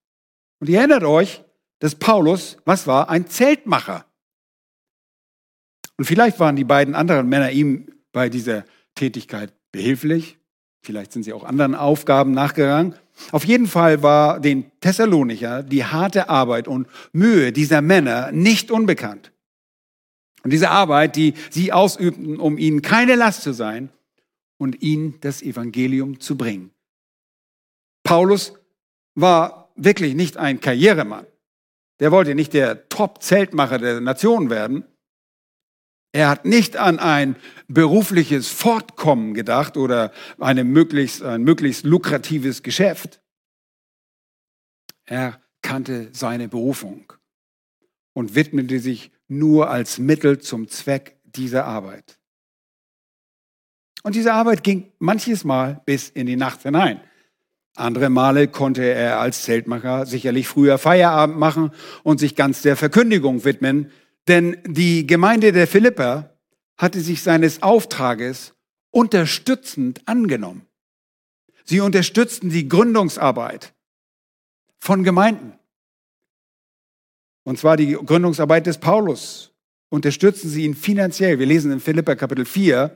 Und 0.60 0.70
ihr 0.70 0.80
erinnert 0.80 1.04
euch, 1.04 1.44
dass 1.80 1.96
Paulus, 1.96 2.58
was 2.66 2.88
war? 2.88 3.10
Ein 3.10 3.28
Zeltmacher. 3.28 4.06
Und 5.98 6.06
vielleicht 6.06 6.40
waren 6.40 6.56
die 6.56 6.64
beiden 6.64 6.96
anderen 6.96 7.28
Männer 7.28 7.52
ihm 7.52 7.92
bei 8.12 8.30
dieser 8.30 8.66
Tätigkeit 8.96 9.54
behilflich. 9.72 10.40
Vielleicht 10.82 11.12
sind 11.12 11.24
sie 11.24 11.34
auch 11.34 11.44
anderen 11.44 11.76
Aufgaben 11.76 12.32
nachgegangen. 12.32 12.96
Auf 13.32 13.46
jeden 13.46 13.68
Fall 13.68 14.04
war 14.04 14.40
den 14.40 14.72
Thessalonicher 14.80 15.64
die 15.64 15.84
harte 15.84 16.30
Arbeit 16.30 16.68
und 16.68 16.88
Mühe 17.12 17.52
dieser 17.52 17.82
Männer 17.82 18.32
nicht 18.32 18.72
unbekannt. 18.72 19.32
Und 20.44 20.52
diese 20.52 20.70
Arbeit, 20.70 21.16
die 21.16 21.34
sie 21.50 21.74
ausübten, 21.74 22.40
um 22.40 22.58
ihnen 22.58 22.82
keine 22.82 23.16
Last 23.16 23.42
zu 23.42 23.54
sein 23.54 23.90
und 24.58 24.82
ihnen 24.82 25.20
das 25.22 25.42
Evangelium 25.42 26.20
zu 26.20 26.38
bringen. 26.38 26.72
Paulus 28.04 28.54
war 29.16 29.72
wirklich 29.76 30.16
nicht 30.16 30.38
ein 30.38 30.62
Karrieremann. 30.62 31.26
Der 32.00 32.12
wollte 32.12 32.36
nicht 32.36 32.54
der 32.54 32.88
Top-Zeltmacher 32.90 33.80
der 33.80 34.00
Nation 34.00 34.50
werden. 34.50 34.86
Er 36.18 36.30
hat 36.30 36.46
nicht 36.46 36.78
an 36.78 36.98
ein 36.98 37.36
berufliches 37.68 38.48
Fortkommen 38.48 39.36
gedacht 39.36 39.78
oder 39.78 40.12
eine 40.40 40.64
möglichst, 40.64 41.22
ein 41.22 41.44
möglichst 41.44 41.86
lukratives 41.86 42.64
Geschäft. 42.64 43.22
Er 45.06 45.40
kannte 45.62 46.10
seine 46.14 46.48
Berufung 46.48 47.14
und 48.14 48.34
widmete 48.34 48.80
sich 48.80 49.12
nur 49.28 49.70
als 49.70 50.00
Mittel 50.00 50.40
zum 50.40 50.68
Zweck 50.70 51.20
dieser 51.24 51.66
Arbeit. 51.66 52.18
Und 54.02 54.16
diese 54.16 54.34
Arbeit 54.34 54.64
ging 54.64 54.92
manches 54.98 55.44
Mal 55.44 55.84
bis 55.86 56.10
in 56.10 56.26
die 56.26 56.36
Nacht 56.36 56.64
hinein. 56.64 57.00
Andere 57.76 58.10
Male 58.10 58.48
konnte 58.48 58.82
er 58.82 59.20
als 59.20 59.44
Zeltmacher 59.44 60.08
sicherlich 60.08 60.48
früher 60.48 60.80
Feierabend 60.80 61.38
machen 61.38 61.70
und 62.02 62.20
sich 62.20 62.36
ganz 62.36 62.64
der 62.64 62.76
Verkündigung 62.76 63.46
widmen, 63.46 63.92
denn 64.28 64.58
die 64.66 65.08
Gemeinde 65.08 65.52
der 65.52 65.68
Philipper 65.68 66.38
hatte 66.78 67.02
sich 67.02 67.24
seines 67.24 67.64
Auftrages 67.64 68.54
unterstützend 68.92 70.02
angenommen. 70.08 70.66
Sie 71.64 71.82
unterstützten 71.82 72.50
die 72.50 72.68
Gründungsarbeit 72.68 73.74
von 74.80 75.04
Gemeinden. 75.04 75.54
Und 77.44 77.60
zwar 77.60 77.78
die 77.78 77.94
Gründungsarbeit 77.94 78.68
des 78.68 78.78
Paulus. 78.78 79.54
Unterstützen 79.90 80.50
sie 80.50 80.66
ihn 80.66 80.76
finanziell. 80.76 81.40
Wir 81.40 81.46
lesen 81.46 81.72
in 81.72 81.80
Philippa 81.80 82.16
Kapitel 82.16 82.46
4, 82.46 82.96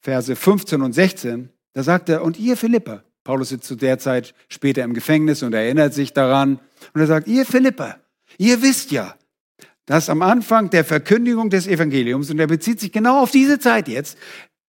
Verse 0.00 0.34
15 0.34 0.80
und 0.82 0.92
16. 0.92 1.50
Da 1.74 1.82
sagt 1.82 2.08
er, 2.08 2.22
und 2.22 2.38
ihr 2.38 2.56
Philippa, 2.56 3.04
Paulus 3.22 3.50
sitzt 3.50 3.66
zu 3.66 3.74
der 3.74 3.98
Zeit 3.98 4.34
später 4.48 4.82
im 4.82 4.94
Gefängnis 4.94 5.42
und 5.42 5.52
erinnert 5.52 5.92
sich 5.92 6.12
daran. 6.12 6.60
Und 6.94 7.00
er 7.00 7.06
sagt, 7.06 7.28
ihr 7.28 7.44
Philippa, 7.44 7.98
ihr 8.38 8.62
wisst 8.62 8.92
ja, 8.92 9.16
dass 9.86 10.10
am 10.10 10.22
Anfang 10.22 10.70
der 10.70 10.84
Verkündigung 10.84 11.48
des 11.48 11.66
Evangeliums, 11.66 12.30
und 12.30 12.38
er 12.38 12.48
bezieht 12.48 12.80
sich 12.80 12.92
genau 12.92 13.22
auf 13.22 13.30
diese 13.30 13.58
Zeit 13.58 13.88
jetzt, 13.88 14.18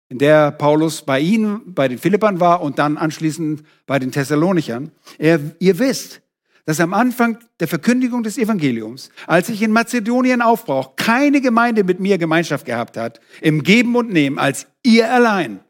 in 0.08 0.18
der 0.18 0.50
Paulus 0.50 1.02
bei 1.02 1.20
ihnen, 1.20 1.74
bei 1.74 1.86
den 1.86 1.98
Philippern 1.98 2.40
war 2.40 2.62
und 2.62 2.78
dann 2.78 2.96
anschließend 2.96 3.62
bei 3.86 3.98
den 3.98 4.10
Thessalonichern, 4.10 4.90
er, 5.18 5.40
ihr 5.58 5.78
wisst, 5.78 6.22
dass 6.64 6.80
am 6.80 6.94
Anfang 6.94 7.38
der 7.58 7.68
Verkündigung 7.68 8.22
des 8.22 8.38
Evangeliums, 8.38 9.10
als 9.26 9.48
ich 9.48 9.62
in 9.62 9.72
Mazedonien 9.72 10.42
aufbrauch, 10.42 10.96
keine 10.96 11.40
Gemeinde 11.40 11.84
mit 11.84 12.00
mir 12.00 12.18
Gemeinschaft 12.18 12.66
gehabt 12.66 12.96
hat, 12.96 13.20
im 13.40 13.62
Geben 13.62 13.96
und 13.96 14.12
Nehmen, 14.12 14.38
als 14.38 14.66
ihr 14.82 15.12
allein. 15.12 15.60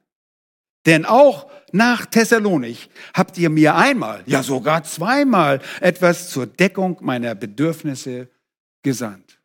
Denn 0.87 1.05
auch 1.05 1.51
nach 1.73 2.07
Thessalonich 2.07 2.91
habt 3.15 3.39
ihr 3.39 3.51
mir 3.51 3.77
einmal, 3.77 4.23
ja 4.27 4.43
sogar 4.43 4.83
zweimal 4.85 5.61
etwas 5.81 6.31
zur 6.31 6.47
Deckung 6.47 6.99
meiner 7.01 7.35
Bedürfnisse 7.35 8.29
gesandt. 8.83 9.41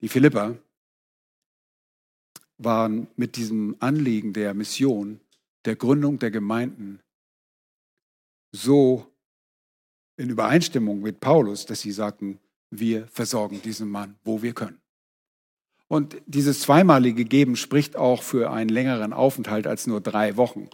Die 0.00 0.08
Philipper 0.08 0.56
waren 2.58 3.08
mit 3.16 3.36
diesem 3.36 3.76
Anliegen 3.80 4.32
der 4.32 4.54
Mission, 4.54 5.20
der 5.64 5.76
Gründung 5.76 6.18
der 6.18 6.30
Gemeinden 6.30 7.00
so 8.52 9.06
in 10.16 10.30
Übereinstimmung 10.30 11.00
mit 11.00 11.20
Paulus, 11.20 11.66
dass 11.66 11.80
sie 11.80 11.92
sagten, 11.92 12.38
wir 12.70 13.06
versorgen 13.08 13.62
diesen 13.62 13.88
Mann, 13.88 14.16
wo 14.24 14.42
wir 14.42 14.52
können. 14.52 14.80
Und 15.88 16.22
dieses 16.26 16.60
zweimalige 16.60 17.24
Geben 17.24 17.56
spricht 17.56 17.96
auch 17.96 18.22
für 18.22 18.50
einen 18.50 18.70
längeren 18.70 19.12
Aufenthalt 19.12 19.66
als 19.66 19.86
nur 19.86 20.00
drei 20.00 20.36
Wochen, 20.36 20.68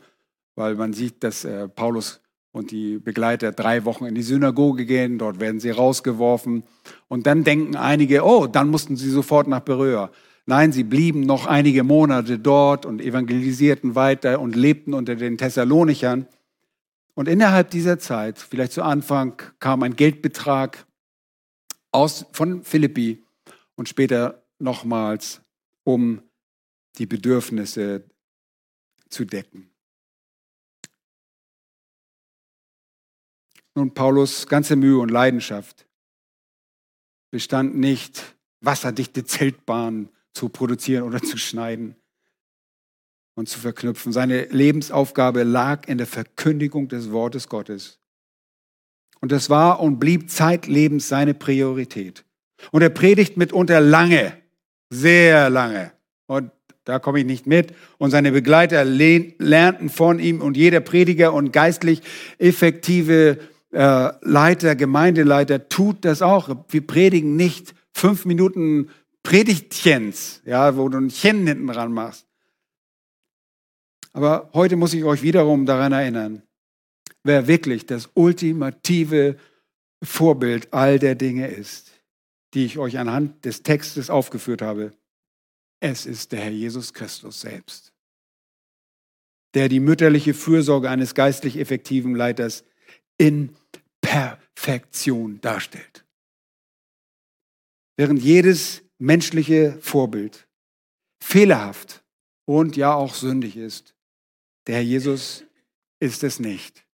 weil 0.57 0.74
man 0.74 0.93
sieht, 0.93 1.22
dass 1.24 1.45
äh, 1.45 1.68
Paulus 1.68 2.20
und 2.57 2.71
die 2.71 2.99
Begleiter 2.99 3.53
drei 3.53 3.85
Wochen 3.85 4.07
in 4.07 4.15
die 4.15 4.23
Synagoge 4.23 4.87
gehen, 4.87 5.19
dort 5.19 5.41
werden 5.41 5.61
sie 5.61 5.69
rausgeworfen. 5.69 6.63
Und 7.07 7.27
dann 7.27 7.45
denken 7.45 7.77
einige, 7.77 8.25
oh, 8.25 8.47
dann 8.47 8.71
mussten 8.71 8.97
sie 8.97 9.11
sofort 9.11 9.47
nach 9.47 9.61
Beröa. 9.61 10.11
Nein, 10.47 10.73
sie 10.73 10.83
blieben 10.83 11.21
noch 11.21 11.47
einige 11.47 11.85
Monate 11.85 12.39
dort 12.39 12.87
und 12.87 13.03
evangelisierten 13.03 13.95
weiter 13.95 14.41
und 14.41 14.57
lebten 14.57 14.95
unter 14.95 15.17
den 15.17 15.37
Thessalonichern. 15.37 16.27
Und 17.13 17.29
innerhalb 17.29 17.69
dieser 17.71 17.99
Zeit, 17.99 18.39
vielleicht 18.39 18.73
zu 18.73 18.83
Anfang, 18.83 19.35
kam 19.61 19.83
ein 19.83 19.95
Geldbetrag 19.95 20.87
aus, 21.93 22.25
von 22.33 22.63
Philippi 22.63 23.23
und 23.75 23.91
später 23.91 24.43
nochmals, 24.59 25.43
um 25.85 26.23
die 26.97 27.07
Bedürfnisse 27.07 28.05
zu 29.11 29.27
decken. 29.27 29.69
Nun, 33.77 33.93
Paulus 33.93 34.47
ganze 34.47 34.74
Mühe 34.74 34.99
und 34.99 35.11
Leidenschaft 35.11 35.87
bestand 37.31 37.77
nicht, 37.77 38.35
wasserdichte 38.62 39.24
Zeltbahnen 39.24 40.09
zu 40.33 40.49
produzieren 40.49 41.03
oder 41.03 41.20
zu 41.20 41.37
schneiden 41.37 41.95
und 43.35 43.51
zu 43.51 43.59
verknüpfen. 43.59 44.12
Seine 44.12 44.47
Lebensaufgabe 44.47 45.43
lag 45.43 45.87
in 45.89 45.99
der 45.99 46.07
Verkündigung 46.07 46.89
des 46.89 47.12
Wortes 47.12 47.51
Gottes. 47.51 47.99
Und 49.20 49.31
das 49.31 49.51
war 49.51 49.81
und 49.81 49.99
blieb 49.99 50.31
zeitlebens 50.31 51.09
seine 51.09 51.35
Priorität. 51.35 52.24
Und 52.72 52.81
er 52.81 52.89
predigt 52.89 53.37
mitunter 53.37 53.83
lange, 53.83 54.33
sehr 54.89 55.51
lange. 55.51 55.93
Und 56.27 56.51
da 56.85 56.99
komme 56.99 57.18
ich 57.18 57.27
nicht 57.27 57.47
mit. 57.47 57.74
Und 57.99 58.11
seine 58.11 58.33
Begleiter 58.33 58.87
lernten 58.87 59.91
von 59.91 60.18
ihm 60.18 60.41
und 60.41 60.57
jeder 60.57 60.81
Prediger 60.81 61.35
und 61.35 61.53
geistlich 61.53 62.01
effektive 62.39 63.39
äh, 63.77 64.12
Leiter, 64.22 64.74
Gemeindeleiter 64.74 65.68
tut 65.68 66.07
das 66.07 66.22
auch. 66.22 66.49
Wir 66.70 66.87
predigen 66.87 67.37
nicht 67.37 67.74
fünf 67.93 68.24
Minuten 68.24 68.89
Predigtchens, 69.22 70.41
ja, 70.47 70.79
wo 70.79 70.89
du 70.89 70.97
ein 70.97 71.11
Chen 71.11 71.47
hinten 71.47 71.66
dran 71.66 71.93
machst. 71.93 72.27
Aber 74.14 74.49
heute 74.55 74.77
muss 74.77 74.95
ich 74.95 75.05
euch 75.05 75.22
wiederum 75.22 75.66
daran 75.66 75.93
erinnern, 75.93 76.43
wer 77.22 77.49
wirklich 77.49 77.85
das 77.85 78.09
ultimative 78.14 79.37
Vorbild 80.03 80.72
all 80.72 80.99
der 80.99 81.14
Dinge 81.14 81.49
ist, 81.49 81.91
die 82.55 82.64
ich 82.64 82.79
euch 82.79 82.97
anhand 82.97 83.45
des 83.45 83.62
Textes 83.62 84.09
aufgeführt 84.09 84.62
habe. 84.62 84.95
Es 85.81 86.07
ist 86.07 86.33
der 86.33 86.41
Herr 86.41 86.51
Jesus 86.51 86.95
Christus 86.95 87.43
selbst, 87.43 87.93
der 89.53 89.68
die 89.68 89.81
mütterliche 89.81 90.33
Fürsorge 90.33 90.89
eines 90.89 91.14
geistlich 91.14 91.59
effektiven 91.59 92.14
Leiters 92.14 92.64
in 93.18 93.55
Perfektion 94.17 95.41
darstellt. 95.43 96.07
Während 97.99 98.23
jedes 98.23 98.83
menschliche 98.99 99.79
Vorbild 99.81 100.49
fehlerhaft 101.23 102.03
und 102.47 102.77
ja 102.77 102.95
auch 102.95 103.14
sündig 103.14 103.57
ist, 103.57 103.95
der 104.67 104.77
Herr 104.77 104.83
Jesus 104.83 105.45
ist 106.01 106.25
es 106.25 106.41
nicht. 106.41 106.87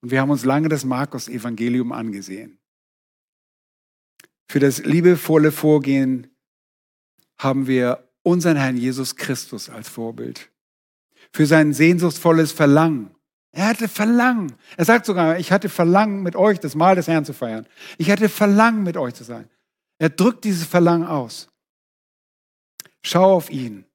Und 0.00 0.10
wir 0.10 0.20
haben 0.20 0.30
uns 0.30 0.44
lange 0.44 0.68
das 0.68 0.84
Markus-Evangelium 0.84 1.92
angesehen. 1.92 2.58
Für 4.50 4.60
das 4.60 4.78
liebevolle 4.78 5.52
Vorgehen 5.52 6.34
haben 7.38 7.66
wir 7.66 8.10
unseren 8.22 8.56
Herrn 8.56 8.76
Jesus 8.76 9.16
Christus 9.16 9.68
als 9.68 9.88
Vorbild. 9.88 10.50
Für 11.32 11.46
sein 11.46 11.74
sehnsuchtsvolles 11.74 12.52
Verlangen 12.52 13.15
er 13.56 13.68
hatte 13.68 13.88
Verlangen. 13.88 14.54
Er 14.76 14.84
sagt 14.84 15.06
sogar, 15.06 15.38
ich 15.38 15.50
hatte 15.50 15.70
Verlangen, 15.70 16.22
mit 16.22 16.36
euch 16.36 16.60
das 16.60 16.74
Mahl 16.74 16.94
des 16.94 17.08
Herrn 17.08 17.24
zu 17.24 17.32
feiern. 17.32 17.66
Ich 17.96 18.10
hatte 18.10 18.28
Verlangen, 18.28 18.82
mit 18.82 18.98
euch 18.98 19.14
zu 19.14 19.24
sein. 19.24 19.48
Er 19.98 20.10
drückt 20.10 20.44
dieses 20.44 20.66
Verlangen 20.66 21.06
aus. 21.06 21.48
Schau 23.02 23.34
auf 23.34 23.48
ihn, 23.48 23.86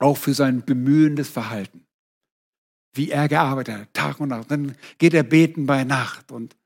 auch 0.00 0.16
für 0.16 0.34
sein 0.34 0.64
bemühendes 0.64 1.28
Verhalten. 1.28 1.86
Wie 2.94 3.12
er 3.12 3.28
gearbeitet 3.28 3.76
hat, 3.76 3.94
Tag 3.94 4.18
und 4.18 4.30
Nacht. 4.30 4.50
Dann 4.50 4.76
geht 4.98 5.14
er 5.14 5.22
beten 5.22 5.66
bei 5.66 5.84
Nacht 5.84 6.32
und 6.32 6.56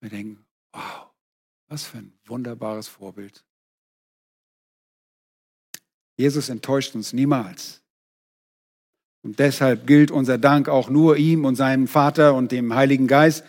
wir 0.00 0.10
denken, 0.10 0.44
wow, 0.74 1.12
was 1.68 1.84
für 1.84 1.96
ein 1.96 2.12
wunderbares 2.26 2.88
Vorbild. 2.88 3.42
Jesus 6.18 6.50
enttäuscht 6.50 6.94
uns 6.94 7.14
niemals. 7.14 7.81
Und 9.22 9.38
deshalb 9.38 9.86
gilt 9.86 10.10
unser 10.10 10.38
Dank 10.38 10.68
auch 10.68 10.90
nur 10.90 11.16
ihm 11.16 11.44
und 11.44 11.54
seinem 11.54 11.86
Vater 11.86 12.34
und 12.34 12.50
dem 12.50 12.74
Heiligen 12.74 13.06
Geist. 13.06 13.44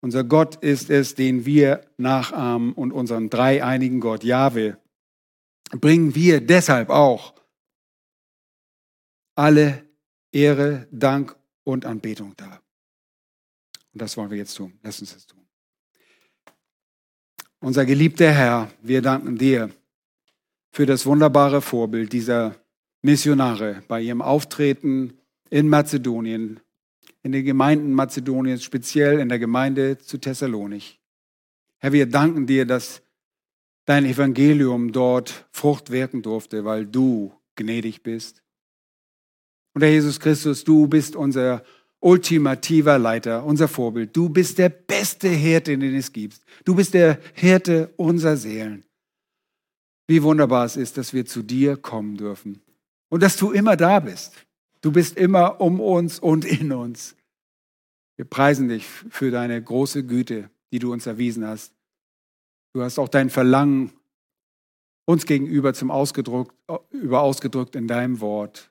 Unser 0.00 0.24
Gott 0.24 0.56
ist 0.56 0.88
es, 0.88 1.14
den 1.14 1.44
wir 1.44 1.82
nachahmen 1.98 2.72
und 2.72 2.92
unseren 2.92 3.28
dreieinigen 3.28 4.00
Gott, 4.00 4.24
Jahwe, 4.24 4.78
bringen 5.72 6.14
wir 6.14 6.40
deshalb 6.40 6.88
auch 6.88 7.34
alle 9.34 9.84
Ehre, 10.32 10.86
Dank 10.90 11.36
und 11.64 11.84
Anbetung 11.84 12.34
dar. 12.36 12.62
Und 13.92 14.02
das 14.02 14.16
wollen 14.16 14.30
wir 14.30 14.38
jetzt 14.38 14.54
tun. 14.54 14.78
Lass 14.82 15.00
uns 15.00 15.14
das 15.14 15.26
tun. 15.26 15.40
Unser 17.60 17.84
geliebter 17.84 18.32
Herr, 18.32 18.70
wir 18.80 19.02
danken 19.02 19.36
dir 19.36 19.70
für 20.72 20.86
das 20.86 21.04
wunderbare 21.04 21.60
Vorbild 21.60 22.12
dieser 22.12 22.54
Missionare 23.02 23.82
bei 23.88 24.02
ihrem 24.02 24.20
Auftreten 24.20 25.14
in 25.48 25.68
Mazedonien, 25.68 26.60
in 27.22 27.32
den 27.32 27.44
Gemeinden 27.44 27.92
Mazedoniens, 27.92 28.62
speziell 28.62 29.18
in 29.18 29.28
der 29.28 29.38
Gemeinde 29.38 29.98
zu 29.98 30.18
Thessalonik. 30.18 30.98
Herr, 31.78 31.92
wir 31.92 32.06
danken 32.06 32.46
dir, 32.46 32.66
dass 32.66 33.02
dein 33.86 34.04
Evangelium 34.04 34.92
dort 34.92 35.46
Frucht 35.50 35.90
wirken 35.90 36.22
durfte, 36.22 36.64
weil 36.64 36.86
du 36.86 37.32
gnädig 37.56 38.02
bist. 38.02 38.42
Und 39.74 39.82
Herr 39.82 39.90
Jesus 39.90 40.20
Christus, 40.20 40.64
du 40.64 40.86
bist 40.86 41.16
unser 41.16 41.64
ultimativer 42.00 42.98
Leiter, 42.98 43.44
unser 43.44 43.68
Vorbild. 43.68 44.14
Du 44.16 44.28
bist 44.28 44.58
der 44.58 44.68
beste 44.68 45.28
Hirte, 45.28 45.76
den 45.76 45.94
es 45.94 46.12
gibt. 46.12 46.40
Du 46.64 46.74
bist 46.74 46.94
der 46.94 47.18
Hirte 47.34 47.92
unserer 47.96 48.36
Seelen. 48.36 48.84
Wie 50.06 50.22
wunderbar 50.22 50.66
es 50.66 50.76
ist, 50.76 50.96
dass 50.98 51.12
wir 51.12 51.24
zu 51.24 51.42
dir 51.42 51.76
kommen 51.76 52.16
dürfen 52.16 52.62
und 53.10 53.22
dass 53.22 53.36
du 53.36 53.50
immer 53.50 53.76
da 53.76 54.00
bist. 54.00 54.32
Du 54.80 54.90
bist 54.92 55.18
immer 55.18 55.60
um 55.60 55.78
uns 55.80 56.18
und 56.18 56.46
in 56.46 56.72
uns. 56.72 57.14
Wir 58.16 58.24
preisen 58.24 58.68
dich 58.68 58.86
für 58.86 59.30
deine 59.30 59.62
große 59.62 60.06
Güte, 60.06 60.50
die 60.72 60.78
du 60.78 60.92
uns 60.92 61.06
erwiesen 61.06 61.46
hast. 61.46 61.74
Du 62.72 62.82
hast 62.82 62.98
auch 62.98 63.08
dein 63.08 63.28
Verlangen 63.28 63.92
uns 65.04 65.26
gegenüber 65.26 65.74
zum 65.74 65.90
ausgedrückt, 65.90 66.54
über 66.90 67.20
ausgedrückt 67.20 67.76
in 67.76 67.88
deinem 67.88 68.20
Wort. 68.20 68.70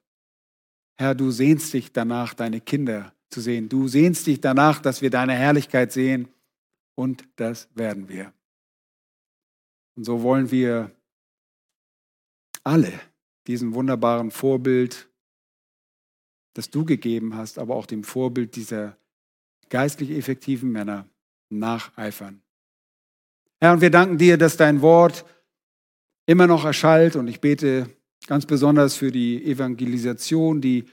Herr, 0.97 1.15
du 1.15 1.31
sehnst 1.31 1.73
dich 1.73 1.91
danach, 1.91 2.33
deine 2.33 2.61
Kinder 2.61 3.13
zu 3.29 3.41
sehen. 3.41 3.69
Du 3.69 3.87
sehnst 3.87 4.25
dich 4.25 4.41
danach, 4.41 4.81
dass 4.81 5.01
wir 5.01 5.09
deine 5.09 5.33
Herrlichkeit 5.33 5.91
sehen. 5.91 6.29
Und 6.95 7.27
das 7.35 7.69
werden 7.75 8.09
wir. 8.09 8.33
Und 9.95 10.05
so 10.05 10.23
wollen 10.23 10.49
wir 10.51 10.91
alle 12.63 12.91
diesem 13.49 13.73
wunderbaren 13.73 14.29
Vorbild, 14.29 15.09
das 16.53 16.69
du 16.69 16.85
gegeben 16.85 17.35
hast, 17.35 17.57
aber 17.57 17.75
auch 17.75 17.87
dem 17.87 18.03
Vorbild 18.03 18.55
dieser 18.55 18.95
geistlich 19.69 20.11
effektiven 20.11 20.71
Männer 20.71 21.09
nacheifern. 21.49 22.43
Herr, 23.59 23.73
und 23.73 23.81
wir 23.81 23.89
danken 23.89 24.19
dir, 24.19 24.37
dass 24.37 24.55
dein 24.55 24.83
Wort 24.83 25.25
immer 26.27 26.45
noch 26.45 26.63
erschallt 26.63 27.15
und 27.15 27.27
ich 27.27 27.41
bete 27.41 27.89
ganz 28.27 28.45
besonders 28.45 28.95
für 28.95 29.11
die 29.11 29.43
Evangelisation, 29.43 30.61
die 30.61 30.85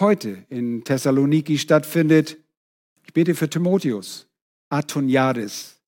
heute 0.00 0.44
in 0.48 0.82
Thessaloniki 0.82 1.58
stattfindet. 1.58 2.38
Ich 3.04 3.12
bete 3.12 3.36
für 3.36 3.48
Timotheus, 3.48 4.26
Atoniades, 4.68 5.80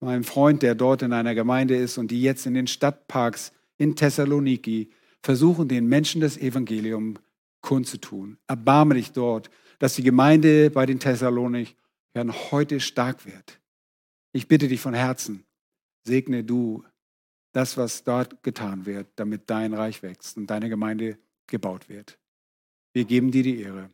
mein 0.00 0.24
Freund, 0.24 0.64
der 0.64 0.74
dort 0.74 1.02
in 1.02 1.12
einer 1.12 1.36
Gemeinde 1.36 1.76
ist 1.76 1.98
und 1.98 2.10
die 2.10 2.20
jetzt 2.20 2.46
in 2.46 2.54
den 2.54 2.66
Stadtparks 2.66 3.52
in 3.76 3.94
Thessaloniki 3.94 4.90
versuchen, 5.22 5.68
den 5.68 5.86
Menschen 5.86 6.20
das 6.20 6.36
Evangelium 6.36 7.18
kundzutun. 7.60 8.38
Erbarme 8.46 8.94
dich 8.94 9.12
dort, 9.12 9.50
dass 9.78 9.94
die 9.94 10.02
Gemeinde 10.02 10.70
bei 10.70 10.86
den 10.86 11.00
Thessalonikern 11.00 11.74
heute 12.50 12.80
stark 12.80 13.26
wird. 13.26 13.60
Ich 14.32 14.48
bitte 14.48 14.68
dich 14.68 14.80
von 14.80 14.94
Herzen, 14.94 15.44
segne 16.04 16.44
du 16.44 16.84
das, 17.52 17.76
was 17.76 18.04
dort 18.04 18.42
getan 18.42 18.86
wird, 18.86 19.08
damit 19.16 19.50
dein 19.50 19.74
Reich 19.74 20.02
wächst 20.02 20.36
und 20.36 20.48
deine 20.48 20.68
Gemeinde 20.68 21.18
gebaut 21.46 21.88
wird. 21.88 22.18
Wir 22.92 23.04
geben 23.04 23.30
dir 23.30 23.42
die 23.42 23.60
Ehre. 23.60 23.90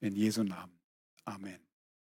In 0.00 0.16
Jesu 0.16 0.42
Namen. 0.42 0.72
Amen. 1.24 1.69